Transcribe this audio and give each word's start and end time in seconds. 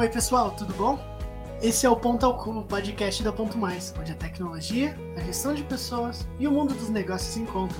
Oi, 0.00 0.08
pessoal, 0.08 0.50
tudo 0.52 0.72
bom? 0.72 0.98
Esse 1.60 1.84
é 1.84 1.90
o 1.90 1.94
Ponto 1.94 2.24
ao 2.24 2.34
Cubo, 2.38 2.62
podcast 2.62 3.22
da 3.22 3.30
Ponto 3.30 3.58
Mais, 3.58 3.92
onde 4.00 4.12
a 4.12 4.14
tecnologia, 4.14 4.96
a 5.14 5.20
gestão 5.20 5.52
de 5.52 5.62
pessoas 5.62 6.26
e 6.38 6.48
o 6.48 6.50
mundo 6.50 6.72
dos 6.72 6.88
negócios 6.88 7.34
se 7.34 7.40
encontram. 7.40 7.78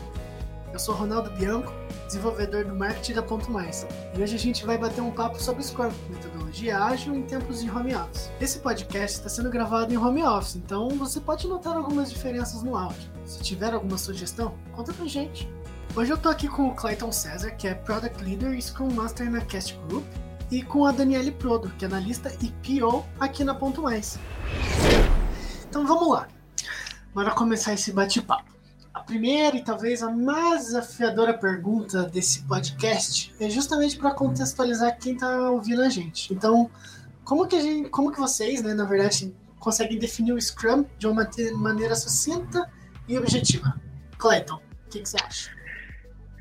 Eu 0.70 0.78
sou 0.78 0.94
Ronaldo 0.94 1.30
Bianco, 1.30 1.72
desenvolvedor 2.04 2.66
do 2.66 2.76
marketing 2.76 3.14
da 3.14 3.22
Ponto 3.22 3.50
Mais, 3.50 3.86
e 4.14 4.22
hoje 4.22 4.34
a 4.36 4.38
gente 4.38 4.66
vai 4.66 4.76
bater 4.76 5.00
um 5.00 5.10
papo 5.10 5.42
sobre 5.42 5.62
Scrum, 5.62 5.90
metodologia 6.10 6.78
ágil 6.78 7.14
em 7.14 7.22
tempos 7.22 7.62
de 7.62 7.70
home 7.70 7.94
office. 7.94 8.30
Esse 8.38 8.58
podcast 8.58 9.16
está 9.16 9.30
sendo 9.30 9.48
gravado 9.48 9.90
em 9.90 9.96
home 9.96 10.22
office, 10.22 10.56
então 10.56 10.90
você 10.90 11.20
pode 11.20 11.48
notar 11.48 11.74
algumas 11.74 12.10
diferenças 12.10 12.62
no 12.62 12.76
áudio. 12.76 13.10
Se 13.24 13.42
tiver 13.42 13.72
alguma 13.72 13.96
sugestão, 13.96 14.54
conta 14.72 14.92
pra 14.92 15.06
gente. 15.06 15.50
Hoje 15.96 16.12
eu 16.12 16.18
tô 16.18 16.28
aqui 16.28 16.48
com 16.48 16.68
o 16.68 16.74
Clayton 16.74 17.12
César, 17.12 17.52
que 17.52 17.66
é 17.66 17.72
Product 17.72 18.22
Leader 18.22 18.52
e 18.52 18.60
Scrum 18.60 18.92
Master 18.92 19.30
na 19.30 19.40
Cast 19.40 19.74
Group, 19.88 20.04
e 20.50 20.62
com 20.62 20.84
a 20.84 20.92
Daniele 20.92 21.30
Prodo, 21.30 21.70
que 21.78 21.84
é 21.84 21.88
analista 21.88 22.32
e 22.42 22.50
PO 22.50 23.04
aqui 23.18 23.44
na 23.44 23.54
Ponto 23.54 23.82
Mais. 23.82 24.18
Então 25.68 25.86
vamos 25.86 26.10
lá. 26.10 26.28
Bora 27.14 27.30
começar 27.30 27.72
esse 27.72 27.92
bate-papo. 27.92 28.50
A 28.92 29.00
primeira 29.00 29.56
e 29.56 29.62
talvez 29.62 30.02
a 30.02 30.10
mais 30.10 30.66
desafiadora 30.66 31.32
pergunta 31.32 32.02
desse 32.04 32.42
podcast 32.42 33.32
é 33.38 33.48
justamente 33.48 33.96
para 33.96 34.12
contextualizar 34.12 34.98
quem 34.98 35.14
está 35.14 35.50
ouvindo 35.50 35.82
a 35.82 35.88
gente. 35.88 36.32
Então, 36.34 36.68
como 37.24 37.46
que, 37.46 37.60
gente, 37.60 37.88
como 37.88 38.10
que 38.10 38.18
vocês, 38.18 38.62
né, 38.62 38.74
na 38.74 38.84
verdade, 38.84 39.34
conseguem 39.60 39.98
definir 39.98 40.32
o 40.32 40.40
Scrum 40.40 40.84
de 40.98 41.06
uma 41.06 41.28
maneira 41.54 41.94
sucinta 41.94 42.68
e 43.06 43.16
objetiva? 43.16 43.80
Clayton, 44.18 44.56
o 44.56 44.90
que, 44.90 45.00
que 45.00 45.08
você 45.08 45.16
acha? 45.24 45.50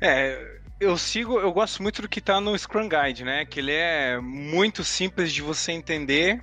É, 0.00 0.59
eu 0.80 0.96
sigo, 0.96 1.38
eu 1.38 1.52
gosto 1.52 1.82
muito 1.82 2.00
do 2.00 2.08
que 2.08 2.18
está 2.18 2.40
no 2.40 2.58
Scrum 2.58 2.88
Guide, 2.88 3.22
né? 3.22 3.44
Que 3.44 3.60
ele 3.60 3.72
é 3.72 4.18
muito 4.18 4.82
simples 4.82 5.30
de 5.30 5.42
você 5.42 5.72
entender 5.72 6.42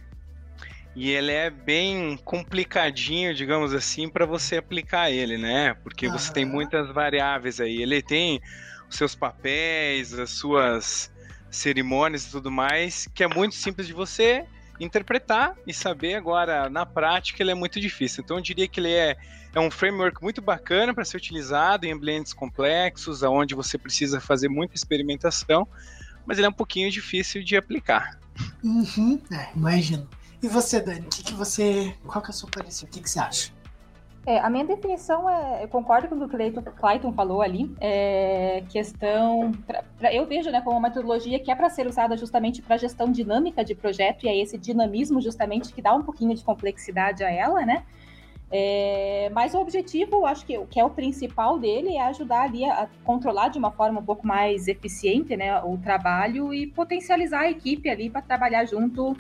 e 0.96 1.10
ele 1.10 1.32
é 1.32 1.50
bem 1.50 2.18
complicadinho, 2.24 3.34
digamos 3.34 3.74
assim, 3.74 4.08
para 4.08 4.26
você 4.26 4.58
aplicar 4.58 5.12
ele, 5.12 5.38
né? 5.38 5.74
Porque 5.84 6.08
você 6.08 6.32
tem 6.32 6.46
muitas 6.46 6.92
variáveis 6.94 7.60
aí. 7.60 7.82
Ele 7.82 8.02
tem 8.02 8.40
os 8.88 8.96
seus 8.96 9.16
papéis, 9.16 10.14
as 10.18 10.30
suas 10.32 11.12
cerimônias 11.50 12.26
e 12.26 12.32
tudo 12.32 12.52
mais, 12.52 13.08
que 13.14 13.24
é 13.24 13.28
muito 13.28 13.56
simples 13.56 13.88
de 13.88 13.94
você 13.94 14.46
interpretar 14.80 15.56
e 15.66 15.74
saber 15.74 16.14
agora 16.14 16.70
na 16.70 16.86
prática 16.86 17.42
ele 17.42 17.52
é 17.52 17.56
muito 17.56 17.80
difícil. 17.80 18.24
Então 18.24 18.38
eu 18.38 18.44
diria 18.44 18.68
que 18.68 18.80
ele 18.80 18.94
é, 18.94 19.16
é 19.54 19.60
um 19.60 19.72
framework 19.72 20.22
muito 20.22 20.42
bacana 20.42 20.94
para 20.94 21.06
ser 21.06 21.18
utilizado 21.18 21.86
em 21.86 21.92
ambientes 21.92 22.34
complexos, 22.34 23.24
onde 23.24 23.56
você 23.56 23.78
precisa 23.78 24.20
fazer 24.20 24.50
muita 24.50 24.76
experimentação, 24.76 25.68
mas 26.26 26.38
ele 26.38 26.48
é 26.48 26.50
um 26.50 26.54
pouquinho 26.54 26.92
difícil 26.92 27.44
de 27.44 27.56
aplicar. 27.56 28.20
Uhum, 28.64 29.20
é, 29.32 29.50
imagino. 29.56 30.08
E 30.42 30.48
você, 30.48 30.80
Dani, 30.80 31.02
o 31.02 31.10
que, 31.10 31.24
que 31.24 31.34
você. 31.34 31.96
Qual 32.06 32.22
que 32.22 32.30
é 32.30 32.32
o 32.32 32.34
seu 32.34 32.48
parecer? 32.48 32.86
O 32.86 32.88
que, 32.88 33.02
que 33.02 33.10
você 33.10 33.20
acha? 33.20 33.52
É, 34.28 34.40
a 34.40 34.50
minha 34.50 34.66
definição 34.66 35.30
é, 35.30 35.64
eu 35.64 35.70
concordo 35.70 36.10
com 36.10 36.16
o 36.16 36.20
que 36.20 36.26
o 36.26 36.28
Clayton, 36.28 36.62
Clayton 36.62 37.14
falou 37.14 37.42
ali, 37.42 37.74
é 37.80 38.62
questão, 38.68 39.54
pra, 39.66 39.86
pra, 39.98 40.14
eu 40.14 40.26
vejo 40.26 40.52
né, 40.52 40.60
como 40.60 40.78
uma 40.78 40.90
metodologia 40.90 41.40
que 41.40 41.50
é 41.50 41.56
para 41.56 41.70
ser 41.70 41.88
usada 41.88 42.18
justamente 42.18 42.62
para 42.62 42.76
gestão 42.76 43.10
dinâmica 43.10 43.64
de 43.64 43.74
projeto, 43.74 44.26
e 44.26 44.28
é 44.28 44.38
esse 44.38 44.58
dinamismo 44.58 45.22
justamente 45.22 45.72
que 45.72 45.82
dá 45.82 45.94
um 45.96 46.04
pouquinho 46.04 46.36
de 46.36 46.44
complexidade 46.44 47.24
a 47.24 47.32
ela, 47.32 47.66
né? 47.66 47.86
É, 48.50 49.30
mas 49.34 49.54
o 49.54 49.60
objetivo, 49.60 50.26
acho 50.26 50.46
que, 50.46 50.58
que 50.68 50.80
é 50.80 50.86
o 50.86 50.90
principal 50.90 51.60
dele, 51.60 51.96
é 51.96 52.02
ajudar 52.04 52.44
ali 52.44 52.64
a, 52.64 52.84
a 52.84 52.88
controlar 53.04 53.50
de 53.50 53.58
uma 53.58 53.72
forma 53.72 54.00
um 54.00 54.06
pouco 54.06 54.26
mais 54.26 54.68
eficiente 54.70 55.36
né, 55.36 55.62
o 55.62 55.78
trabalho 55.78 56.54
e 56.54 56.66
potencializar 56.68 57.42
a 57.42 57.52
equipe 57.52 57.90
ali 57.90 58.10
para 58.10 58.22
trabalhar 58.22 58.66
junto 58.66 59.16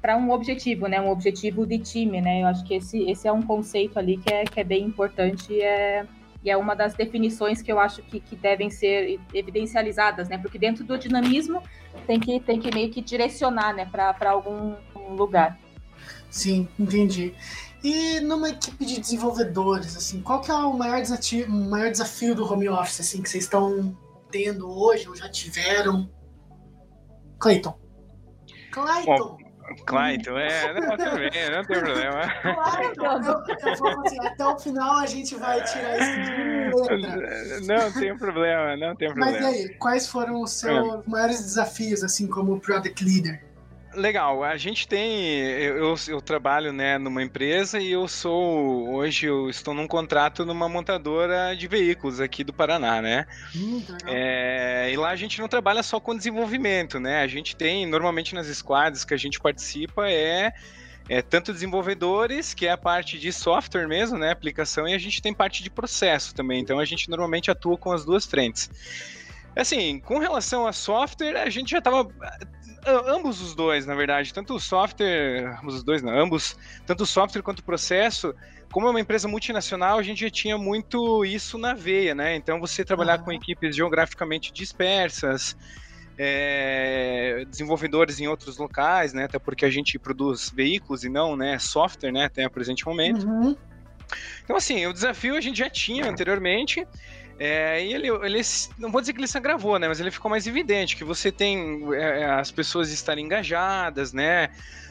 para 0.00 0.16
um 0.16 0.32
objetivo, 0.32 0.88
né? 0.88 1.00
Um 1.00 1.10
objetivo 1.10 1.64
de 1.64 1.78
time, 1.78 2.20
né? 2.20 2.42
Eu 2.42 2.48
acho 2.48 2.64
que 2.64 2.74
esse, 2.74 3.08
esse 3.08 3.28
é 3.28 3.32
um 3.32 3.40
conceito 3.40 4.00
ali 4.00 4.16
que 4.16 4.34
é, 4.34 4.42
que 4.42 4.58
é 4.58 4.64
bem 4.64 4.84
importante 4.84 5.52
e 5.52 5.62
é, 5.62 6.04
e 6.44 6.50
é 6.50 6.56
uma 6.56 6.74
das 6.74 6.94
definições 6.94 7.62
que 7.62 7.70
eu 7.70 7.78
acho 7.78 8.02
que, 8.02 8.18
que 8.18 8.34
devem 8.34 8.68
ser 8.68 9.20
evidencializadas, 9.32 10.28
né? 10.28 10.38
Porque 10.38 10.58
dentro 10.58 10.82
do 10.82 10.98
dinamismo 10.98 11.62
tem 12.04 12.18
que, 12.18 12.40
tem 12.40 12.58
que 12.58 12.74
meio 12.74 12.90
que 12.90 13.00
direcionar, 13.00 13.72
né? 13.72 13.86
Para 13.86 14.30
algum 14.30 14.74
lugar. 15.16 15.56
Sim, 16.28 16.66
entendi. 16.78 17.32
E 17.82 18.20
numa 18.20 18.48
equipe 18.50 18.84
de 18.84 19.00
desenvolvedores, 19.00 19.96
assim, 19.96 20.22
qual 20.22 20.40
que 20.40 20.50
é 20.50 20.54
o 20.54 20.72
maior 20.72 21.00
desafio, 21.00 21.50
maior 21.50 21.90
desafio 21.90 22.34
do 22.34 22.50
home 22.50 22.68
office, 22.68 23.00
assim, 23.00 23.20
que 23.20 23.28
vocês 23.28 23.44
estão 23.44 23.96
tendo 24.30 24.70
hoje 24.70 25.08
ou 25.08 25.16
já 25.16 25.28
tiveram? 25.28 26.08
Clayton. 27.40 27.76
Clayton! 28.70 29.36
Clayton, 29.86 30.38
é, 30.38 30.80
não, 30.80 30.96
tudo 30.96 31.16
bem, 31.16 31.50
não 31.50 31.64
tem 31.64 31.80
problema. 31.80 32.20
Clayton, 32.42 33.66
eu 33.66 33.76
vou 33.76 34.06
assim, 34.06 34.26
até 34.26 34.46
o 34.46 34.58
final 34.58 34.98
a 34.98 35.06
gente 35.06 35.34
vai 35.36 35.62
tirar 35.64 35.98
isso 35.98 36.20
de 36.20 36.42
letra. 36.44 37.60
Não 37.62 37.92
tem 37.92 38.16
problema, 38.16 38.76
não 38.76 38.96
tem 38.96 39.12
problema. 39.12 39.40
Mas 39.40 39.40
e 39.40 39.44
aí, 39.44 39.74
quais 39.76 40.06
foram 40.06 40.40
os 40.40 40.52
seus 40.52 40.94
é. 40.94 41.10
maiores 41.10 41.40
desafios, 41.40 42.04
assim, 42.04 42.26
como 42.26 42.60
Product 42.60 43.04
Leader? 43.04 43.51
Legal, 43.94 44.42
a 44.42 44.56
gente 44.56 44.88
tem, 44.88 45.26
eu, 45.40 45.94
eu, 46.08 46.20
trabalho 46.20 46.72
né, 46.72 46.96
numa 46.98 47.22
empresa 47.22 47.78
e 47.78 47.92
eu 47.92 48.08
sou, 48.08 48.90
hoje 48.94 49.26
eu 49.26 49.50
estou 49.50 49.74
num 49.74 49.86
contrato 49.86 50.46
numa 50.46 50.68
montadora 50.68 51.54
de 51.54 51.68
veículos 51.68 52.20
aqui 52.20 52.42
do 52.42 52.52
Paraná, 52.52 53.02
né? 53.02 53.26
Hum, 53.54 53.84
é, 54.06 54.90
e 54.90 54.96
lá 54.96 55.10
a 55.10 55.16
gente 55.16 55.40
não 55.40 55.48
trabalha 55.48 55.82
só 55.82 56.00
com 56.00 56.16
desenvolvimento, 56.16 56.98
né? 56.98 57.22
A 57.22 57.26
gente 57.26 57.54
tem, 57.54 57.86
normalmente 57.86 58.34
nas 58.34 58.46
squads 58.46 59.04
que 59.04 59.12
a 59.12 59.18
gente 59.18 59.38
participa, 59.38 60.08
é, 60.08 60.52
é 61.08 61.20
tanto 61.20 61.52
desenvolvedores, 61.52 62.54
que 62.54 62.66
é 62.66 62.70
a 62.70 62.78
parte 62.78 63.18
de 63.18 63.32
software 63.32 63.86
mesmo, 63.86 64.16
né? 64.16 64.30
Aplicação, 64.30 64.88
e 64.88 64.94
a 64.94 64.98
gente 64.98 65.20
tem 65.20 65.34
parte 65.34 65.62
de 65.62 65.68
processo 65.68 66.34
também, 66.34 66.60
então 66.60 66.78
a 66.78 66.84
gente 66.84 67.10
normalmente 67.10 67.50
atua 67.50 67.76
com 67.76 67.92
as 67.92 68.04
duas 68.04 68.24
frentes. 68.24 68.70
Assim, 69.54 70.00
com 70.00 70.18
relação 70.18 70.66
a 70.66 70.72
software, 70.72 71.36
a 71.36 71.50
gente 71.50 71.70
já 71.70 71.78
estava 71.78 72.08
ambos 72.86 73.40
os 73.40 73.54
dois, 73.54 73.86
na 73.86 73.94
verdade, 73.94 74.32
tanto 74.32 74.54
o 74.54 74.60
software, 74.60 75.58
ambos 75.60 75.76
os 75.76 75.82
dois, 75.82 76.02
não, 76.02 76.18
ambos, 76.18 76.56
tanto 76.86 77.04
o 77.04 77.06
software 77.06 77.42
quanto 77.42 77.60
o 77.60 77.64
processo, 77.64 78.34
como 78.72 78.86
é 78.86 78.90
uma 78.90 79.00
empresa 79.00 79.28
multinacional, 79.28 79.98
a 79.98 80.02
gente 80.02 80.22
já 80.22 80.30
tinha 80.30 80.58
muito 80.58 81.24
isso 81.24 81.58
na 81.58 81.74
veia, 81.74 82.14
né? 82.14 82.34
Então 82.34 82.58
você 82.58 82.84
trabalhar 82.84 83.18
com 83.18 83.30
equipes 83.30 83.76
geograficamente 83.76 84.52
dispersas, 84.52 85.56
é, 86.18 87.44
desenvolvedores 87.48 88.18
em 88.18 88.26
outros 88.26 88.56
locais, 88.56 89.12
né? 89.12 89.24
Até 89.24 89.38
porque 89.38 89.64
a 89.64 89.70
gente 89.70 89.98
produz 89.98 90.50
veículos 90.50 91.04
e 91.04 91.08
não, 91.08 91.36
né, 91.36 91.58
software, 91.58 92.12
né, 92.12 92.24
até 92.24 92.46
o 92.46 92.50
presente 92.50 92.86
momento. 92.86 93.26
Uhum. 93.26 93.56
Então 94.42 94.56
assim, 94.56 94.86
o 94.86 94.92
desafio 94.92 95.36
a 95.36 95.40
gente 95.40 95.58
já 95.58 95.70
tinha 95.70 96.08
anteriormente. 96.08 96.86
É, 97.44 97.84
e 97.84 97.92
ele, 97.92 98.06
ele, 98.08 98.40
não 98.78 98.88
vou 98.92 99.00
dizer 99.00 99.12
que 99.12 99.18
ele 99.18 99.26
se 99.26 99.36
agravou, 99.36 99.76
né? 99.76 99.88
Mas 99.88 99.98
ele 99.98 100.12
ficou 100.12 100.30
mais 100.30 100.46
evidente 100.46 100.96
que 100.96 101.02
você 101.02 101.32
tem 101.32 101.82
é, 101.92 102.20
é 102.20 102.24
as 102.26 102.52
pessoas 102.52 102.92
estarem 102.92 103.24
engajadas, 103.24 104.12
né? 104.12 104.50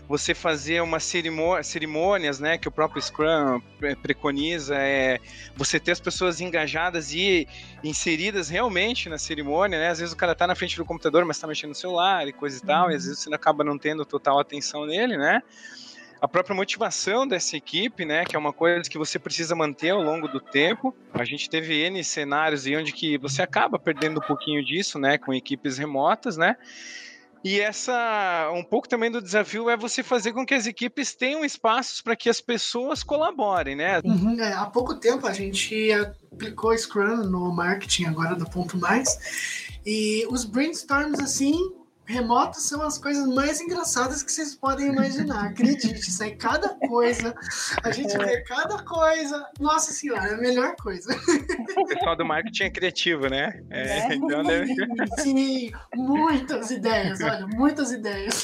Você 0.09 0.35
fazer 0.35 0.81
uma 0.81 0.99
cerimônia, 0.99 1.63
cerimônias, 1.63 2.41
né? 2.41 2.57
Que 2.57 2.67
o 2.67 2.71
próprio 2.71 3.01
Scrum 3.01 3.61
preconiza, 4.01 4.75
é 4.75 5.17
você 5.55 5.79
ter 5.79 5.93
as 5.93 6.01
pessoas 6.01 6.41
engajadas 6.41 7.13
e 7.13 7.47
inseridas 7.81 8.49
realmente 8.49 9.07
na 9.07 9.17
cerimônia, 9.17 9.79
né? 9.79 9.87
Às 9.87 9.99
vezes 9.99 10.13
o 10.13 10.17
cara 10.17 10.35
tá 10.35 10.45
na 10.45 10.53
frente 10.53 10.75
do 10.75 10.83
computador, 10.83 11.23
mas 11.23 11.39
tá 11.39 11.47
mexendo 11.47 11.69
no 11.69 11.75
celular 11.75 12.27
e 12.27 12.33
coisa 12.33 12.57
e 12.57 12.67
tal, 12.67 12.87
uhum. 12.87 12.91
e 12.91 12.95
às 12.95 13.05
vezes 13.05 13.19
você 13.19 13.33
acaba 13.33 13.63
não 13.63 13.77
tendo 13.77 14.03
total 14.05 14.37
atenção 14.37 14.85
nele, 14.85 15.15
né? 15.15 15.41
A 16.21 16.27
própria 16.27 16.55
motivação 16.55 17.27
dessa 17.27 17.57
equipe, 17.57 18.05
né, 18.05 18.23
que 18.23 18.35
é 18.35 18.39
uma 18.39 18.53
coisa 18.53 18.87
que 18.87 18.97
você 18.97 19.17
precisa 19.17 19.55
manter 19.55 19.89
ao 19.89 20.03
longo 20.03 20.27
do 20.27 20.39
tempo. 20.39 20.95
A 21.11 21.25
gente 21.25 21.49
teve 21.49 21.73
N 21.81 22.03
cenários 22.03 22.67
e 22.67 22.75
onde 22.75 22.91
que 22.91 23.17
você 23.17 23.41
acaba 23.41 23.79
perdendo 23.79 24.19
um 24.19 24.27
pouquinho 24.27 24.63
disso, 24.63 24.99
né, 24.99 25.17
com 25.17 25.33
equipes 25.33 25.79
remotas, 25.79 26.37
né? 26.37 26.55
E 27.43 27.59
essa, 27.59 28.51
um 28.53 28.63
pouco 28.63 28.87
também 28.87 29.09
do 29.09 29.19
desafio 29.19 29.67
é 29.67 29.75
você 29.75 30.03
fazer 30.03 30.31
com 30.31 30.45
que 30.45 30.53
as 30.53 30.67
equipes 30.67 31.15
tenham 31.15 31.43
espaços 31.43 31.99
para 31.99 32.15
que 32.15 32.29
as 32.29 32.39
pessoas 32.39 33.01
colaborem, 33.01 33.75
né? 33.75 33.99
Uhum, 34.03 34.39
é, 34.39 34.53
há 34.53 34.67
pouco 34.67 34.93
tempo 34.93 35.25
a 35.25 35.33
gente 35.33 35.91
aplicou 36.31 36.77
Scrum 36.77 37.23
no 37.23 37.51
marketing 37.51 38.05
agora 38.05 38.35
do 38.35 38.47
Ponto 38.47 38.77
Mais 38.77 39.71
e 39.83 40.27
os 40.29 40.45
brainstorms 40.45 41.19
assim 41.19 41.80
remotos 42.11 42.63
são 42.63 42.81
as 42.81 42.97
coisas 42.97 43.27
mais 43.27 43.61
engraçadas 43.61 44.21
que 44.21 44.31
vocês 44.31 44.55
podem 44.55 44.87
imaginar. 44.87 45.47
Acredite, 45.47 46.11
sai 46.11 46.31
cada 46.31 46.69
coisa. 46.87 47.33
A 47.83 47.91
gente 47.91 48.17
vê 48.17 48.41
cada 48.41 48.83
coisa. 48.83 49.45
Nossa 49.59 49.91
senhora, 49.91 50.27
é 50.27 50.33
a 50.33 50.37
melhor 50.37 50.75
coisa. 50.75 51.15
O 51.77 51.85
pessoal 51.85 52.15
do 52.15 52.25
marketing 52.25 52.63
é 52.63 52.69
criativo, 52.69 53.27
né? 53.27 53.61
É, 53.69 53.81
é. 53.81 54.15
Então 54.15 54.43
deve... 54.43 54.75
Sim, 55.19 55.71
muitas 55.95 56.71
ideias, 56.71 57.21
olha, 57.21 57.47
muitas 57.47 57.91
ideias. 57.91 58.43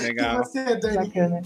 Legal. 0.00 0.34
E 0.34 0.38
você, 0.38 0.76
Dani? 0.76 0.96
Bacana. 0.96 1.42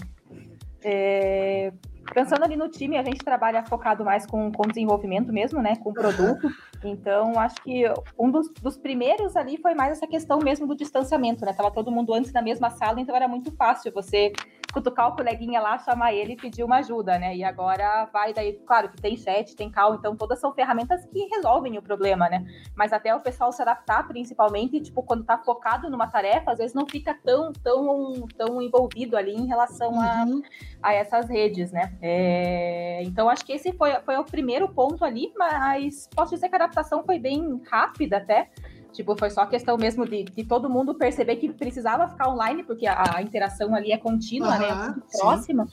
É, 0.83 1.71
Pensando 2.13 2.43
ali 2.43 2.55
no 2.55 2.69
time, 2.69 2.97
a 2.97 3.03
gente 3.03 3.23
trabalha 3.23 3.63
focado 3.63 4.05
mais 4.05 4.25
com, 4.25 4.51
com 4.51 4.67
desenvolvimento 4.67 5.33
mesmo, 5.33 5.61
né? 5.61 5.75
Com 5.77 5.91
produto. 5.91 6.47
Então, 6.83 7.39
acho 7.39 7.55
que 7.63 7.83
um 8.19 8.29
dos, 8.29 8.49
dos 8.61 8.77
primeiros 8.77 9.35
ali 9.35 9.57
foi 9.57 9.73
mais 9.73 9.93
essa 9.93 10.05
questão 10.05 10.39
mesmo 10.39 10.67
do 10.67 10.75
distanciamento, 10.75 11.45
né? 11.45 11.53
Tava 11.53 11.71
todo 11.71 11.91
mundo 11.91 12.13
antes 12.13 12.31
na 12.31 12.41
mesma 12.41 12.69
sala, 12.69 13.01
então 13.01 13.15
era 13.15 13.27
muito 13.27 13.51
fácil 13.53 13.91
você 13.91 14.31
cutucar 14.73 15.09
o 15.09 15.15
coleguinha 15.15 15.61
lá, 15.61 15.77
chamar 15.77 16.13
ele 16.13 16.33
e 16.33 16.35
pedir 16.35 16.63
uma 16.63 16.77
ajuda, 16.77 17.19
né? 17.19 17.35
E 17.35 17.43
agora 17.43 18.09
vai 18.11 18.33
daí, 18.33 18.53
claro 18.65 18.89
que 18.89 18.99
tem 18.99 19.15
chat, 19.15 19.55
tem 19.55 19.69
call, 19.71 19.93
então 19.95 20.15
todas 20.15 20.39
são 20.39 20.51
ferramentas 20.51 21.05
que 21.05 21.25
resolvem 21.27 21.77
o 21.77 21.81
problema, 21.81 22.27
né? 22.27 22.43
Mas 22.75 22.91
até 22.91 23.15
o 23.15 23.19
pessoal 23.19 23.51
se 23.51 23.61
adaptar, 23.61 24.07
principalmente, 24.07 24.81
tipo, 24.81 25.03
quando 25.03 25.23
tá 25.23 25.37
focado 25.37 25.89
numa 25.91 26.07
tarefa, 26.07 26.51
às 26.51 26.57
vezes 26.57 26.73
não 26.73 26.87
fica 26.87 27.13
tão, 27.23 27.53
tão, 27.53 28.27
tão 28.35 28.61
envolvido 28.61 29.15
ali 29.15 29.33
em 29.33 29.45
relação 29.45 29.91
uhum. 29.91 30.41
a, 30.81 30.89
a 30.89 30.93
essas 30.93 31.29
redes, 31.29 31.71
né? 31.71 31.93
É, 32.01 33.03
então, 33.03 33.29
acho 33.29 33.45
que 33.45 33.53
esse 33.53 33.71
foi, 33.73 33.93
foi 34.01 34.17
o 34.17 34.23
primeiro 34.23 34.67
ponto 34.67 35.05
ali, 35.05 35.31
mas 35.37 36.09
posso 36.15 36.33
dizer 36.33 36.49
que 36.49 36.55
a 36.55 36.57
adaptação 36.57 37.03
foi 37.03 37.19
bem 37.19 37.61
rápida 37.69 38.17
até, 38.17 38.49
Tipo, 38.93 39.17
foi 39.17 39.29
só 39.29 39.45
questão 39.45 39.75
mesmo 39.77 40.07
de, 40.07 40.23
de 40.23 40.43
todo 40.43 40.69
mundo 40.69 40.93
perceber 40.93 41.35
que 41.37 41.51
precisava 41.51 42.07
ficar 42.07 42.29
online, 42.29 42.63
porque 42.63 42.85
a, 42.85 43.17
a 43.17 43.21
interação 43.21 43.75
ali 43.75 43.91
é 43.91 43.97
contínua, 43.97 44.53
uhum, 44.53 44.59
né? 44.59 44.69
É 44.69 44.75
muito 44.75 45.03
próxima. 45.19 45.67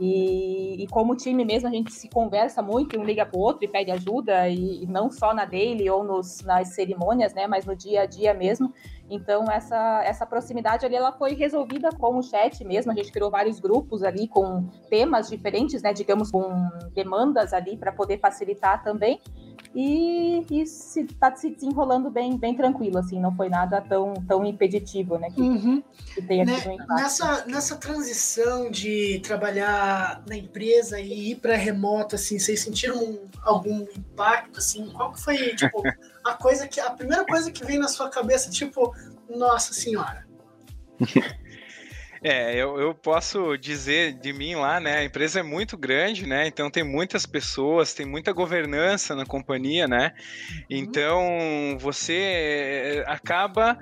E, 0.00 0.84
e, 0.84 0.86
como 0.86 1.16
time 1.16 1.44
mesmo, 1.44 1.68
a 1.68 1.72
gente 1.72 1.92
se 1.92 2.08
conversa 2.08 2.62
muito, 2.62 2.98
um 2.98 3.04
liga 3.04 3.26
pro 3.26 3.40
outro 3.40 3.64
e 3.64 3.68
pede 3.68 3.90
ajuda, 3.90 4.48
e, 4.48 4.84
e 4.84 4.86
não 4.86 5.10
só 5.10 5.34
na 5.34 5.44
daily 5.44 5.90
ou 5.90 6.04
nos, 6.04 6.40
nas 6.42 6.68
cerimônias, 6.68 7.34
né? 7.34 7.48
Mas 7.48 7.66
no 7.66 7.74
dia 7.74 8.02
a 8.02 8.06
dia 8.06 8.32
mesmo. 8.32 8.72
Então, 9.10 9.50
essa, 9.50 10.02
essa 10.04 10.24
proximidade 10.24 10.86
ali, 10.86 10.94
ela 10.94 11.10
foi 11.10 11.34
resolvida 11.34 11.90
com 11.90 12.16
o 12.16 12.22
chat 12.22 12.62
mesmo. 12.64 12.92
A 12.92 12.94
gente 12.94 13.10
criou 13.10 13.30
vários 13.30 13.58
grupos 13.58 14.04
ali 14.04 14.28
com 14.28 14.68
temas 14.88 15.28
diferentes, 15.28 15.82
né? 15.82 15.92
Digamos, 15.92 16.30
com 16.30 16.68
demandas 16.94 17.52
ali 17.52 17.76
para 17.76 17.90
poder 17.90 18.18
facilitar 18.18 18.84
também. 18.84 19.20
E, 19.74 20.44
e 20.50 20.66
se, 20.66 21.04
tá 21.04 21.34
se 21.36 21.50
desenrolando 21.50 22.10
bem, 22.10 22.36
bem 22.36 22.54
tranquilo, 22.54 22.98
assim. 22.98 23.20
Não 23.20 23.34
foi 23.34 23.48
nada 23.48 23.80
tão, 23.80 24.14
tão 24.26 24.44
impeditivo, 24.44 25.18
né? 25.18 25.30
Que, 25.30 25.40
uhum. 25.40 25.82
que 26.14 26.22
tenha 26.22 26.44
né, 26.44 26.56
nessa, 26.88 27.44
nessa 27.46 27.76
transição 27.76 28.70
de 28.70 29.20
trabalhar 29.20 30.22
na 30.28 30.36
empresa 30.36 31.00
e 31.00 31.32
ir 31.32 31.36
para 31.36 31.54
remoto, 31.56 32.14
assim, 32.14 32.38
vocês 32.38 32.60
sentiram 32.60 33.18
algum 33.42 33.82
impacto, 33.82 34.58
assim? 34.58 34.90
Qual 34.90 35.12
que 35.12 35.20
foi, 35.20 35.36
tipo 35.54 35.82
a 36.24 36.34
coisa 36.34 36.66
que 36.66 36.80
a 36.80 36.90
primeira 36.90 37.24
coisa 37.24 37.50
que 37.50 37.64
vem 37.64 37.78
na 37.78 37.88
sua 37.88 38.08
cabeça, 38.08 38.50
tipo, 38.50 38.94
nossa 39.28 39.72
senhora. 39.72 40.26
É, 42.22 42.54
eu, 42.54 42.78
eu 42.80 42.94
posso 42.94 43.56
dizer 43.56 44.14
de 44.14 44.32
mim 44.32 44.54
lá, 44.54 44.80
né? 44.80 44.98
A 44.98 45.04
empresa 45.04 45.40
é 45.40 45.42
muito 45.42 45.76
grande, 45.76 46.26
né? 46.26 46.46
Então 46.46 46.70
tem 46.70 46.82
muitas 46.82 47.26
pessoas, 47.26 47.94
tem 47.94 48.06
muita 48.06 48.32
governança 48.32 49.14
na 49.14 49.24
companhia, 49.24 49.86
né? 49.86 50.12
Uhum. 50.50 50.64
Então 50.70 51.78
você 51.78 53.04
acaba 53.06 53.78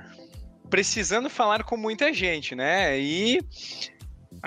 precisando 0.69 1.31
falar 1.31 1.62
com 1.65 1.77
muita 1.77 2.12
gente, 2.12 2.55
né? 2.55 2.99
E 2.99 3.41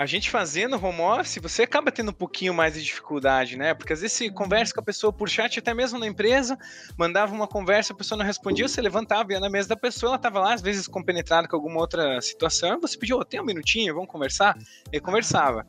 a 0.00 0.06
gente 0.06 0.30
fazendo 0.30 0.82
home 0.82 1.02
office, 1.02 1.36
você 1.42 1.64
acaba 1.64 1.92
tendo 1.92 2.08
um 2.10 2.14
pouquinho 2.14 2.54
mais 2.54 2.72
de 2.72 2.82
dificuldade, 2.82 3.58
né? 3.58 3.74
Porque 3.74 3.92
às 3.92 4.00
vezes 4.00 4.16
você 4.16 4.30
conversa 4.30 4.72
com 4.72 4.80
a 4.80 4.82
pessoa 4.82 5.12
por 5.12 5.28
chat, 5.28 5.58
até 5.58 5.74
mesmo 5.74 5.98
na 5.98 6.06
empresa, 6.06 6.58
mandava 6.96 7.34
uma 7.34 7.46
conversa, 7.46 7.92
a 7.92 7.96
pessoa 7.96 8.16
não 8.16 8.24
respondia, 8.24 8.66
você 8.66 8.80
levantava, 8.80 9.30
ia 9.30 9.38
na 9.38 9.50
mesa 9.50 9.68
da 9.68 9.76
pessoa, 9.76 10.08
ela 10.08 10.16
estava 10.16 10.40
lá, 10.40 10.54
às 10.54 10.62
vezes 10.62 10.88
compenetrada 10.88 11.46
com 11.46 11.54
alguma 11.54 11.78
outra 11.78 12.18
situação, 12.22 12.80
você 12.80 12.96
pediu, 12.96 13.18
oh, 13.18 13.24
tem 13.26 13.42
um 13.42 13.44
minutinho, 13.44 13.92
vamos 13.92 14.08
conversar? 14.08 14.56
E 14.90 14.98
conversava. 15.00 15.66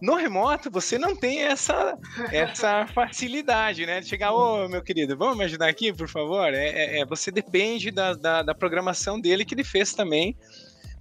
No 0.00 0.14
remoto, 0.14 0.70
você 0.70 0.96
não 0.96 1.16
tem 1.16 1.40
essa, 1.40 1.98
essa 2.30 2.86
facilidade, 2.86 3.84
né? 3.86 3.98
De 3.98 4.06
chegar, 4.06 4.32
ô 4.32 4.66
oh, 4.66 4.68
meu 4.68 4.82
querido, 4.82 5.16
vamos 5.16 5.36
me 5.36 5.42
ajudar 5.46 5.66
aqui, 5.66 5.92
por 5.92 6.06
favor? 6.06 6.54
É, 6.54 6.68
é, 6.68 7.00
é 7.00 7.04
você 7.04 7.32
depende 7.32 7.90
da, 7.90 8.14
da, 8.14 8.40
da 8.40 8.54
programação 8.54 9.20
dele 9.20 9.44
que 9.44 9.52
ele 9.52 9.64
fez 9.64 9.92
também 9.92 10.36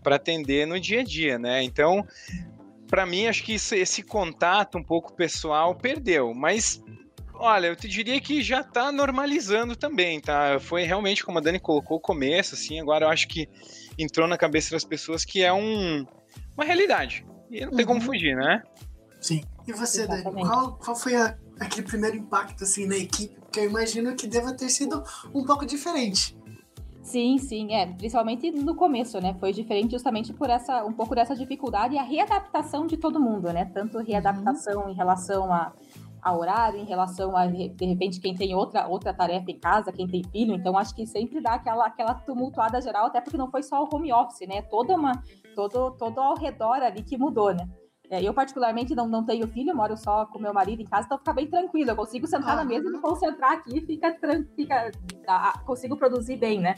para 0.04 0.18
atender 0.18 0.68
no 0.68 0.80
dia 0.80 1.00
a 1.00 1.04
dia, 1.04 1.40
né? 1.40 1.64
Então, 1.64 2.06
para 2.94 3.08
mim, 3.08 3.26
acho 3.26 3.44
que 3.44 3.56
isso, 3.56 3.74
esse 3.74 4.04
contato 4.04 4.78
um 4.78 4.84
pouco 4.84 5.14
pessoal 5.14 5.74
perdeu, 5.74 6.32
mas 6.32 6.80
olha, 7.34 7.66
eu 7.66 7.76
te 7.76 7.88
diria 7.88 8.22
que 8.22 8.44
já 8.44 8.62
está 8.62 8.92
normalizando 8.92 9.76
também, 9.76 10.22
tá? 10.22 10.60
Foi 10.60 10.84
realmente, 10.84 11.26
como 11.26 11.40
a 11.40 11.42
Dani 11.42 11.60
colocou, 11.60 11.98
o 11.98 12.00
começo, 12.00 12.54
assim, 12.54 12.80
agora 12.80 13.06
eu 13.06 13.10
acho 13.10 13.28
que 13.28 13.50
entrou 13.98 14.28
na 14.28 14.38
cabeça 14.38 14.70
das 14.70 14.84
pessoas 14.84 15.26
que 15.26 15.42
é 15.42 15.52
um, 15.52 16.06
uma 16.56 16.64
realidade. 16.64 17.26
E 17.50 17.62
não 17.62 17.72
tem 17.72 17.80
uhum. 17.80 17.94
como 17.94 18.02
fugir, 18.02 18.36
né? 18.36 18.62
Sim. 19.20 19.44
E 19.68 19.74
você, 19.74 20.06
Dani, 20.06 20.22
qual, 20.32 20.78
qual 20.78 20.96
foi 20.96 21.16
a, 21.16 21.36
aquele 21.60 21.88
primeiro 21.88 22.18
impacto, 22.18 22.64
assim, 22.64 22.86
na 22.86 22.96
equipe? 22.96 23.34
Porque 23.40 23.60
eu 23.60 23.72
imagino 23.72 24.16
que 24.16 24.28
deva 24.28 24.54
ter 24.54 24.70
sido 24.70 25.04
um 25.34 25.44
pouco 25.44 25.66
diferente. 25.66 26.38
Sim, 27.04 27.38
sim, 27.38 27.74
é, 27.74 27.86
principalmente 27.86 28.50
no 28.50 28.74
começo, 28.76 29.20
né? 29.20 29.36
Foi 29.38 29.52
diferente 29.52 29.92
justamente 29.92 30.32
por 30.32 30.50
essa 30.50 30.86
um 30.86 30.94
pouco 30.94 31.14
dessa 31.14 31.36
dificuldade 31.36 31.96
e 31.96 31.98
a 32.00 32.02
readaptação 32.02 32.88
de 32.88 32.96
todo 32.96 33.20
mundo, 33.20 33.52
né? 33.52 33.66
Tanto 33.66 34.00
readaptação 34.00 34.84
uhum. 34.84 34.90
em 34.90 34.94
relação 34.94 35.52
a, 35.52 35.74
a 36.22 36.34
horário, 36.34 36.80
em 36.80 36.86
relação 36.86 37.36
a 37.36 37.46
de 37.46 37.86
repente 37.86 38.22
quem 38.22 38.34
tem 38.34 38.56
outra 38.56 38.88
outra 38.88 39.14
tarefa 39.14 39.52
em 39.52 39.60
casa, 39.60 39.92
quem 39.92 40.08
tem 40.08 40.24
filho, 40.24 40.56
então 40.56 40.78
acho 40.78 40.96
que 40.96 41.06
sempre 41.06 41.42
dá 41.42 41.56
aquela 41.56 41.86
aquela 41.86 42.14
tumultuada 42.14 42.80
geral, 42.82 43.08
até 43.08 43.20
porque 43.20 43.38
não 43.38 43.52
foi 43.52 43.64
só 43.64 43.84
o 43.84 43.90
home 43.94 44.14
office, 44.14 44.48
né? 44.48 44.62
Toda 44.62 44.96
uma 44.96 45.22
todo 45.54 45.92
todo 45.98 46.22
ao 46.22 46.38
redor 46.38 46.82
ali 46.82 47.04
que 47.04 47.18
mudou, 47.18 47.54
né? 47.54 47.68
É, 48.14 48.22
eu, 48.22 48.32
particularmente, 48.32 48.94
não, 48.94 49.08
não 49.08 49.26
tenho 49.26 49.48
filho, 49.48 49.76
moro 49.76 49.98
só 49.98 50.28
com 50.28 50.38
meu 50.38 50.54
marido 50.54 50.84
em 50.84 50.86
casa, 50.86 51.08
então 51.08 51.18
fica 51.18 51.34
bem 51.34 51.48
tranquilo. 51.48 51.90
Eu 51.90 51.96
consigo 51.96 52.28
sentar 52.28 52.54
ah, 52.54 52.58
na 52.58 52.64
mesa 52.64 52.88
e 52.88 52.92
me 52.92 53.00
concentrar 53.00 53.54
aqui, 53.54 53.82
fica, 53.82 54.16
fica, 54.56 54.92
consigo 55.66 55.98
produzir 55.98 56.38
bem, 56.38 56.60
né? 56.60 56.76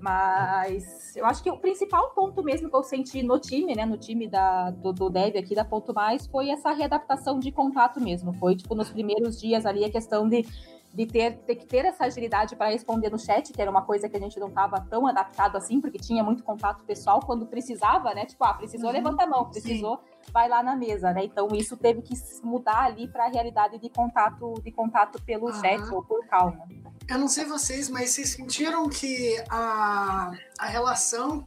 Mas 0.00 1.14
eu 1.14 1.24
acho 1.24 1.40
que 1.40 1.48
o 1.48 1.56
principal 1.56 2.10
ponto 2.10 2.42
mesmo 2.42 2.68
que 2.68 2.74
eu 2.74 2.82
senti 2.82 3.22
no 3.22 3.38
time, 3.38 3.76
né, 3.76 3.86
no 3.86 3.96
time 3.96 4.26
da, 4.26 4.72
do, 4.72 4.92
do 4.92 5.08
Dev 5.08 5.36
aqui 5.36 5.54
da 5.54 5.64
Ponto 5.64 5.94
Mais, 5.94 6.26
foi 6.26 6.50
essa 6.50 6.72
readaptação 6.72 7.38
de 7.38 7.52
contato 7.52 8.00
mesmo. 8.00 8.32
Foi, 8.32 8.56
tipo, 8.56 8.74
nos 8.74 8.90
primeiros 8.90 9.40
dias 9.40 9.64
ali 9.64 9.84
a 9.84 9.90
questão 9.90 10.28
de 10.28 10.44
de 10.94 11.06
ter, 11.06 11.38
ter 11.38 11.56
que 11.56 11.66
ter 11.66 11.84
essa 11.84 12.04
agilidade 12.04 12.54
para 12.54 12.70
responder 12.70 13.10
no 13.10 13.18
chat, 13.18 13.52
que 13.52 13.60
era 13.60 13.70
uma 13.70 13.82
coisa 13.82 14.08
que 14.08 14.16
a 14.16 14.20
gente 14.20 14.38
não 14.38 14.48
estava 14.48 14.80
tão 14.80 15.06
adaptado 15.06 15.56
assim, 15.56 15.80
porque 15.80 15.98
tinha 15.98 16.22
muito 16.22 16.42
contato 16.42 16.84
pessoal 16.84 17.20
quando 17.20 17.46
precisava, 17.46 18.12
né? 18.14 18.26
Tipo, 18.26 18.44
ah, 18.44 18.54
precisou, 18.54 18.88
uhum, 18.88 18.94
levanta 18.94 19.24
a 19.24 19.26
mão, 19.26 19.48
precisou, 19.48 19.96
sim. 19.96 20.32
vai 20.32 20.48
lá 20.48 20.62
na 20.62 20.76
mesa, 20.76 21.12
né? 21.12 21.24
Então 21.24 21.48
isso 21.54 21.76
teve 21.76 22.02
que 22.02 22.14
mudar 22.42 22.84
ali 22.84 23.08
para 23.08 23.24
a 23.24 23.28
realidade 23.28 23.78
de 23.78 23.88
contato, 23.88 24.54
de 24.62 24.70
contato 24.70 25.22
pelo 25.22 25.46
uhum. 25.46 25.60
chat 25.60 25.82
ou 25.92 26.02
por 26.02 26.26
calma. 26.26 26.68
Eu 27.08 27.18
não 27.18 27.28
sei 27.28 27.46
vocês, 27.46 27.88
mas 27.88 28.10
vocês 28.10 28.30
sentiram 28.30 28.88
que 28.88 29.42
a, 29.48 30.30
a 30.58 30.66
relação 30.66 31.46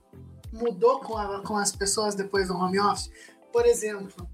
mudou 0.51 0.99
com, 1.01 1.17
a, 1.17 1.41
com 1.43 1.55
as 1.55 1.71
pessoas 1.71 2.15
depois 2.15 2.47
do 2.47 2.55
home 2.55 2.79
office? 2.79 3.11
Por 3.51 3.65
exemplo, 3.65 4.27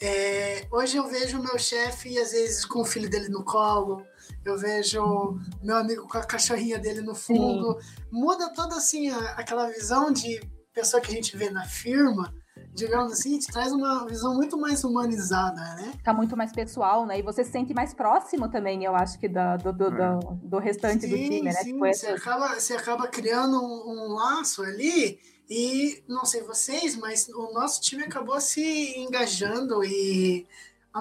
é, 0.00 0.66
hoje 0.70 0.96
eu 0.96 1.06
vejo 1.06 1.38
o 1.38 1.42
meu 1.42 1.58
chefe, 1.58 2.18
às 2.18 2.32
vezes, 2.32 2.64
com 2.64 2.80
o 2.80 2.84
filho 2.84 3.08
dele 3.08 3.28
no 3.28 3.42
colo, 3.44 4.04
eu 4.48 4.58
vejo 4.58 5.38
meu 5.62 5.76
amigo 5.76 6.06
com 6.08 6.18
a 6.18 6.24
cachorrinha 6.24 6.78
dele 6.78 7.00
no 7.00 7.14
fundo. 7.14 7.80
Sim. 7.80 7.88
Muda 8.10 8.52
toda 8.52 8.76
assim 8.76 9.10
a, 9.10 9.32
aquela 9.32 9.68
visão 9.70 10.12
de 10.12 10.40
pessoa 10.72 11.00
que 11.00 11.10
a 11.10 11.14
gente 11.14 11.36
vê 11.36 11.48
na 11.48 11.64
firma, 11.64 12.32
digamos 12.74 13.12
assim, 13.12 13.38
te 13.38 13.50
traz 13.50 13.72
uma 13.72 14.06
visão 14.06 14.34
muito 14.34 14.58
mais 14.58 14.84
humanizada, 14.84 15.60
né? 15.76 15.94
Tá 16.04 16.12
muito 16.12 16.36
mais 16.36 16.52
pessoal, 16.52 17.06
né? 17.06 17.18
E 17.18 17.22
você 17.22 17.42
se 17.42 17.50
sente 17.50 17.72
mais 17.72 17.94
próximo 17.94 18.50
também, 18.50 18.84
eu 18.84 18.94
acho 18.94 19.18
que 19.18 19.28
do, 19.28 19.56
do, 19.62 19.72
do, 19.72 19.90
do, 19.90 20.18
do 20.42 20.58
restante 20.58 21.06
sim, 21.06 21.10
do 21.10 21.16
time, 21.16 21.42
né? 21.42 21.52
Sim, 21.52 21.72
tipo, 21.72 21.78
você, 21.78 22.08
acaba, 22.08 22.54
você 22.54 22.74
acaba 22.74 23.08
criando 23.08 23.58
um, 23.58 24.04
um 24.04 24.12
laço 24.12 24.62
ali 24.62 25.18
e 25.48 26.04
não 26.06 26.24
sei 26.24 26.42
vocês, 26.42 26.96
mas 26.96 27.28
o 27.28 27.52
nosso 27.52 27.80
time 27.80 28.04
acabou 28.04 28.40
se 28.40 28.98
engajando 28.98 29.82
e 29.82 30.46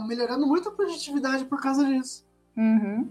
melhorando 0.08 0.46
muito 0.46 0.70
a 0.70 0.72
produtividade 0.72 1.46
por 1.46 1.62
causa 1.62 1.84
disso. 1.86 2.26
Uhum. 2.56 3.10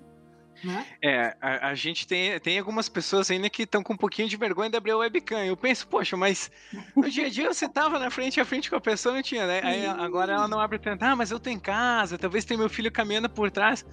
Né? 0.62 0.86
É, 1.02 1.36
a, 1.40 1.68
a, 1.68 1.74
gente 1.74 2.06
tem, 2.06 2.38
tem 2.40 2.58
algumas 2.58 2.88
pessoas 2.88 3.30
ainda 3.30 3.50
que 3.50 3.62
estão 3.62 3.82
com 3.82 3.94
um 3.94 3.96
pouquinho 3.96 4.28
de 4.28 4.36
vergonha 4.36 4.70
de 4.70 4.76
abrir 4.76 4.92
o 4.92 4.98
webcam. 4.98 5.44
Eu 5.44 5.56
penso, 5.56 5.86
poxa, 5.86 6.16
mas 6.16 6.50
no 6.94 7.08
dia 7.10 7.26
a 7.26 7.30
dia 7.30 7.52
você 7.52 7.68
tava 7.68 7.98
na 7.98 8.10
frente 8.10 8.40
a 8.40 8.44
frente 8.44 8.70
com 8.70 8.76
a 8.76 8.80
pessoa, 8.80 9.14
não 9.14 9.22
tinha, 9.22 9.46
né? 9.46 9.60
Aí 9.62 9.86
agora 9.86 10.32
ela 10.32 10.48
não 10.48 10.60
abre 10.60 10.78
tanto, 10.78 11.02
ah, 11.02 11.16
mas 11.16 11.30
eu 11.30 11.40
tenho 11.40 11.56
em 11.56 11.60
casa, 11.60 12.18
talvez 12.18 12.44
tenha 12.44 12.58
meu 12.58 12.68
filho 12.68 12.90
caminhando 12.90 13.28
por 13.28 13.50
trás. 13.50 13.84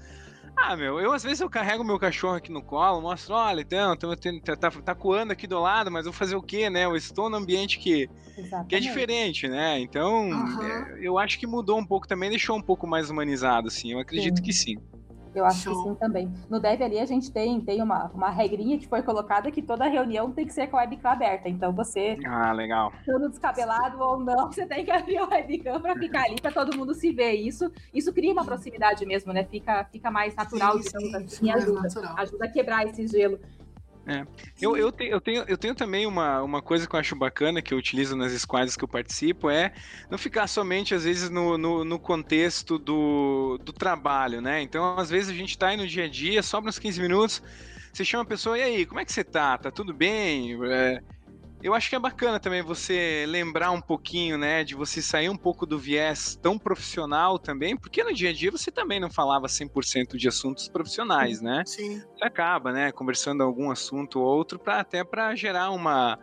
Ah, 0.55 0.75
meu, 0.75 0.99
eu 0.99 1.11
às 1.13 1.23
vezes 1.23 1.39
eu 1.39 1.49
carrego 1.49 1.83
meu 1.83 1.97
cachorro 1.97 2.35
aqui 2.35 2.51
no 2.51 2.61
colo, 2.61 3.01
mostro, 3.01 3.33
olha, 3.33 3.61
então, 3.61 3.95
tô, 3.95 4.15
tá, 4.15 4.55
tá, 4.55 4.71
tá 4.71 4.95
coando 4.95 5.33
aqui 5.33 5.47
do 5.47 5.59
lado, 5.59 5.89
mas 5.89 6.05
vou 6.05 6.13
fazer 6.13 6.35
o 6.35 6.41
quê, 6.41 6.69
né? 6.69 6.85
Eu 6.85 6.95
estou 6.95 7.29
num 7.29 7.37
ambiente 7.37 7.79
que, 7.79 8.09
que 8.67 8.75
é 8.75 8.79
diferente, 8.79 9.47
né? 9.47 9.79
Então, 9.79 10.29
uhum. 10.29 10.63
é, 10.63 10.99
eu 11.01 11.17
acho 11.17 11.39
que 11.39 11.47
mudou 11.47 11.79
um 11.79 11.85
pouco 11.85 12.07
também, 12.07 12.29
deixou 12.29 12.57
um 12.57 12.61
pouco 12.61 12.85
mais 12.85 13.09
humanizado, 13.09 13.69
assim, 13.69 13.93
eu 13.93 13.99
acredito 13.99 14.37
sim. 14.37 14.43
que 14.43 14.53
sim. 14.53 14.77
Eu 15.33 15.45
acho 15.45 15.61
Show. 15.61 15.83
que 15.83 15.89
sim 15.89 15.95
também. 15.95 16.31
No 16.49 16.59
Dev 16.59 16.81
ali 16.81 16.99
a 16.99 17.05
gente 17.05 17.31
tem, 17.31 17.59
tem 17.61 17.81
uma, 17.81 18.11
uma 18.13 18.29
regrinha 18.29 18.77
que 18.77 18.87
foi 18.87 19.01
colocada 19.01 19.51
que 19.51 19.61
toda 19.61 19.87
reunião 19.87 20.31
tem 20.31 20.45
que 20.45 20.53
ser 20.53 20.67
com 20.67 20.77
a 20.77 20.81
webcam 20.81 21.09
aberta. 21.09 21.47
Então 21.47 21.71
você. 21.71 22.17
Ah, 22.25 22.51
legal. 22.51 22.91
Todo 23.05 23.29
descabelado 23.29 23.99
ou 23.99 24.19
não, 24.19 24.51
você 24.51 24.65
tem 24.65 24.83
que 24.83 24.91
abrir 24.91 25.17
a 25.17 25.27
webcam 25.27 25.79
para 25.79 25.95
ficar 25.95 26.23
ali, 26.23 26.41
para 26.41 26.51
todo 26.51 26.77
mundo 26.77 26.93
se 26.93 27.11
ver. 27.11 27.33
Isso, 27.33 27.71
isso 27.93 28.13
cria 28.13 28.33
uma 28.33 28.43
proximidade 28.43 29.05
mesmo, 29.05 29.31
né? 29.31 29.43
Fica, 29.45 29.85
fica 29.85 30.11
mais 30.11 30.35
natural, 30.35 30.77
sim, 30.77 30.83
digamos 30.83 31.09
sim, 31.09 31.25
assim, 31.25 31.45
e 31.45 31.51
ajuda. 31.51 31.87
Ajuda 32.17 32.45
a 32.45 32.49
quebrar 32.49 32.85
esse 32.85 33.07
gelo. 33.07 33.39
É. 34.07 34.25
Eu, 34.59 34.75
eu, 34.75 34.91
te, 34.91 35.05
eu, 35.05 35.21
tenho, 35.21 35.43
eu 35.47 35.57
tenho 35.57 35.75
também 35.75 36.07
uma, 36.07 36.41
uma 36.41 36.61
coisa 36.61 36.87
que 36.87 36.95
eu 36.95 36.99
acho 36.99 37.15
bacana, 37.15 37.61
que 37.61 37.71
eu 37.71 37.77
utilizo 37.77 38.15
nas 38.15 38.31
squads 38.33 38.75
que 38.75 38.83
eu 38.83 38.87
participo, 38.87 39.49
é 39.49 39.71
não 40.09 40.17
ficar 40.17 40.47
somente, 40.47 40.95
às 40.95 41.03
vezes, 41.03 41.29
no, 41.29 41.55
no, 41.57 41.85
no 41.85 41.99
contexto 41.99 42.79
do, 42.79 43.59
do 43.59 43.71
trabalho, 43.71 44.41
né? 44.41 44.61
Então, 44.61 44.97
às 44.97 45.09
vezes, 45.09 45.29
a 45.29 45.33
gente 45.35 45.57
tá 45.57 45.69
aí 45.69 45.77
no 45.77 45.87
dia 45.87 46.05
a 46.05 46.09
dia, 46.09 46.41
sobra 46.41 46.69
uns 46.69 46.79
15 46.79 46.99
minutos, 46.99 47.41
você 47.93 48.03
chama 48.03 48.23
a 48.23 48.27
pessoa, 48.27 48.57
e 48.57 48.63
aí, 48.63 48.85
como 48.87 48.99
é 48.99 49.05
que 49.05 49.11
você 49.11 49.23
tá? 49.23 49.57
Tá 49.57 49.71
tudo 49.71 49.93
bem? 49.93 50.57
É, 50.65 50.99
eu 51.63 51.73
acho 51.73 51.89
que 51.89 51.95
é 51.95 51.99
bacana 51.99 52.39
também 52.39 52.61
você 52.61 53.25
lembrar 53.27 53.71
um 53.71 53.81
pouquinho, 53.81 54.37
né, 54.37 54.63
de 54.63 54.75
você 54.75 55.01
sair 55.01 55.29
um 55.29 55.37
pouco 55.37 55.65
do 55.65 55.77
viés 55.77 56.37
tão 56.41 56.57
profissional 56.57 57.37
também, 57.37 57.75
porque 57.75 58.03
no 58.03 58.13
dia 58.13 58.29
a 58.29 58.33
dia 58.33 58.51
você 58.51 58.71
também 58.71 58.99
não 58.99 59.09
falava 59.09 59.47
100% 59.47 60.17
de 60.17 60.27
assuntos 60.27 60.67
profissionais, 60.67 61.41
né? 61.41 61.63
Sim. 61.65 62.01
Você 62.15 62.23
acaba, 62.23 62.71
né, 62.71 62.91
conversando 62.91 63.43
algum 63.43 63.71
assunto 63.71 64.19
ou 64.19 64.25
outro 64.25 64.59
para 64.59 64.79
até 64.79 65.03
para 65.03 65.35
gerar 65.35 65.71
uma 65.71 66.17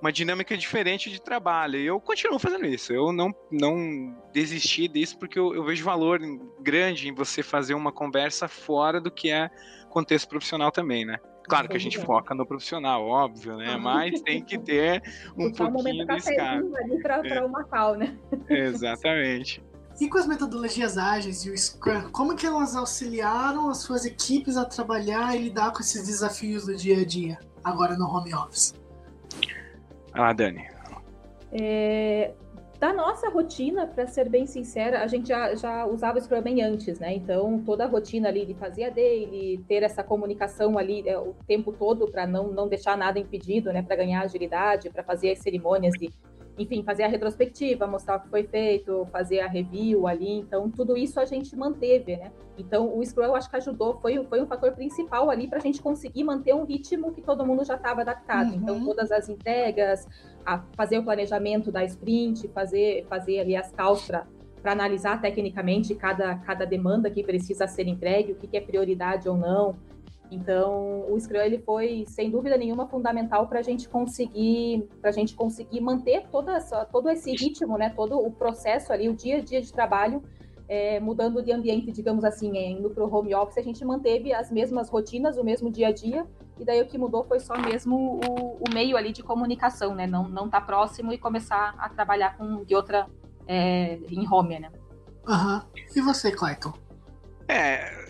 uma 0.00 0.12
dinâmica 0.12 0.56
diferente 0.56 1.10
de 1.10 1.20
trabalho. 1.20 1.76
E 1.78 1.86
eu 1.86 2.00
continuo 2.00 2.38
fazendo 2.38 2.66
isso. 2.66 2.92
Eu 2.92 3.12
não, 3.12 3.34
não 3.50 4.16
desisti 4.32 4.86
disso 4.86 5.18
porque 5.18 5.38
eu, 5.38 5.54
eu 5.54 5.64
vejo 5.64 5.84
valor 5.84 6.20
grande 6.60 7.08
em 7.08 7.14
você 7.14 7.42
fazer 7.42 7.74
uma 7.74 7.92
conversa 7.92 8.46
fora 8.46 9.00
do 9.00 9.10
que 9.10 9.30
é 9.30 9.50
contexto 9.88 10.28
profissional 10.28 10.70
também, 10.70 11.04
né? 11.04 11.18
Claro 11.48 11.68
que 11.68 11.76
a 11.76 11.80
gente 11.80 11.98
foca 11.98 12.34
no 12.34 12.46
profissional, 12.46 13.06
óbvio, 13.06 13.56
né? 13.56 13.76
Mas 13.76 14.20
tem 14.20 14.42
que 14.42 14.58
ter 14.58 15.02
um 15.36 15.50
pouquinho 15.50 16.02
um 16.02 16.06
de 16.06 16.16
escape. 16.16 17.02
para 17.02 17.26
é. 17.26 17.44
uma 17.44 17.64
cal, 17.64 17.94
né? 17.96 18.16
Exatamente. 18.50 19.64
E 20.00 20.08
com 20.08 20.18
as 20.18 20.26
metodologias 20.26 20.96
ágeis 20.96 21.44
e 21.44 21.50
o 21.50 21.58
Scrum, 21.58 22.10
como 22.12 22.36
que 22.36 22.46
elas 22.46 22.76
auxiliaram 22.76 23.68
as 23.68 23.78
suas 23.78 24.04
equipes 24.04 24.56
a 24.56 24.64
trabalhar 24.64 25.34
e 25.34 25.44
lidar 25.44 25.72
com 25.72 25.80
esses 25.80 26.06
desafios 26.06 26.66
do 26.66 26.76
dia 26.76 27.00
a 27.00 27.04
dia, 27.04 27.38
agora 27.64 27.96
no 27.96 28.06
home 28.06 28.32
office? 28.32 28.74
Ah, 30.12 30.32
Dani. 30.32 30.68
É, 31.50 32.34
da 32.78 32.92
nossa 32.92 33.28
rotina, 33.28 33.86
para 33.88 34.06
ser 34.06 34.28
bem 34.28 34.46
sincera, 34.46 35.02
a 35.02 35.06
gente 35.08 35.28
já, 35.28 35.52
já 35.54 35.84
usava 35.84 36.18
o 36.18 36.20
Scrum 36.20 36.40
bem 36.40 36.62
antes, 36.62 37.00
né? 37.00 37.12
Então, 37.12 37.60
toda 37.66 37.84
a 37.84 37.88
rotina 37.88 38.28
ali 38.28 38.46
de 38.46 38.54
fazer 38.54 38.84
a 38.84 38.90
daily, 38.90 39.58
ter 39.66 39.82
essa 39.82 40.04
comunicação 40.04 40.78
ali 40.78 41.02
é, 41.08 41.18
o 41.18 41.34
tempo 41.46 41.72
todo 41.72 42.08
para 42.08 42.24
não, 42.24 42.48
não 42.48 42.68
deixar 42.68 42.96
nada 42.96 43.18
impedido, 43.18 43.72
né? 43.72 43.82
Para 43.82 43.96
ganhar 43.96 44.22
agilidade, 44.22 44.90
para 44.90 45.02
fazer 45.02 45.32
as 45.32 45.40
cerimônias 45.40 45.92
de 45.94 46.08
enfim, 46.58 46.82
fazer 46.82 47.04
a 47.04 47.08
retrospectiva, 47.08 47.86
mostrar 47.86 48.16
o 48.16 48.20
que 48.20 48.28
foi 48.28 48.42
feito, 48.42 49.06
fazer 49.12 49.40
a 49.40 49.46
review 49.46 50.06
ali. 50.06 50.38
Então, 50.38 50.68
tudo 50.68 50.96
isso 50.96 51.20
a 51.20 51.24
gente 51.24 51.54
manteve, 51.56 52.16
né? 52.16 52.32
Então, 52.58 52.98
o 52.98 53.04
Scrum 53.04 53.24
eu 53.24 53.36
acho 53.36 53.48
que 53.48 53.56
ajudou, 53.56 53.98
foi, 54.00 54.22
foi 54.24 54.42
um 54.42 54.46
fator 54.46 54.72
principal 54.72 55.30
ali 55.30 55.46
para 55.46 55.58
a 55.58 55.60
gente 55.60 55.80
conseguir 55.80 56.24
manter 56.24 56.54
um 56.54 56.64
ritmo 56.64 57.12
que 57.12 57.22
todo 57.22 57.46
mundo 57.46 57.64
já 57.64 57.76
estava 57.76 58.00
adaptado. 58.00 58.54
Então, 58.54 58.74
uhum. 58.74 58.82
Então, 58.82 58.94
todas 58.94 59.12
as 59.12 59.28
entregas, 59.28 60.08
a 60.44 60.58
fazer 60.76 60.98
o 60.98 61.04
planejamento 61.04 61.70
da 61.70 61.84
sprint, 61.84 62.48
fazer, 62.48 63.06
fazer 63.08 63.40
ali 63.40 63.54
as 63.54 63.70
calls 63.70 64.06
para 64.06 64.72
analisar 64.72 65.20
tecnicamente 65.20 65.94
cada, 65.94 66.34
cada 66.36 66.64
demanda 66.64 67.08
que 67.10 67.22
precisa 67.22 67.68
ser 67.68 67.86
entregue, 67.86 68.32
o 68.32 68.34
que, 68.34 68.48
que 68.48 68.56
é 68.56 68.60
prioridade 68.60 69.28
ou 69.28 69.36
não. 69.36 69.76
Então, 70.30 71.10
o 71.10 71.18
Scrum 71.18 71.40
ele 71.40 71.58
foi, 71.58 72.04
sem 72.06 72.30
dúvida 72.30 72.56
nenhuma, 72.56 72.86
fundamental 72.86 73.46
para 73.46 73.60
a 73.60 73.62
gente 73.62 73.88
conseguir, 73.88 74.86
para 75.00 75.10
a 75.10 75.12
gente 75.12 75.34
conseguir 75.34 75.80
manter 75.80 76.26
toda 76.30 76.52
essa, 76.54 76.84
todo 76.84 77.08
esse 77.08 77.32
ritmo, 77.32 77.78
né, 77.78 77.90
todo 77.90 78.18
o 78.18 78.30
processo 78.30 78.92
ali, 78.92 79.08
o 79.08 79.14
dia 79.14 79.38
a 79.38 79.40
dia 79.40 79.60
de 79.60 79.72
trabalho, 79.72 80.22
é, 80.68 81.00
mudando 81.00 81.42
de 81.42 81.50
ambiente, 81.50 81.90
digamos 81.90 82.24
assim, 82.24 82.58
é, 82.58 82.70
indo 82.70 82.90
para 82.90 83.02
o 83.02 83.14
home 83.14 83.34
office, 83.34 83.56
a 83.56 83.62
gente 83.62 83.82
manteve 83.84 84.34
as 84.34 84.52
mesmas 84.52 84.90
rotinas, 84.90 85.38
o 85.38 85.44
mesmo 85.44 85.70
dia 85.70 85.88
a 85.88 85.92
dia, 85.92 86.26
e 86.60 86.64
daí 86.64 86.82
o 86.82 86.86
que 86.86 86.98
mudou 86.98 87.24
foi 87.24 87.40
só 87.40 87.56
mesmo 87.56 88.20
o, 88.28 88.58
o 88.68 88.74
meio 88.74 88.96
ali 88.96 89.12
de 89.12 89.22
comunicação, 89.22 89.94
né, 89.94 90.06
não 90.06 90.28
não 90.28 90.48
tá 90.48 90.60
próximo 90.60 91.10
e 91.10 91.16
começar 91.16 91.74
a 91.78 91.88
trabalhar 91.88 92.36
com 92.36 92.64
de 92.64 92.74
outra 92.74 93.06
é, 93.46 93.98
em 94.10 94.28
home, 94.30 94.60
né. 94.60 94.70
Aham. 95.26 95.56
Uhum. 95.56 95.82
E 95.96 96.00
você, 96.02 96.30
Clayton? 96.30 96.72
É, 97.48 98.07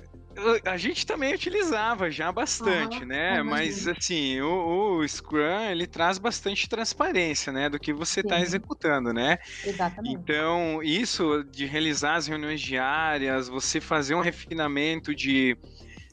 a 0.65 0.77
gente 0.77 1.07
também 1.07 1.35
utilizava 1.35 2.11
já 2.11 2.31
bastante, 2.31 3.01
uhum, 3.01 3.07
né? 3.07 3.43
Mas 3.43 3.89
assim, 3.89 4.41
o, 4.41 4.99
o, 4.99 5.09
Scrum 5.09 5.71
ele 5.71 5.87
traz 5.87 6.19
bastante 6.19 6.69
transparência, 6.69 7.53
né, 7.53 7.69
do 7.69 7.79
que 7.79 7.93
você 7.93 8.21
está 8.21 8.41
executando, 8.41 9.13
né? 9.13 9.39
Exatamente. 9.65 10.15
Então 10.15 10.83
isso 10.83 11.45
de 11.45 11.67
realizar 11.67 12.17
as 12.17 12.27
reuniões 12.27 12.61
diárias, 12.61 13.49
você 13.49 13.81
fazer 13.81 14.15
um 14.15 14.21
refinamento 14.21 15.15
de, 15.15 15.57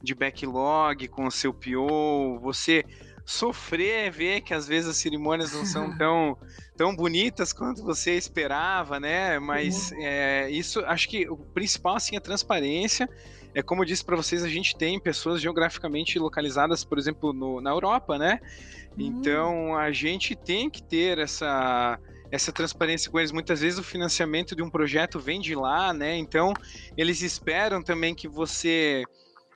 de 0.01 0.15
backlog 0.15 1.07
com 1.07 1.25
o 1.25 1.31
seu 1.31 1.53
PO, 1.53 2.39
você 2.39 2.83
sofrer 3.25 4.11
ver 4.11 4.41
que 4.41 4.53
às 4.53 4.67
vezes 4.67 4.89
as 4.89 4.97
cerimônias 4.97 5.51
não 5.51 5.65
são 5.65 5.89
tão, 5.97 6.37
tão 6.77 6.95
bonitas 6.95 7.51
quanto 7.51 7.83
você 7.83 8.15
esperava, 8.15 8.99
né? 8.99 9.39
Mas 9.39 9.91
uhum. 9.91 9.97
é, 10.01 10.49
isso 10.51 10.79
acho 10.85 11.09
que 11.09 11.27
o 11.27 11.35
principal 11.35 11.95
assim 11.95 12.15
é 12.15 12.19
a 12.19 12.21
transparência 12.21 13.09
é 13.55 13.63
como 13.63 13.81
eu 13.81 13.85
disse 13.85 14.03
para 14.03 14.17
vocês, 14.17 14.43
a 14.43 14.49
gente 14.49 14.77
tem 14.77 14.99
pessoas 14.99 15.41
geograficamente 15.41 16.19
localizadas, 16.19 16.83
por 16.83 16.99
exemplo, 16.99 17.31
no, 17.31 17.61
na 17.61 17.69
Europa, 17.69 18.17
né? 18.17 18.41
Hum. 18.91 18.95
Então 18.99 19.77
a 19.77 19.93
gente 19.93 20.35
tem 20.35 20.69
que 20.69 20.83
ter 20.83 21.17
essa 21.17 21.97
essa 22.31 22.51
transparência 22.51 23.09
com 23.09 23.17
eles. 23.17 23.31
Muitas 23.31 23.61
vezes 23.61 23.79
o 23.79 23.83
financiamento 23.83 24.55
de 24.55 24.61
um 24.61 24.69
projeto 24.69 25.19
vem 25.19 25.39
de 25.39 25.55
lá, 25.55 25.93
né? 25.93 26.17
Então 26.17 26.53
eles 26.97 27.21
esperam 27.21 27.81
também 27.81 28.13
que 28.13 28.27
você 28.27 29.03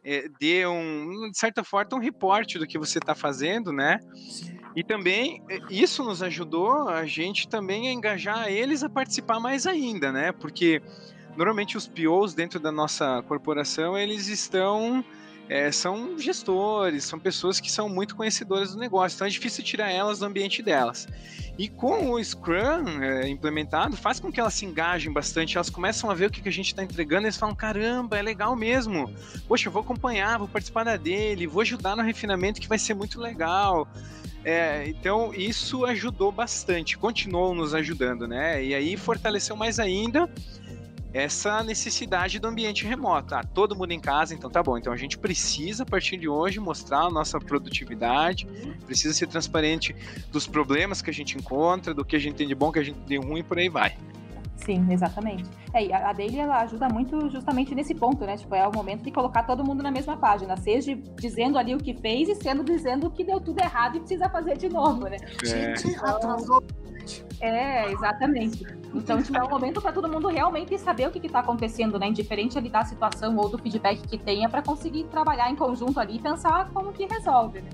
é, 0.05 0.29
dê 0.39 0.65
um, 0.65 1.29
de 1.29 1.37
certa 1.37 1.61
forma, 1.61 1.97
um 1.97 1.99
reporte 1.99 2.57
do 2.57 2.65
que 2.65 2.77
você 2.77 2.99
está 2.99 3.13
fazendo, 3.13 3.73
né? 3.73 3.99
E 4.77 4.83
também 4.83 5.43
é, 5.49 5.59
isso 5.69 6.05
nos 6.05 6.23
ajudou 6.23 6.87
a 6.87 7.05
gente 7.05 7.49
também 7.49 7.89
a 7.89 7.91
engajar 7.91 8.47
eles 8.47 8.81
a 8.81 8.89
participar 8.89 9.41
mais 9.41 9.67
ainda, 9.67 10.09
né? 10.09 10.31
Porque 10.31 10.81
normalmente 11.39 11.77
os 11.77 11.87
POs 11.87 12.33
dentro 12.33 12.59
da 12.59 12.69
nossa 12.69 13.23
corporação, 13.23 13.97
eles 13.97 14.27
estão 14.27 15.03
é, 15.47 15.71
são 15.71 16.19
gestores, 16.19 17.05
são 17.05 17.17
pessoas 17.17 17.61
que 17.61 17.71
são 17.71 17.87
muito 17.87 18.13
conhecedoras 18.13 18.73
do 18.73 18.77
negócio, 18.77 19.15
então 19.15 19.25
é 19.25 19.29
difícil 19.29 19.63
tirar 19.63 19.89
elas 19.89 20.19
do 20.19 20.25
ambiente 20.25 20.61
delas. 20.61 21.07
E 21.57 21.69
com 21.69 22.11
o 22.11 22.23
Scrum 22.23 23.01
é, 23.01 23.27
implementado, 23.29 23.95
faz 23.95 24.19
com 24.19 24.31
que 24.31 24.39
elas 24.39 24.53
se 24.53 24.65
engajem 24.65 25.11
bastante, 25.13 25.55
elas 25.55 25.69
começam 25.69 26.11
a 26.11 26.13
ver 26.13 26.25
o 26.25 26.29
que, 26.29 26.47
a 26.47 26.51
gente 26.51 26.67
está 26.67 26.83
entregando, 26.83 27.23
e 27.23 27.25
eles 27.27 27.37
falam: 27.37 27.55
caramba, 27.55 28.19
é 28.19 28.21
legal 28.21 28.53
mesmo. 28.55 29.09
Poxa, 29.47 29.69
eu 29.69 29.71
vou 29.71 29.81
acompanhar, 29.81 30.37
vou 30.37 30.47
participar 30.47 30.83
da 30.83 30.97
dele, 30.97 31.47
vou 31.47 31.61
ajudar 31.61 31.95
no 31.95 32.03
refinamento 32.03 32.59
que 32.59 32.67
vai 32.67 32.77
ser 32.77 32.93
muito 32.93 33.19
legal. 33.19 33.87
É, 34.43 34.87
então 34.87 35.33
isso 35.33 35.85
ajudou 35.85 36.31
bastante, 36.31 36.97
continuou 36.97 37.53
nos 37.53 37.73
ajudando, 37.73 38.27
né? 38.27 38.63
E 38.63 38.73
aí 38.73 38.95
fortaleceu 38.95 39.55
mais 39.55 39.79
ainda 39.79 40.29
essa 41.13 41.63
necessidade 41.63 42.39
do 42.39 42.47
ambiente 42.47 42.85
remoto. 42.85 43.35
Ah, 43.35 43.43
todo 43.43 43.75
mundo 43.75 43.91
em 43.91 43.99
casa, 43.99 44.33
então 44.33 44.49
tá 44.49 44.61
bom. 44.61 44.77
Então 44.77 44.93
a 44.93 44.97
gente 44.97 45.17
precisa, 45.17 45.83
a 45.83 45.85
partir 45.85 46.17
de 46.17 46.27
hoje, 46.27 46.59
mostrar 46.59 47.01
a 47.01 47.09
nossa 47.09 47.39
produtividade, 47.39 48.47
precisa 48.85 49.13
ser 49.13 49.27
transparente 49.27 49.95
dos 50.31 50.45
problemas 50.45 51.01
que 51.01 51.09
a 51.09 51.13
gente 51.13 51.37
encontra, 51.37 51.93
do 51.93 52.05
que 52.05 52.15
a 52.15 52.19
gente 52.19 52.35
tem 52.35 52.47
de 52.47 52.55
bom, 52.55 52.71
que 52.71 52.79
a 52.79 52.83
gente 52.83 52.99
tem 52.99 53.19
de 53.19 53.25
ruim, 53.25 53.39
e 53.39 53.43
por 53.43 53.57
aí 53.57 53.69
vai. 53.69 53.95
Sim, 54.65 54.85
exatamente. 54.91 55.49
É, 55.73 55.93
a 55.93 56.11
Daily 56.11 56.39
ela 56.39 56.61
ajuda 56.61 56.89
muito 56.89 57.29
justamente 57.29 57.73
nesse 57.73 57.95
ponto, 57.95 58.25
né? 58.25 58.37
Tipo, 58.37 58.55
é 58.55 58.67
o 58.67 58.71
momento 58.71 59.03
de 59.03 59.11
colocar 59.11 59.43
todo 59.43 59.63
mundo 59.63 59.81
na 59.81 59.91
mesma 59.91 60.17
página, 60.17 60.57
seja 60.57 60.95
dizendo 61.15 61.57
ali 61.57 61.73
o 61.73 61.77
que 61.77 61.93
fez 61.93 62.27
e 62.29 62.35
sendo 62.35 62.63
dizendo 62.63 63.09
que 63.09 63.23
deu 63.23 63.39
tudo 63.39 63.59
errado 63.59 63.97
e 63.97 63.99
precisa 63.99 64.29
fazer 64.29 64.57
de 64.57 64.69
novo, 64.69 65.07
né? 65.07 65.17
É. 65.43 65.75
Gente, 65.75 65.95
atrasou. 65.97 66.63
É, 67.39 67.91
exatamente. 67.91 68.65
Então, 68.93 69.21
tipo, 69.21 69.37
é 69.37 69.43
um 69.43 69.49
momento 69.49 69.81
para 69.81 69.91
todo 69.91 70.09
mundo 70.09 70.27
realmente 70.27 70.77
saber 70.77 71.07
o 71.07 71.11
que 71.11 71.25
está 71.25 71.39
acontecendo, 71.39 71.97
né? 71.97 72.07
Indiferente 72.07 72.57
ali 72.57 72.69
da 72.69 72.83
situação 72.83 73.35
ou 73.37 73.49
do 73.49 73.57
feedback 73.57 74.01
que 74.07 74.17
tenha, 74.17 74.49
para 74.49 74.61
conseguir 74.61 75.05
trabalhar 75.05 75.49
em 75.49 75.55
conjunto 75.55 75.99
ali 75.99 76.17
e 76.17 76.19
pensar 76.19 76.69
como 76.71 76.91
que 76.91 77.05
resolve, 77.05 77.61
né? 77.61 77.69